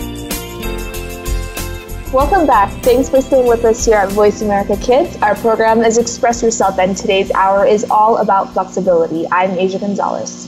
Welcome 2.13 2.45
back. 2.45 2.69
Thanks 2.83 3.07
for 3.07 3.21
staying 3.21 3.47
with 3.47 3.63
us 3.63 3.85
here 3.85 3.95
at 3.95 4.11
Voice 4.11 4.41
America 4.41 4.75
Kids. 4.75 5.15
Our 5.21 5.33
program 5.35 5.81
is 5.81 5.97
Express 5.97 6.43
Yourself, 6.43 6.77
and 6.77 6.95
today's 6.95 7.31
hour 7.31 7.65
is 7.65 7.89
all 7.89 8.17
about 8.17 8.51
flexibility. 8.51 9.25
I'm 9.31 9.51
Asia 9.51 9.79
Gonzalez. 9.79 10.45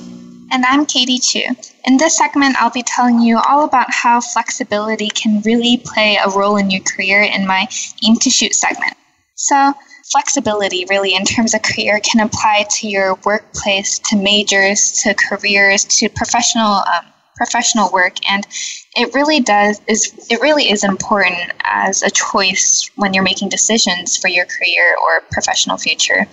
And 0.51 0.65
I'm 0.65 0.85
Katie 0.85 1.19
Chu. 1.19 1.39
In 1.85 1.95
this 1.95 2.17
segment, 2.17 2.61
I'll 2.61 2.69
be 2.69 2.83
telling 2.83 3.21
you 3.21 3.39
all 3.47 3.63
about 3.63 3.93
how 3.93 4.19
flexibility 4.19 5.07
can 5.07 5.39
really 5.45 5.81
play 5.85 6.17
a 6.17 6.29
role 6.31 6.57
in 6.57 6.69
your 6.69 6.83
career 6.83 7.21
in 7.21 7.47
my 7.47 7.65
Aim 8.05 8.17
to 8.17 8.29
Shoot 8.29 8.53
segment. 8.53 8.97
So, 9.35 9.71
flexibility, 10.11 10.83
really, 10.89 11.15
in 11.15 11.23
terms 11.23 11.53
of 11.53 11.61
career, 11.61 12.01
can 12.01 12.27
apply 12.27 12.65
to 12.71 12.89
your 12.89 13.17
workplace, 13.23 13.99
to 13.99 14.17
majors, 14.17 15.01
to 15.03 15.13
careers, 15.13 15.85
to 15.85 16.09
professional 16.09 16.83
um, 16.93 17.05
professional 17.43 17.89
work 17.91 18.15
and 18.29 18.47
it 18.95 19.13
really 19.13 19.39
does 19.39 19.81
is 19.87 20.27
it 20.29 20.39
really 20.41 20.71
is 20.71 20.83
important 20.83 21.51
as 21.63 22.01
a 22.03 22.09
choice 22.09 22.89
when 22.95 23.13
you're 23.13 23.23
making 23.31 23.49
decisions 23.49 24.17
for 24.17 24.29
your 24.29 24.45
career 24.45 24.95
or 25.03 25.21
professional 25.31 25.77
future. 25.77 26.25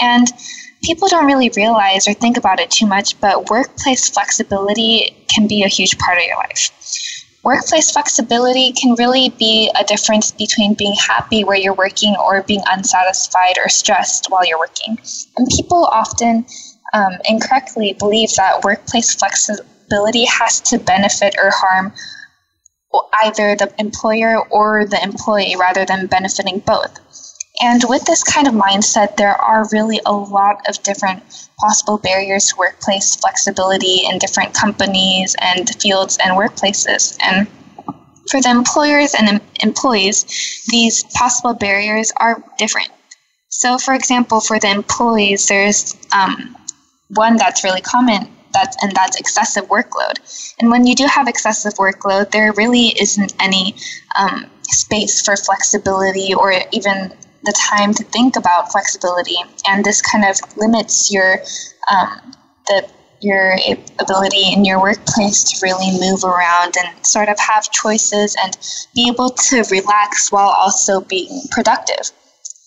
And 0.00 0.26
people 0.82 1.08
don't 1.08 1.26
really 1.26 1.50
realize 1.56 2.06
or 2.06 2.14
think 2.14 2.36
about 2.36 2.60
it 2.60 2.70
too 2.70 2.86
much 2.86 3.18
but 3.20 3.50
workplace 3.50 4.08
flexibility 4.08 5.16
can 5.28 5.48
be 5.48 5.62
a 5.64 5.68
huge 5.68 5.98
part 5.98 6.18
of 6.18 6.24
your 6.24 6.36
life. 6.36 6.70
Workplace 7.42 7.90
flexibility 7.90 8.72
can 8.72 8.94
really 8.94 9.28
be 9.30 9.70
a 9.78 9.84
difference 9.84 10.30
between 10.30 10.74
being 10.74 10.94
happy 10.94 11.44
where 11.44 11.58
you're 11.58 11.74
working 11.74 12.14
or 12.16 12.42
being 12.42 12.62
unsatisfied 12.70 13.56
or 13.62 13.68
stressed 13.68 14.28
while 14.30 14.46
you're 14.46 14.58
working. 14.58 14.98
And 15.36 15.46
people 15.54 15.84
often 15.84 16.46
um, 16.94 17.12
incorrectly 17.28 17.94
believe 17.98 18.30
that 18.36 18.64
workplace 18.64 19.14
flexibility 19.14 19.68
ability 19.86 20.24
has 20.24 20.60
to 20.60 20.78
benefit 20.78 21.34
or 21.42 21.50
harm 21.50 21.92
either 23.24 23.56
the 23.56 23.72
employer 23.78 24.38
or 24.50 24.86
the 24.86 25.02
employee 25.02 25.56
rather 25.58 25.84
than 25.84 26.06
benefiting 26.06 26.60
both. 26.60 27.00
And 27.62 27.82
with 27.88 28.04
this 28.04 28.24
kind 28.24 28.48
of 28.48 28.54
mindset, 28.54 29.16
there 29.16 29.36
are 29.40 29.68
really 29.72 30.00
a 30.06 30.12
lot 30.12 30.68
of 30.68 30.82
different 30.82 31.22
possible 31.58 31.98
barriers 31.98 32.48
to 32.48 32.56
workplace 32.58 33.14
flexibility 33.16 34.04
in 34.04 34.18
different 34.18 34.54
companies 34.54 35.36
and 35.40 35.68
fields 35.80 36.18
and 36.22 36.36
workplaces. 36.36 37.16
And 37.22 37.46
for 38.28 38.40
the 38.40 38.50
employers 38.50 39.14
and 39.14 39.40
employees, 39.62 40.26
these 40.68 41.04
possible 41.14 41.54
barriers 41.54 42.12
are 42.16 42.42
different. 42.58 42.88
So, 43.50 43.78
for 43.78 43.94
example, 43.94 44.40
for 44.40 44.58
the 44.58 44.70
employees, 44.70 45.46
there's 45.46 45.96
um, 46.12 46.56
one 47.10 47.36
that's 47.36 47.62
really 47.62 47.80
common 47.80 48.33
that's 48.54 48.76
and 48.82 48.92
that's 48.92 49.20
excessive 49.20 49.66
workload. 49.66 50.54
And 50.58 50.70
when 50.70 50.86
you 50.86 50.94
do 50.94 51.06
have 51.06 51.28
excessive 51.28 51.74
workload, 51.74 52.30
there 52.30 52.52
really 52.52 52.94
isn't 53.00 53.34
any 53.40 53.74
um, 54.18 54.46
space 54.62 55.20
for 55.20 55.36
flexibility 55.36 56.32
or 56.32 56.54
even 56.72 57.12
the 57.44 57.52
time 57.52 57.92
to 57.92 58.04
think 58.04 58.36
about 58.36 58.72
flexibility, 58.72 59.36
and 59.66 59.84
this 59.84 60.00
kind 60.00 60.24
of 60.24 60.36
limits 60.56 61.12
your 61.12 61.40
um, 61.90 62.32
the 62.66 62.88
your 63.20 63.56
ability 64.00 64.52
in 64.52 64.64
your 64.64 64.80
workplace 64.80 65.44
to 65.44 65.58
really 65.62 65.98
move 65.98 66.24
around 66.24 66.74
and 66.76 67.06
sort 67.06 67.28
of 67.28 67.38
have 67.38 67.70
choices 67.70 68.36
and 68.42 68.58
be 68.94 69.08
able 69.08 69.30
to 69.30 69.64
relax 69.70 70.30
while 70.30 70.50
also 70.50 71.00
being 71.00 71.40
productive. 71.50 72.12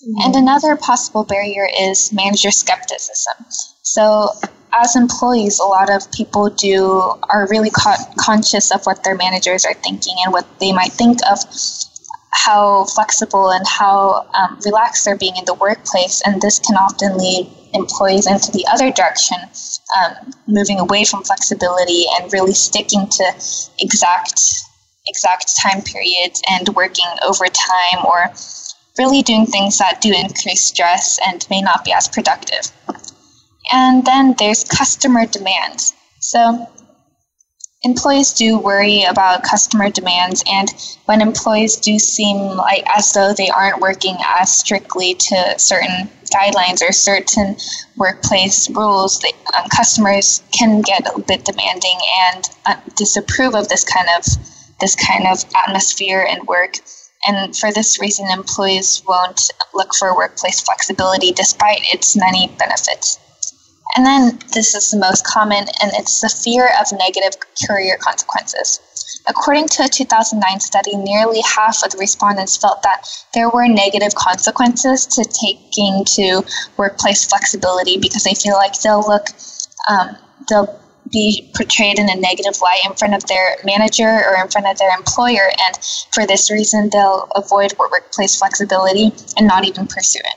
Mm-hmm. 0.04 0.22
And 0.22 0.36
another 0.36 0.76
possible 0.76 1.24
barrier 1.24 1.68
is 1.80 2.12
manager 2.12 2.52
skepticism. 2.52 3.46
So, 3.84 4.32
as 4.74 4.96
employees, 4.96 5.60
a 5.60 5.64
lot 5.64 5.90
of 5.90 6.12
people 6.12 6.50
do 6.50 6.84
are 7.30 7.48
really 7.50 7.72
co- 7.72 8.04
conscious 8.20 8.72
of 8.72 8.84
what 8.86 9.04
their 9.04 9.16
managers 9.16 9.66
are 9.66 9.74
thinking 9.76 10.16
and 10.24 10.34
what 10.34 10.46
they 10.60 10.72
might 10.72 10.92
think 10.92 11.20
of 11.30 11.40
how 12.32 12.86
flexible 12.86 13.50
and 13.50 13.66
how 13.68 14.28
um, 14.34 14.60
relaxed 14.66 15.06
they're 15.06 15.18
being 15.18 15.36
in 15.38 15.46
the 15.46 15.54
workplace, 15.54 16.22
and 16.26 16.42
this 16.42 16.60
can 16.60 16.76
often 16.76 17.18
lead 17.18 17.50
employees 17.74 18.28
into 18.28 18.52
the 18.52 18.66
other 18.72 18.92
direction, 18.92 19.38
um, 19.98 20.34
moving 20.48 20.80
away 20.80 21.04
from 21.04 21.24
flexibility 21.24 22.06
and 22.18 22.32
really 22.32 22.54
sticking 22.54 23.08
to 23.08 23.24
exact 23.80 24.42
exact 25.08 25.56
time 25.56 25.82
periods 25.82 26.42
and 26.50 26.68
working 26.76 27.06
overtime 27.26 28.06
or 28.06 28.26
really 28.98 29.22
doing 29.22 29.46
things 29.46 29.78
that 29.78 30.02
do 30.02 30.14
increase 30.14 30.66
stress 30.66 31.20
and 31.26 31.48
may 31.50 31.62
not 31.62 31.86
be 31.86 31.94
as 31.94 32.08
productive. 32.08 32.72
And 33.72 34.06
then 34.06 34.36
there's 34.38 34.64
customer 34.64 35.26
demands. 35.26 35.94
So 36.20 36.68
employees 37.84 38.34
do 38.34 38.58
worry 38.58 39.04
about 39.04 39.44
customer 39.44 39.90
demands 39.90 40.44
and 40.50 40.70
when 41.06 41.22
employees 41.22 41.76
do 41.76 42.00
seem 42.00 42.38
like 42.58 42.84
as 42.88 43.14
though 43.14 43.34
they 43.34 43.50
aren't 43.50 43.80
working 43.80 44.18
as 44.40 44.52
strictly 44.52 45.14
to 45.14 45.60
certain 45.60 46.10
guidelines 46.34 46.82
or 46.82 46.92
certain 46.92 47.56
workplace 47.96 48.70
rules 48.72 49.24
um, 49.56 49.70
customers 49.70 50.42
can 50.52 50.82
get 50.82 51.06
a 51.16 51.20
bit 51.22 51.46
demanding 51.46 51.98
and 52.32 52.50
uh, 52.66 52.76
disapprove 52.96 53.54
of 53.54 53.70
this 53.70 53.84
kind 53.84 54.08
of 54.18 54.26
this 54.82 54.96
kind 54.96 55.28
of 55.28 55.46
atmosphere 55.56 56.26
and 56.28 56.48
work 56.48 56.80
and 57.28 57.56
for 57.56 57.72
this 57.72 58.02
reason 58.02 58.28
employees 58.32 59.04
won't 59.08 59.52
look 59.76 59.94
for 59.94 60.16
workplace 60.16 60.60
flexibility 60.62 61.32
despite 61.32 61.82
its 61.94 62.18
many 62.18 62.48
benefits 62.58 63.20
and 63.96 64.06
then 64.06 64.40
this 64.54 64.76
is 64.76 64.92
the 64.92 64.98
most 64.98 65.26
common, 65.26 65.66
and 65.82 65.92
it's 65.94 66.22
the 66.22 66.30
fear 66.30 66.70
of 66.80 66.92
negative 66.92 67.40
career 67.68 67.98
consequences. 68.00 68.80
According 69.28 69.68
to 69.70 69.84
a 69.84 69.88
2009 69.88 70.60
study, 70.60 70.96
nearly 70.96 71.42
half 71.42 71.84
of 71.84 71.92
the 71.92 71.98
respondents 71.98 72.58
felt 72.58 72.82
that 72.84 73.08
there 73.34 73.50
were 73.50 73.68
negative 73.68 74.16
consequences 74.16 75.06
to 75.08 75.24
taking 75.24 76.06
to 76.06 76.44
workplace 76.78 77.26
flexibility 77.26 77.98
because 77.98 78.24
they 78.24 78.34
feel 78.34 78.56
like 78.56 78.80
they'll 78.82 79.08
look, 79.08 79.28
um, 79.90 80.16
they'll 80.50 80.80
be 81.12 81.50
portrayed 81.56 82.00
in 82.00 82.10
a 82.10 82.16
negative 82.16 82.60
light 82.62 82.80
in 82.86 82.94
front 82.94 83.14
of 83.14 83.26
their 83.28 83.58
manager 83.64 84.24
or 84.28 84.42
in 84.42 84.50
front 84.50 84.68
of 84.68 84.78
their 84.78 84.96
employer, 84.96 85.52
and 85.66 85.78
for 86.12 86.26
this 86.26 86.52
reason, 86.52 86.90
they'll 86.92 87.28
avoid 87.36 87.74
workplace 87.80 88.38
flexibility 88.38 89.12
and 89.38 89.48
not 89.48 89.66
even 89.66 89.88
pursue 89.88 90.20
it. 90.20 90.36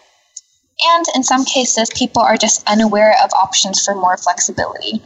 And 0.89 1.05
in 1.14 1.22
some 1.22 1.45
cases, 1.45 1.91
people 1.95 2.22
are 2.22 2.37
just 2.37 2.66
unaware 2.68 3.14
of 3.22 3.31
options 3.33 3.85
for 3.85 3.95
more 3.95 4.16
flexibility. 4.16 5.03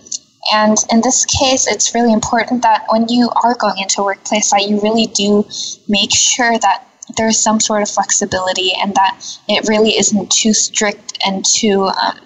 And 0.53 0.77
in 0.91 1.01
this 1.01 1.25
case, 1.25 1.67
it's 1.67 1.95
really 1.95 2.13
important 2.13 2.63
that 2.63 2.85
when 2.91 3.09
you 3.09 3.31
are 3.43 3.55
going 3.55 3.79
into 3.79 4.03
a 4.03 4.05
workplace, 4.05 4.51
that 4.51 4.69
you 4.69 4.81
really 4.81 5.07
do 5.07 5.47
make 5.89 6.15
sure 6.15 6.59
that 6.59 6.87
there's 7.17 7.39
some 7.39 7.61
sort 7.61 7.83
of 7.83 7.91
flexibility 7.91 8.73
and 8.73 8.95
that 8.95 9.21
it 9.49 9.69
really 9.69 9.97
isn't 9.99 10.31
too 10.31 10.53
strict 10.53 11.19
and 11.27 11.45
too 11.45 11.85
um, 11.85 12.19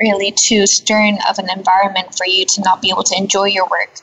really 0.00 0.30
too 0.32 0.66
stern 0.66 1.18
of 1.28 1.38
an 1.38 1.48
environment 1.50 2.14
for 2.14 2.26
you 2.26 2.44
to 2.44 2.60
not 2.62 2.82
be 2.82 2.90
able 2.90 3.02
to 3.02 3.16
enjoy 3.16 3.44
your 3.44 3.66
work. 3.70 4.00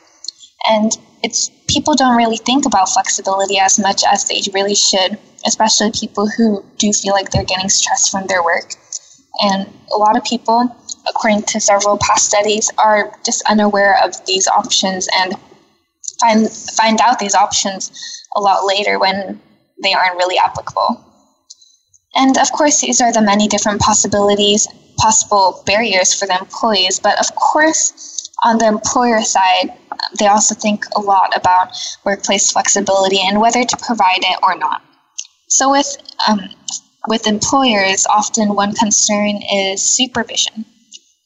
And 0.68 0.92
it's 1.22 1.50
people 1.74 1.94
don't 1.94 2.16
really 2.16 2.38
think 2.38 2.64
about 2.64 2.88
flexibility 2.88 3.58
as 3.58 3.78
much 3.78 4.02
as 4.04 4.26
they 4.28 4.40
really 4.54 4.74
should 4.74 5.18
especially 5.46 5.90
people 5.92 6.28
who 6.28 6.64
do 6.78 6.92
feel 6.92 7.12
like 7.12 7.30
they're 7.30 7.44
getting 7.44 7.68
stressed 7.68 8.10
from 8.10 8.26
their 8.26 8.42
work. 8.42 8.74
And 9.42 9.66
a 9.92 9.96
lot 9.96 10.16
of 10.16 10.24
people, 10.24 10.74
according 11.08 11.42
to 11.42 11.60
several 11.60 11.98
past 11.98 12.26
studies, 12.26 12.70
are 12.78 13.12
just 13.24 13.42
unaware 13.48 14.02
of 14.02 14.24
these 14.26 14.46
options 14.48 15.08
and 15.18 15.34
find 16.20 16.50
find 16.50 17.00
out 17.00 17.18
these 17.18 17.34
options 17.34 17.90
a 18.36 18.40
lot 18.40 18.64
later 18.64 18.98
when 18.98 19.40
they 19.82 19.92
aren't 19.92 20.16
really 20.16 20.38
applicable. 20.38 21.04
And 22.14 22.38
of 22.38 22.50
course, 22.52 22.80
these 22.80 23.00
are 23.00 23.12
the 23.12 23.20
many 23.20 23.48
different 23.48 23.80
possibilities, 23.80 24.68
possible 24.98 25.62
barriers 25.66 26.14
for 26.14 26.26
the 26.26 26.38
employees. 26.38 27.00
But 27.00 27.18
of 27.18 27.34
course, 27.34 28.13
on 28.42 28.58
the 28.58 28.66
employer 28.66 29.22
side, 29.22 29.70
they 30.18 30.26
also 30.26 30.54
think 30.54 30.84
a 30.96 31.00
lot 31.00 31.36
about 31.36 31.68
workplace 32.04 32.50
flexibility 32.50 33.20
and 33.20 33.40
whether 33.40 33.64
to 33.64 33.76
provide 33.76 34.22
it 34.22 34.38
or 34.42 34.56
not. 34.56 34.82
So 35.48 35.70
with 35.70 35.96
um, 36.28 36.40
with 37.06 37.26
employers, 37.26 38.06
often 38.06 38.54
one 38.54 38.74
concern 38.74 39.40
is 39.52 39.82
supervision. 39.82 40.64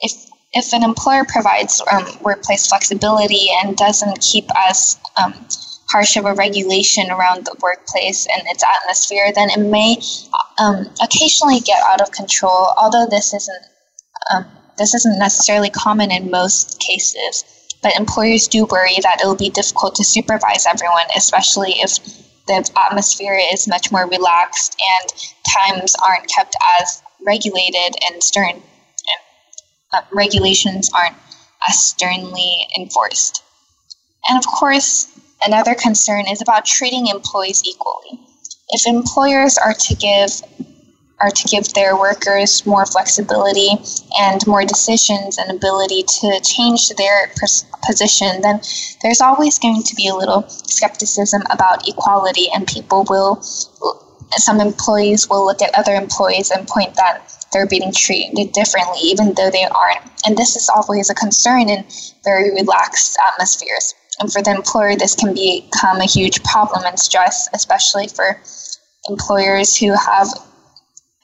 If 0.00 0.12
if 0.52 0.72
an 0.72 0.82
employer 0.82 1.24
provides 1.24 1.82
um, 1.92 2.06
workplace 2.22 2.66
flexibility 2.66 3.48
and 3.62 3.76
doesn't 3.76 4.20
keep 4.20 4.46
as 4.56 4.98
um, 5.22 5.34
harsh 5.90 6.16
of 6.16 6.24
a 6.24 6.34
regulation 6.34 7.10
around 7.10 7.44
the 7.44 7.56
workplace 7.62 8.26
and 8.26 8.42
its 8.48 8.62
atmosphere, 8.62 9.32
then 9.34 9.50
it 9.50 9.60
may 9.60 9.96
um, 10.58 10.86
occasionally 11.02 11.60
get 11.60 11.82
out 11.84 12.00
of 12.00 12.10
control. 12.12 12.72
Although 12.76 13.06
this 13.08 13.32
isn't 13.34 13.64
um, 14.34 14.44
this 14.78 14.94
isn't 14.94 15.18
necessarily 15.18 15.70
common 15.70 16.10
in 16.10 16.30
most 16.30 16.78
cases, 16.80 17.44
but 17.82 17.96
employers 17.96 18.48
do 18.48 18.64
worry 18.66 18.96
that 19.02 19.20
it 19.22 19.26
will 19.26 19.36
be 19.36 19.50
difficult 19.50 19.94
to 19.96 20.04
supervise 20.04 20.66
everyone, 20.66 21.06
especially 21.16 21.72
if 21.72 21.98
the 22.46 22.70
atmosphere 22.76 23.38
is 23.52 23.68
much 23.68 23.92
more 23.92 24.08
relaxed 24.08 24.76
and 25.00 25.12
times 25.46 25.94
aren't 25.96 26.28
kept 26.28 26.56
as 26.80 27.02
regulated 27.24 27.94
and 28.06 28.22
stern 28.22 28.62
uh, 29.92 30.02
regulations 30.12 30.90
aren't 30.94 31.16
as 31.68 31.82
sternly 31.82 32.66
enforced. 32.78 33.42
And 34.28 34.38
of 34.38 34.46
course, 34.46 35.08
another 35.44 35.74
concern 35.74 36.26
is 36.28 36.42
about 36.42 36.64
treating 36.64 37.06
employees 37.06 37.62
equally. 37.64 38.20
If 38.70 38.86
employers 38.86 39.56
are 39.56 39.72
to 39.72 39.94
give 39.94 40.42
are 41.20 41.30
to 41.30 41.48
give 41.48 41.72
their 41.74 41.96
workers 41.96 42.64
more 42.64 42.86
flexibility 42.86 43.70
and 44.20 44.46
more 44.46 44.64
decisions 44.64 45.36
and 45.38 45.50
ability 45.50 46.04
to 46.04 46.40
change 46.44 46.88
their 46.90 47.30
pers- 47.36 47.64
position, 47.84 48.40
then 48.42 48.60
there's 49.02 49.20
always 49.20 49.58
going 49.58 49.82
to 49.82 49.94
be 49.96 50.08
a 50.08 50.14
little 50.14 50.48
skepticism 50.48 51.42
about 51.50 51.88
equality, 51.88 52.48
and 52.54 52.66
people 52.66 53.04
will, 53.10 53.42
some 54.36 54.60
employees 54.60 55.28
will 55.28 55.44
look 55.44 55.60
at 55.60 55.74
other 55.74 55.94
employees 55.94 56.50
and 56.50 56.68
point 56.68 56.94
that 56.94 57.22
they're 57.52 57.66
being 57.66 57.92
treated 57.92 58.52
differently, 58.52 59.00
even 59.02 59.34
though 59.34 59.50
they 59.50 59.64
aren't. 59.64 60.00
And 60.26 60.36
this 60.36 60.54
is 60.54 60.68
always 60.68 61.10
a 61.10 61.14
concern 61.14 61.68
in 61.68 61.84
very 62.24 62.50
relaxed 62.52 63.18
atmospheres. 63.32 63.94
And 64.20 64.32
for 64.32 64.42
the 64.42 64.50
employer, 64.50 64.96
this 64.96 65.14
can 65.14 65.32
become 65.34 66.00
a 66.00 66.06
huge 66.06 66.42
problem 66.42 66.84
and 66.84 66.98
stress, 66.98 67.48
especially 67.54 68.08
for 68.08 68.40
employers 69.08 69.76
who 69.76 69.94
have 69.94 70.28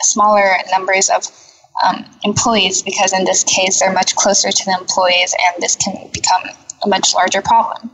smaller 0.04 0.56
numbers 0.70 1.10
of 1.10 1.26
um, 1.84 2.04
employees 2.22 2.82
because 2.82 3.12
in 3.12 3.24
this 3.24 3.44
case 3.44 3.80
they're 3.80 3.92
much 3.92 4.14
closer 4.14 4.50
to 4.50 4.64
the 4.64 4.76
employees 4.78 5.34
and 5.34 5.62
this 5.62 5.76
can 5.76 6.10
become 6.12 6.42
a 6.84 6.88
much 6.88 7.14
larger 7.14 7.42
problem. 7.42 7.90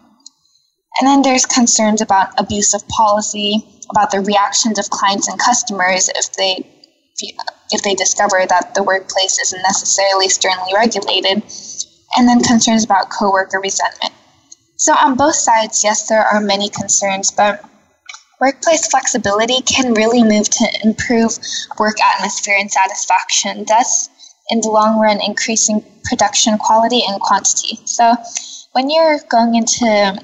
And 1.00 1.08
then 1.08 1.22
there's 1.22 1.46
concerns 1.46 2.00
about 2.00 2.38
abuse 2.38 2.74
of 2.74 2.86
policy, 2.88 3.64
about 3.90 4.11
the 4.11 4.20
reactions 4.20 4.78
of 4.78 4.90
clients 4.90 5.28
and 5.28 5.38
customers 5.38 6.11
if 6.14 6.32
they 6.34 6.66
if 7.70 7.82
they 7.82 7.94
discover 7.94 8.44
that 8.48 8.74
the 8.74 8.82
workplace 8.82 9.38
isn't 9.38 9.62
necessarily 9.62 10.28
sternly 10.28 10.72
regulated, 10.74 11.42
and 12.16 12.28
then 12.28 12.42
concerns 12.42 12.84
about 12.84 13.11
coworker 13.11 13.61
resentment. 13.61 14.12
So 14.76 14.94
on 14.94 15.16
both 15.16 15.34
sides, 15.34 15.84
yes, 15.84 16.08
there 16.08 16.22
are 16.22 16.40
many 16.40 16.70
concerns, 16.70 17.30
but 17.30 17.62
Workplace 18.41 18.86
flexibility 18.86 19.61
can 19.61 19.93
really 19.93 20.22
move 20.22 20.49
to 20.49 20.66
improve 20.82 21.38
work 21.78 22.01
atmosphere 22.01 22.57
and 22.59 22.70
satisfaction, 22.70 23.66
thus, 23.68 24.09
in 24.49 24.61
the 24.62 24.70
long 24.70 24.99
run, 24.99 25.20
increasing 25.20 25.84
production 26.05 26.57
quality 26.57 27.03
and 27.07 27.20
quantity. 27.20 27.78
So, 27.84 28.14
when 28.72 28.88
you're 28.88 29.18
going 29.28 29.57
into 29.57 30.18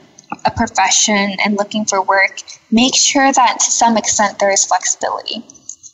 a 0.45 0.51
profession 0.51 1.37
and 1.45 1.57
looking 1.57 1.85
for 1.85 2.01
work, 2.01 2.41
make 2.71 2.95
sure 2.95 3.33
that 3.33 3.61
to 3.61 3.71
some 3.71 3.99
extent 3.99 4.39
there 4.39 4.51
is 4.51 4.65
flexibility. 4.65 5.45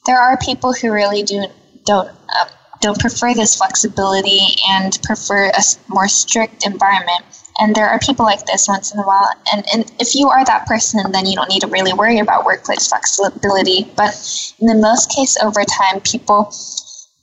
There 0.06 0.18
are 0.18 0.36
people 0.36 0.72
who 0.72 0.92
really 0.92 1.24
do 1.24 1.46
don't 1.84 2.08
um, 2.08 2.48
don't 2.80 3.00
prefer 3.00 3.34
this 3.34 3.56
flexibility 3.56 4.54
and 4.68 4.96
prefer 5.02 5.48
a 5.48 5.62
more 5.88 6.08
strict 6.08 6.66
environment. 6.66 7.24
And 7.62 7.76
there 7.76 7.88
are 7.88 8.00
people 8.00 8.24
like 8.24 8.44
this 8.46 8.66
once 8.66 8.92
in 8.92 8.98
a 8.98 9.04
while. 9.04 9.30
And, 9.52 9.64
and 9.72 9.92
if 10.00 10.16
you 10.16 10.28
are 10.28 10.44
that 10.44 10.66
person, 10.66 11.12
then 11.12 11.26
you 11.26 11.36
don't 11.36 11.48
need 11.48 11.60
to 11.60 11.68
really 11.68 11.92
worry 11.92 12.18
about 12.18 12.44
workplace 12.44 12.88
flexibility. 12.88 13.84
But 13.96 14.18
in 14.58 14.66
the 14.66 14.74
most 14.74 15.14
case, 15.14 15.36
over 15.40 15.62
time, 15.62 16.00
people 16.00 16.52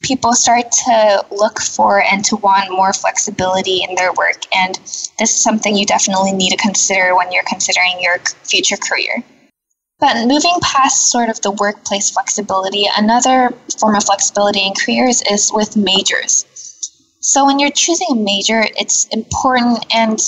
people 0.02 0.32
start 0.32 0.72
to 0.72 1.26
look 1.30 1.60
for 1.60 2.02
and 2.02 2.24
to 2.24 2.38
want 2.38 2.72
more 2.72 2.94
flexibility 2.94 3.84
in 3.84 3.96
their 3.96 4.14
work. 4.14 4.42
And 4.56 4.76
this 5.20 5.32
is 5.36 5.44
something 5.44 5.76
you 5.76 5.86
definitely 5.86 6.32
need 6.32 6.52
to 6.52 6.56
consider 6.56 7.18
when 7.18 7.34
you're 7.34 7.44
considering 7.46 8.00
your 8.00 8.20
future 8.44 8.78
career. 8.78 9.22
But 10.00 10.26
moving 10.26 10.56
past 10.62 11.12
sort 11.12 11.28
of 11.28 11.42
the 11.42 11.52
workplace 11.52 12.12
flexibility, 12.12 12.88
another 12.96 13.54
form 13.78 13.96
of 13.96 14.06
flexibility 14.06 14.66
in 14.66 14.72
careers 14.74 15.22
is 15.30 15.52
with 15.54 15.76
majors. 15.76 16.46
So 17.32 17.46
when 17.46 17.60
you're 17.60 17.70
choosing 17.70 18.08
a 18.10 18.16
major, 18.16 18.66
it's 18.76 19.06
important 19.10 19.86
and 19.94 20.20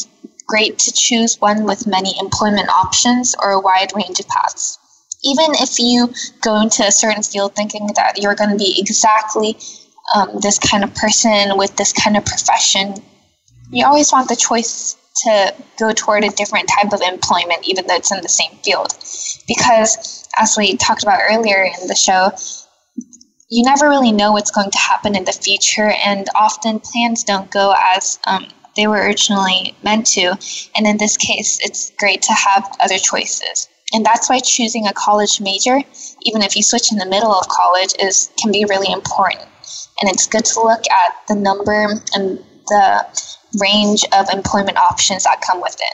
great 0.45 0.77
to 0.77 0.93
choose 0.93 1.41
one 1.41 1.63
with 1.63 1.87
many 1.87 2.13
employment 2.19 2.69
options 2.69 3.33
or 3.41 3.49
a 3.53 3.59
wide 3.59 3.91
range 3.95 4.19
of 4.19 4.27
paths. 4.27 4.77
Even 5.23 5.47
if 5.55 5.79
you 5.79 6.13
go 6.41 6.61
into 6.61 6.83
a 6.83 6.91
certain 6.91 7.23
field 7.23 7.55
thinking 7.55 7.87
that 7.95 8.21
you're 8.21 8.35
going 8.35 8.51
to 8.51 8.55
be 8.55 8.75
exactly 8.77 9.57
um, 10.15 10.29
this 10.43 10.59
kind 10.59 10.83
of 10.83 10.93
person 10.93 11.57
with 11.57 11.75
this 11.75 11.91
kind 11.91 12.15
of 12.15 12.23
profession, 12.23 12.93
you 13.71 13.83
always 13.83 14.11
want 14.11 14.29
the 14.29 14.35
choice 14.35 14.95
to 15.23 15.55
go 15.79 15.91
toward 15.93 16.23
a 16.23 16.29
different 16.29 16.69
type 16.69 16.93
of 16.93 17.01
employment, 17.01 17.67
even 17.67 17.87
though 17.87 17.95
it's 17.95 18.11
in 18.11 18.21
the 18.21 18.29
same 18.29 18.51
field. 18.63 18.93
Because, 19.47 20.29
as 20.37 20.55
we 20.55 20.77
talked 20.77 21.01
about 21.01 21.21
earlier 21.27 21.63
in 21.63 21.87
the 21.87 21.95
show, 21.95 22.29
you 23.51 23.63
never 23.63 23.89
really 23.89 24.13
know 24.13 24.31
what's 24.31 24.49
going 24.49 24.71
to 24.71 24.77
happen 24.77 25.13
in 25.15 25.25
the 25.25 25.33
future, 25.33 25.93
and 26.05 26.27
often 26.35 26.79
plans 26.79 27.23
don't 27.23 27.51
go 27.51 27.75
as 27.77 28.17
um, 28.25 28.47
they 28.77 28.87
were 28.87 29.05
originally 29.05 29.75
meant 29.83 30.07
to. 30.07 30.37
And 30.75 30.87
in 30.87 30.97
this 30.97 31.17
case, 31.17 31.59
it's 31.61 31.91
great 31.99 32.21
to 32.23 32.33
have 32.33 32.75
other 32.79 32.97
choices. 32.97 33.67
And 33.93 34.05
that's 34.05 34.29
why 34.29 34.39
choosing 34.39 34.87
a 34.87 34.93
college 34.93 35.41
major, 35.41 35.81
even 36.21 36.41
if 36.41 36.55
you 36.55 36.63
switch 36.63 36.93
in 36.93 36.97
the 36.97 37.05
middle 37.05 37.33
of 37.33 37.45
college, 37.49 37.93
is 37.99 38.31
can 38.41 38.53
be 38.53 38.65
really 38.69 38.91
important. 38.91 39.45
And 39.99 40.09
it's 40.09 40.25
good 40.27 40.45
to 40.45 40.61
look 40.61 40.89
at 40.89 41.15
the 41.27 41.35
number 41.35 41.99
and 42.15 42.39
the 42.67 43.05
range 43.59 44.05
of 44.13 44.29
employment 44.29 44.77
options 44.77 45.25
that 45.25 45.41
come 45.41 45.61
with 45.61 45.75
it. 45.75 45.93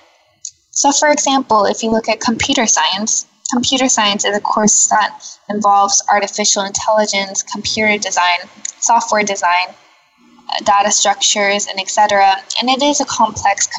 So, 0.69 0.91
for 0.91 1.09
example, 1.09 1.65
if 1.65 1.81
you 1.81 1.89
look 1.89 2.07
at 2.07 2.19
computer 2.19 2.67
science, 2.67 3.25
computer 3.51 3.87
science 3.87 4.25
is 4.25 4.35
a 4.35 4.41
course 4.41 4.87
that 4.87 5.19
involves 5.49 6.03
artificial 6.11 6.63
intelligence, 6.63 7.43
computer 7.43 7.97
design, 7.97 8.39
software 8.79 9.23
design, 9.23 9.67
uh, 9.69 10.63
data 10.63 10.91
structures, 10.91 11.67
and 11.67 11.79
etc. 11.79 12.35
And 12.59 12.69
it 12.69 12.81
is 12.81 12.99
a 12.99 13.05
complex, 13.05 13.69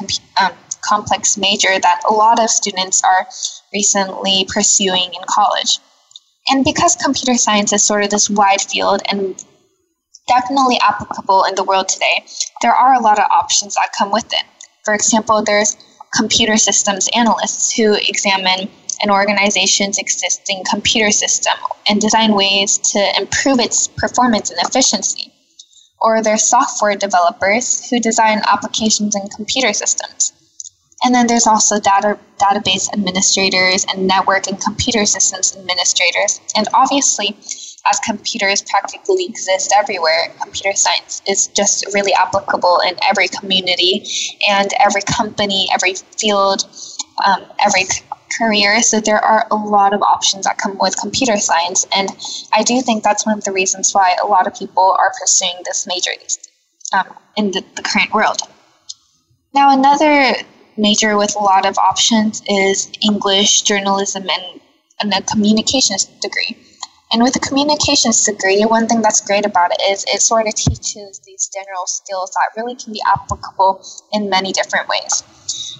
um, 0.41 0.51
complex 0.81 1.37
major 1.37 1.79
that 1.79 2.01
a 2.09 2.13
lot 2.13 2.39
of 2.39 2.49
students 2.49 3.03
are 3.03 3.27
recently 3.73 4.45
pursuing 4.49 5.13
in 5.13 5.21
college. 5.27 5.79
And 6.49 6.63
because 6.63 6.95
computer 6.95 7.35
science 7.35 7.73
is 7.73 7.83
sort 7.83 8.03
of 8.03 8.09
this 8.09 8.29
wide 8.29 8.61
field 8.61 9.01
and 9.09 9.43
definitely 10.27 10.79
applicable 10.81 11.43
in 11.43 11.55
the 11.55 11.63
world 11.63 11.89
today, 11.89 12.25
there 12.61 12.73
are 12.73 12.93
a 12.93 12.99
lot 12.99 13.19
of 13.19 13.25
options 13.29 13.75
that 13.75 13.89
come 13.97 14.11
with 14.11 14.25
it. 14.33 14.43
For 14.83 14.93
example, 14.93 15.43
there's 15.43 15.77
computer 16.15 16.57
systems 16.57 17.07
analysts 17.15 17.71
who 17.71 17.95
examine 18.07 18.69
an 19.01 19.09
organization's 19.09 19.97
existing 19.97 20.63
computer 20.69 21.11
system 21.11 21.53
and 21.87 22.01
design 22.01 22.33
ways 22.33 22.77
to 22.77 23.13
improve 23.17 23.59
its 23.59 23.87
performance 23.87 24.51
and 24.51 24.59
efficiency. 24.67 25.31
Or 26.01 26.23
there's 26.23 26.43
software 26.43 26.95
developers 26.95 27.89
who 27.89 27.99
design 27.99 28.41
applications 28.47 29.15
and 29.15 29.29
computer 29.31 29.73
systems. 29.73 30.33
And 31.03 31.15
then 31.15 31.27
there's 31.27 31.47
also 31.47 31.79
data, 31.79 32.19
database 32.37 32.91
administrators 32.91 33.85
and 33.89 34.05
network 34.07 34.47
and 34.47 34.59
computer 34.59 35.05
systems 35.05 35.55
administrators. 35.55 36.41
And 36.55 36.67
obviously, 36.73 37.37
as 37.89 37.99
computers 38.05 38.61
practically 38.61 39.25
exist 39.25 39.73
everywhere, 39.75 40.33
computer 40.41 40.75
science 40.75 41.21
is 41.27 41.47
just 41.47 41.85
really 41.93 42.13
applicable 42.13 42.81
in 42.87 42.95
every 43.09 43.29
community 43.29 44.05
and 44.47 44.71
every 44.79 45.01
company, 45.01 45.69
every 45.73 45.95
field, 46.17 46.65
um, 47.25 47.45
every 47.59 47.85
career. 48.37 48.81
So 48.81 48.99
there 48.99 49.23
are 49.23 49.47
a 49.51 49.55
lot 49.55 49.93
of 49.93 50.01
options 50.01 50.45
that 50.45 50.57
come 50.57 50.77
with 50.79 50.97
computer 50.97 51.37
science. 51.37 51.85
And 51.95 52.09
I 52.53 52.63
do 52.63 52.81
think 52.81 53.03
that's 53.03 53.25
one 53.25 53.37
of 53.37 53.43
the 53.43 53.51
reasons 53.51 53.93
why 53.93 54.15
a 54.21 54.27
lot 54.27 54.47
of 54.47 54.55
people 54.55 54.95
are 54.99 55.11
pursuing 55.19 55.55
this 55.65 55.87
major 55.87 56.11
um, 56.93 57.13
in 57.37 57.51
the, 57.51 57.63
the 57.75 57.81
current 57.81 58.13
world. 58.13 58.41
Now, 59.53 59.71
another 59.71 60.35
major 60.77 61.17
with 61.17 61.35
a 61.35 61.39
lot 61.39 61.65
of 61.65 61.77
options 61.77 62.41
is 62.47 62.91
English, 63.03 63.63
journalism, 63.63 64.29
and, 64.29 64.61
and 65.01 65.13
a 65.13 65.21
communications 65.23 66.05
degree. 66.21 66.57
And 67.11 67.23
with 67.23 67.35
a 67.35 67.39
communications 67.39 68.23
degree, 68.23 68.63
one 68.63 68.87
thing 68.87 69.01
that's 69.01 69.21
great 69.21 69.45
about 69.45 69.71
it 69.71 69.81
is 69.91 70.05
it 70.07 70.21
sort 70.21 70.47
of 70.47 70.53
teaches 70.53 71.19
these 71.25 71.49
general 71.51 71.87
skills 71.87 72.31
that 72.31 72.61
really 72.61 72.75
can 72.75 72.93
be 72.93 73.01
applicable 73.05 73.83
in 74.13 74.29
many 74.29 74.51
different 74.51 74.87
ways. 74.87 75.23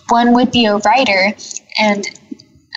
One 0.10 0.34
would 0.34 0.52
be 0.52 0.66
a 0.66 0.78
writer, 0.78 1.36
and 1.78 2.19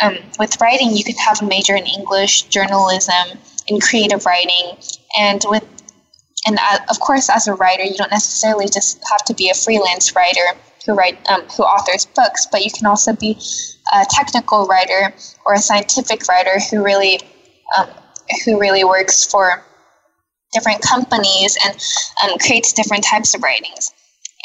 um, 0.02 0.16
with 0.38 0.60
writing, 0.60 0.96
you 0.96 1.04
could 1.04 1.16
have 1.16 1.42
a 1.42 1.44
major 1.44 1.74
in 1.76 1.86
English, 1.86 2.42
journalism, 2.44 3.38
in 3.66 3.80
creative 3.80 4.24
writing, 4.26 4.76
and 5.18 5.44
with 5.48 5.64
and 6.46 6.58
uh, 6.60 6.78
of 6.90 6.98
course, 6.98 7.30
as 7.30 7.46
a 7.46 7.54
writer, 7.54 7.84
you 7.84 7.94
don't 7.94 8.10
necessarily 8.10 8.66
just 8.66 9.00
have 9.10 9.24
to 9.26 9.34
be 9.34 9.50
a 9.50 9.54
freelance 9.54 10.16
writer 10.16 10.58
who 10.84 10.94
write 10.94 11.18
um, 11.30 11.42
who 11.56 11.62
authors 11.62 12.06
books, 12.06 12.46
but 12.50 12.64
you 12.64 12.70
can 12.70 12.86
also 12.86 13.14
be 13.14 13.38
a 13.92 14.04
technical 14.10 14.66
writer 14.66 15.14
or 15.46 15.54
a 15.54 15.58
scientific 15.58 16.26
writer 16.28 16.58
who 16.70 16.82
really 16.82 17.20
um, 17.76 17.88
who 18.44 18.58
really 18.58 18.84
works 18.84 19.24
for 19.24 19.62
different 20.52 20.82
companies 20.82 21.56
and 21.64 21.80
um, 22.24 22.38
creates 22.38 22.72
different 22.72 23.04
types 23.04 23.34
of 23.34 23.42
writings. 23.42 23.92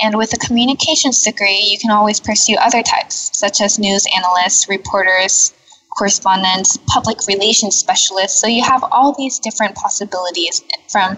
And 0.02 0.16
with 0.16 0.34
a 0.34 0.38
communications 0.38 1.24
degree, 1.24 1.70
you 1.72 1.78
can 1.80 1.92
always 1.92 2.20
pursue 2.20 2.56
other 2.56 2.84
types, 2.84 3.32
such 3.38 3.62
as 3.62 3.80
news 3.80 4.06
analysts, 4.16 4.70
reporters, 4.70 5.54
correspondents, 5.98 6.78
public 6.88 7.18
relations 7.28 7.76
specialists. 7.76 8.40
So 8.40 8.48
you 8.48 8.64
have 8.64 8.84
all 8.92 9.16
these 9.18 9.40
different 9.40 9.76
possibilities 9.76 10.62
from 10.90 11.18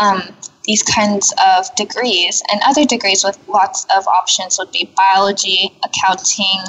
um, 0.00 0.22
these 0.64 0.82
kinds 0.82 1.32
of 1.44 1.74
degrees. 1.74 2.42
And 2.50 2.60
other 2.64 2.84
degrees 2.84 3.24
with 3.24 3.38
lots 3.48 3.86
of 3.96 4.06
options 4.06 4.58
would 4.58 4.70
be 4.70 4.92
biology, 4.96 5.76
accounting, 5.84 6.62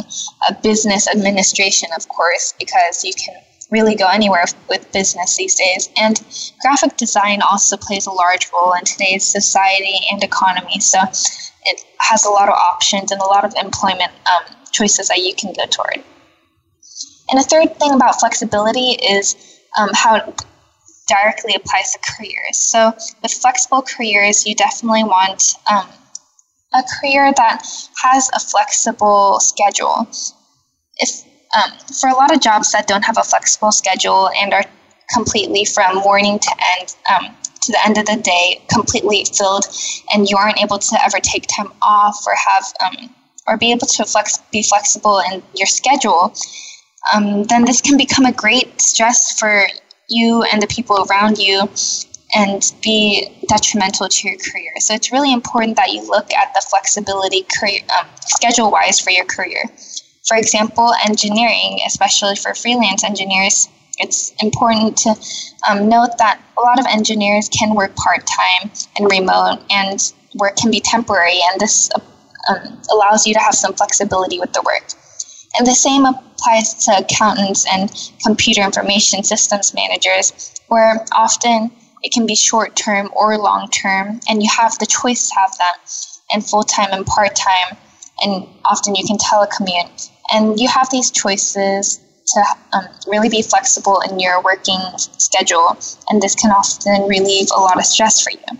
uh, 0.47 0.53
business 0.61 1.07
administration, 1.07 1.89
of 1.95 2.07
course, 2.07 2.53
because 2.59 3.03
you 3.03 3.13
can 3.13 3.35
really 3.75 3.95
go 3.95 4.07
anywhere 4.07 4.45
with 4.71 4.83
business 4.93 5.35
these 5.35 5.55
days. 5.55 5.89
And 5.97 6.15
graphic 6.61 6.95
design 6.95 7.41
also 7.41 7.75
plays 7.75 8.05
a 8.07 8.11
large 8.23 8.45
role 8.53 8.73
in 8.73 8.83
today's 8.85 9.25
society 9.37 9.99
and 10.11 10.23
economy. 10.23 10.79
So 10.79 10.99
it 11.71 11.77
has 11.99 12.23
a 12.25 12.29
lot 12.29 12.47
of 12.47 12.55
options 12.71 13.11
and 13.11 13.21
a 13.21 13.25
lot 13.35 13.43
of 13.43 13.53
employment 13.65 14.13
um, 14.31 14.43
choices 14.71 15.09
that 15.09 15.19
you 15.19 15.33
can 15.35 15.51
go 15.53 15.65
toward. 15.65 15.99
And 17.29 17.39
a 17.39 17.43
third 17.43 17.77
thing 17.79 17.91
about 17.91 18.19
flexibility 18.19 18.91
is 19.15 19.35
um, 19.77 19.89
how 19.93 20.15
it 20.17 20.45
directly 21.07 21.53
applies 21.55 21.91
to 21.93 21.99
careers. 21.99 22.57
So 22.57 22.93
with 23.21 23.33
flexible 23.33 23.81
careers, 23.81 24.45
you 24.47 24.55
definitely 24.55 25.03
want 25.03 25.55
um, 25.69 25.87
a 26.73 26.83
career 26.99 27.33
that 27.35 27.65
has 28.03 28.29
a 28.33 28.39
flexible 28.39 29.39
schedule. 29.39 30.07
If 30.97 31.24
um, 31.55 31.71
for 31.99 32.09
a 32.09 32.13
lot 32.13 32.33
of 32.33 32.41
jobs 32.41 32.71
that 32.71 32.87
don't 32.87 33.03
have 33.03 33.17
a 33.17 33.23
flexible 33.23 33.71
schedule 33.71 34.29
and 34.37 34.53
are 34.53 34.65
completely 35.13 35.65
from 35.65 35.97
morning 35.97 36.39
to 36.39 36.51
end 36.79 36.95
um, 37.13 37.35
to 37.61 37.71
the 37.71 37.79
end 37.85 37.97
of 37.97 38.05
the 38.05 38.17
day, 38.17 38.61
completely 38.71 39.25
filled, 39.25 39.65
and 40.13 40.29
you 40.29 40.37
aren't 40.37 40.61
able 40.61 40.77
to 40.77 41.03
ever 41.03 41.19
take 41.19 41.45
time 41.47 41.71
off 41.81 42.23
or 42.27 42.33
have 42.35 42.65
um, 42.85 43.15
or 43.47 43.57
be 43.57 43.71
able 43.71 43.87
to 43.87 44.05
flex 44.05 44.37
be 44.51 44.63
flexible 44.63 45.21
in 45.31 45.41
your 45.55 45.67
schedule, 45.67 46.33
um, 47.13 47.43
then 47.43 47.65
this 47.65 47.81
can 47.81 47.97
become 47.97 48.25
a 48.25 48.31
great 48.31 48.81
stress 48.81 49.37
for 49.39 49.67
you 50.09 50.43
and 50.51 50.61
the 50.61 50.67
people 50.67 51.05
around 51.09 51.37
you 51.37 51.67
and 52.35 52.73
be 52.81 53.29
detrimental 53.47 54.09
to 54.09 54.27
your 54.27 54.37
career. 54.37 54.71
So 54.79 54.93
it's 54.93 55.11
really 55.11 55.31
important 55.31 55.77
that 55.77 55.91
you 55.91 56.01
look 56.07 56.33
at 56.33 56.53
the 56.53 56.61
flexibility 56.69 57.45
career, 57.57 57.81
um, 57.99 58.07
schedule 58.25 58.71
wise 58.71 58.99
for 58.99 59.11
your 59.11 59.25
career. 59.25 59.63
For 60.27 60.37
example, 60.37 60.91
engineering, 61.07 61.79
especially 61.85 62.35
for 62.35 62.53
freelance 62.53 63.03
engineers, 63.03 63.69
it's 63.97 64.33
important 64.41 64.97
to 64.97 65.15
um, 65.69 65.87
note 65.87 66.17
that 66.17 66.41
a 66.57 66.61
lot 66.61 66.79
of 66.79 66.85
engineers 66.87 67.47
can 67.49 67.75
work 67.75 67.95
part 67.95 68.25
time 68.27 68.71
and 68.97 69.09
remote, 69.09 69.59
and 69.69 70.13
work 70.35 70.55
can 70.57 70.71
be 70.71 70.79
temporary, 70.79 71.39
and 71.51 71.61
this 71.61 71.89
um, 72.49 72.81
allows 72.91 73.25
you 73.25 73.33
to 73.33 73.39
have 73.39 73.53
some 73.53 73.73
flexibility 73.73 74.39
with 74.39 74.51
the 74.53 74.61
work. 74.65 74.91
And 75.57 75.65
the 75.65 75.75
same 75.75 76.05
applies 76.05 76.73
to 76.85 76.97
accountants 76.97 77.65
and 77.71 77.89
computer 78.23 78.61
information 78.61 79.23
systems 79.23 79.73
managers, 79.73 80.53
where 80.67 81.05
often 81.13 81.71
It 82.05 82.11
can 82.11 82.27
be 82.27 82.35
short 82.35 82.75
term 82.75 83.09
or 83.15 83.35
long 83.39 83.67
term, 83.69 84.19
and 84.29 84.43
you 84.43 84.49
have 84.55 84.77
the 84.77 84.85
choice 84.85 85.29
to 85.29 85.35
have 85.39 85.57
that 85.57 85.77
in 86.31 86.41
full 86.41 86.61
time 86.61 86.89
and 86.91 87.03
part 87.03 87.35
time, 87.35 87.77
and 88.21 88.47
often 88.63 88.95
you 88.95 89.05
can 89.05 89.17
telecommute. 89.17 90.09
And 90.31 90.59
you 90.59 90.67
have 90.67 90.89
these 90.89 91.11
choices 91.11 91.99
to 92.27 92.43
um, 92.73 92.85
really 93.07 93.29
be 93.29 93.41
flexible 93.41 94.01
in 94.09 94.19
your 94.19 94.41
working 94.41 94.79
schedule, 94.97 95.77
and 96.09 96.21
this 96.21 96.35
can 96.35 96.51
often 96.51 97.07
relieve 97.07 97.47
a 97.55 97.59
lot 97.59 97.77
of 97.77 97.85
stress 97.85 98.21
for 98.21 98.31
you. 98.31 98.59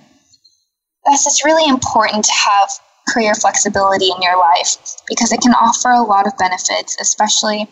Thus, 1.05 1.25
it's 1.25 1.45
really 1.45 1.67
important 1.67 2.25
to 2.25 2.31
have 2.31 2.69
career 3.07 3.35
flexibility 3.35 4.09
in 4.09 4.21
your 4.21 4.37
life 4.37 4.77
because 5.07 5.31
it 5.31 5.41
can 5.41 5.53
offer 5.53 5.89
a 5.89 6.01
lot 6.01 6.27
of 6.27 6.37
benefits, 6.37 6.97
especially 6.99 7.67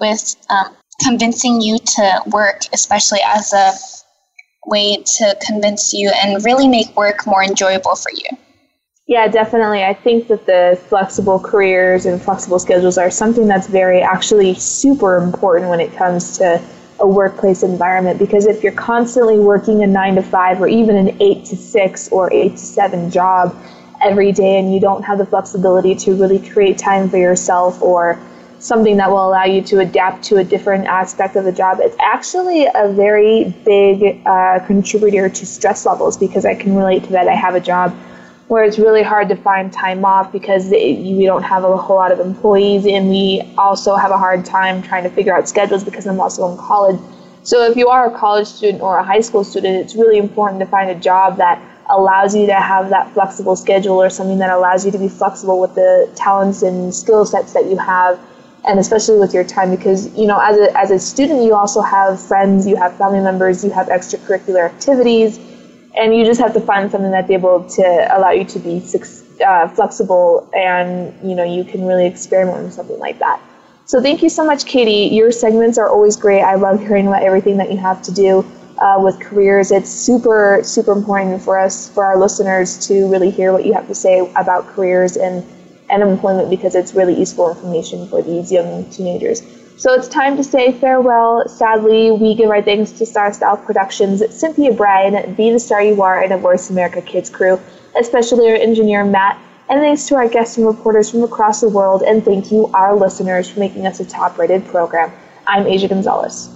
with 0.00 0.36
um, 0.50 0.74
convincing 1.02 1.60
you 1.60 1.78
to 1.78 2.22
work, 2.26 2.62
especially 2.72 3.20
as 3.24 3.52
a 3.52 3.72
way 4.66 4.96
to 4.96 5.36
convince 5.46 5.92
you 5.92 6.10
and 6.22 6.44
really 6.44 6.68
make 6.68 6.94
work 6.96 7.26
more 7.26 7.42
enjoyable 7.42 7.94
for 7.94 8.10
you. 8.12 8.36
Yeah, 9.08 9.26
definitely. 9.26 9.82
I 9.84 9.94
think 9.94 10.28
that 10.28 10.44
the 10.44 10.78
flexible 10.88 11.40
careers 11.40 12.04
and 12.04 12.20
flexible 12.20 12.58
schedules 12.58 12.98
are 12.98 13.10
something 13.10 13.46
that's 13.48 13.66
very 13.66 14.02
actually 14.02 14.54
super 14.54 15.16
important 15.16 15.70
when 15.70 15.80
it 15.80 15.96
comes 15.96 16.36
to 16.38 16.62
a 17.00 17.06
workplace 17.08 17.62
environment 17.62 18.18
because 18.18 18.46
if 18.46 18.62
you're 18.62 18.72
constantly 18.72 19.38
working 19.38 19.82
a 19.82 19.86
nine 19.86 20.16
to 20.16 20.22
five 20.22 20.60
or 20.60 20.68
even 20.68 20.96
an 20.96 21.16
eight 21.22 21.44
to 21.46 21.56
six 21.56 22.08
or 22.10 22.30
eight 22.34 22.50
to 22.52 22.58
seven 22.58 23.10
job 23.10 23.56
every 24.02 24.30
day 24.30 24.58
and 24.58 24.74
you 24.74 24.80
don't 24.80 25.02
have 25.04 25.16
the 25.18 25.24
flexibility 25.26 25.94
to 25.94 26.14
really 26.14 26.38
create 26.50 26.76
time 26.76 27.08
for 27.08 27.16
yourself 27.16 27.80
or 27.80 28.20
something 28.58 28.96
that 28.98 29.08
will 29.08 29.26
allow 29.26 29.44
you 29.44 29.62
to 29.62 29.78
adapt 29.78 30.22
to 30.24 30.36
a 30.38 30.44
different 30.44 30.86
aspect 30.86 31.36
of 31.36 31.44
the 31.44 31.52
job, 31.52 31.78
it's 31.80 31.96
actually 32.00 32.66
a 32.74 32.92
very 32.92 33.54
big 33.64 34.20
uh, 34.26 34.58
contributor 34.66 35.28
to 35.30 35.46
stress 35.46 35.86
levels 35.86 36.16
because 36.18 36.44
I 36.44 36.54
can 36.56 36.76
relate 36.76 37.04
to 37.04 37.12
that. 37.12 37.28
I 37.28 37.34
have 37.34 37.54
a 37.54 37.60
job 37.60 37.96
where 38.48 38.64
it's 38.64 38.78
really 38.78 39.02
hard 39.02 39.28
to 39.28 39.36
find 39.36 39.72
time 39.72 40.04
off 40.04 40.32
because 40.32 40.70
we 40.70 41.24
don't 41.26 41.42
have 41.42 41.64
a 41.64 41.76
whole 41.76 41.96
lot 41.96 42.10
of 42.10 42.18
employees 42.18 42.86
and 42.86 43.08
we 43.08 43.42
also 43.58 43.94
have 43.94 44.10
a 44.10 44.16
hard 44.16 44.44
time 44.44 44.82
trying 44.82 45.02
to 45.02 45.10
figure 45.10 45.36
out 45.36 45.48
schedules 45.48 45.84
because 45.84 46.06
I'm 46.06 46.18
also 46.18 46.50
in 46.50 46.56
college. 46.56 46.98
So 47.42 47.70
if 47.70 47.76
you 47.76 47.88
are 47.88 48.06
a 48.06 48.18
college 48.18 48.46
student 48.46 48.82
or 48.82 48.98
a 48.98 49.04
high 49.04 49.20
school 49.20 49.44
student, 49.44 49.76
it's 49.76 49.94
really 49.94 50.18
important 50.18 50.60
to 50.60 50.66
find 50.66 50.90
a 50.90 50.94
job 50.94 51.36
that 51.36 51.62
allows 51.90 52.34
you 52.34 52.46
to 52.46 52.54
have 52.54 52.90
that 52.90 53.10
flexible 53.12 53.56
schedule 53.56 54.00
or 54.00 54.10
something 54.10 54.38
that 54.38 54.50
allows 54.50 54.84
you 54.84 54.92
to 54.92 54.98
be 54.98 55.08
flexible 55.08 55.60
with 55.60 55.74
the 55.74 56.10
talents 56.14 56.62
and 56.62 56.94
skill 56.94 57.24
sets 57.24 57.52
that 57.52 57.66
you 57.66 57.76
have 57.76 58.18
and 58.66 58.78
especially 58.78 59.18
with 59.18 59.32
your 59.32 59.44
time 59.44 59.70
because 59.70 60.14
you 60.16 60.26
know 60.26 60.38
as 60.40 60.58
a, 60.58 60.78
as 60.78 60.90
a 60.90 60.98
student 60.98 61.42
you 61.42 61.54
also 61.54 61.80
have 61.80 62.20
friends 62.20 62.66
you 62.66 62.76
have 62.76 62.94
family 62.96 63.20
members 63.20 63.64
you 63.64 63.70
have 63.70 63.86
extracurricular 63.86 64.66
activities 64.66 65.38
and 65.98 66.14
you 66.14 66.24
just 66.24 66.40
have 66.40 66.52
to 66.54 66.60
find 66.60 66.90
something 66.90 67.10
that's 67.10 67.30
able 67.30 67.64
to 67.64 68.08
allow 68.16 68.30
you 68.30 68.44
to 68.44 68.58
be 68.60 68.82
uh, 69.46 69.68
flexible 69.68 70.48
and 70.54 71.14
you 71.22 71.34
know 71.34 71.44
you 71.44 71.64
can 71.64 71.86
really 71.86 72.06
experiment 72.06 72.64
with 72.64 72.74
something 72.74 72.98
like 72.98 73.18
that. 73.18 73.40
So 73.84 74.02
thank 74.02 74.22
you 74.22 74.28
so 74.28 74.44
much 74.44 74.66
katie. 74.66 75.14
Your 75.14 75.32
segments 75.32 75.78
are 75.78 75.88
always 75.90 76.16
great. 76.16 76.42
I 76.42 76.54
love 76.56 76.80
hearing 76.80 77.06
about 77.08 77.22
everything 77.22 77.56
that 77.58 77.70
you 77.70 77.78
have 77.78 78.02
to 78.02 78.12
do 78.12 78.44
uh, 78.78 78.96
with 79.00 79.18
careers. 79.20 79.70
It's 79.70 79.90
super 79.90 80.60
super 80.62 80.92
important 80.92 81.42
for 81.42 81.58
us 81.58 81.88
for 81.90 82.04
our 82.04 82.18
listeners 82.18 82.78
to 82.88 83.08
really 83.10 83.30
hear 83.30 83.52
what 83.52 83.64
you 83.66 83.72
have 83.74 83.86
to 83.88 83.94
say 83.94 84.20
about 84.36 84.66
careers 84.66 85.16
and 85.16 85.44
and 85.90 86.02
employment 86.02 86.50
because 86.50 86.74
it's 86.74 86.94
really 86.94 87.18
useful 87.18 87.48
information 87.50 88.06
for 88.08 88.22
these 88.22 88.52
young 88.52 88.84
teenagers. 88.90 89.42
So 89.78 89.94
it's 89.94 90.08
time 90.08 90.36
to 90.36 90.42
say 90.42 90.72
farewell. 90.72 91.48
Sadly, 91.48 92.10
we 92.10 92.34
give 92.34 92.50
our 92.50 92.60
thanks 92.60 92.90
to 92.90 93.06
Star 93.06 93.32
Style 93.32 93.56
Productions, 93.56 94.24
Cynthia 94.34 94.72
Brian, 94.72 95.34
Be 95.34 95.52
the 95.52 95.60
Star 95.60 95.80
You 95.80 96.02
Are, 96.02 96.20
and 96.20 96.32
a 96.32 96.36
Voice 96.36 96.68
America 96.68 97.00
Kids 97.00 97.30
crew, 97.30 97.60
especially 97.96 98.50
our 98.50 98.56
engineer 98.56 99.04
Matt. 99.04 99.40
And 99.68 99.78
thanks 99.80 100.08
to 100.08 100.16
our 100.16 100.28
guests 100.28 100.56
and 100.56 100.66
reporters 100.66 101.12
from 101.12 101.22
across 101.22 101.60
the 101.60 101.68
world, 101.68 102.02
and 102.02 102.24
thank 102.24 102.50
you, 102.50 102.66
our 102.74 102.96
listeners, 102.96 103.48
for 103.48 103.60
making 103.60 103.86
us 103.86 104.00
a 104.00 104.04
top 104.04 104.36
rated 104.36 104.66
program. 104.66 105.12
I'm 105.46 105.68
Asia 105.68 105.86
Gonzalez. 105.86 106.48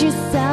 you 0.00 0.06
yourself 0.06 0.51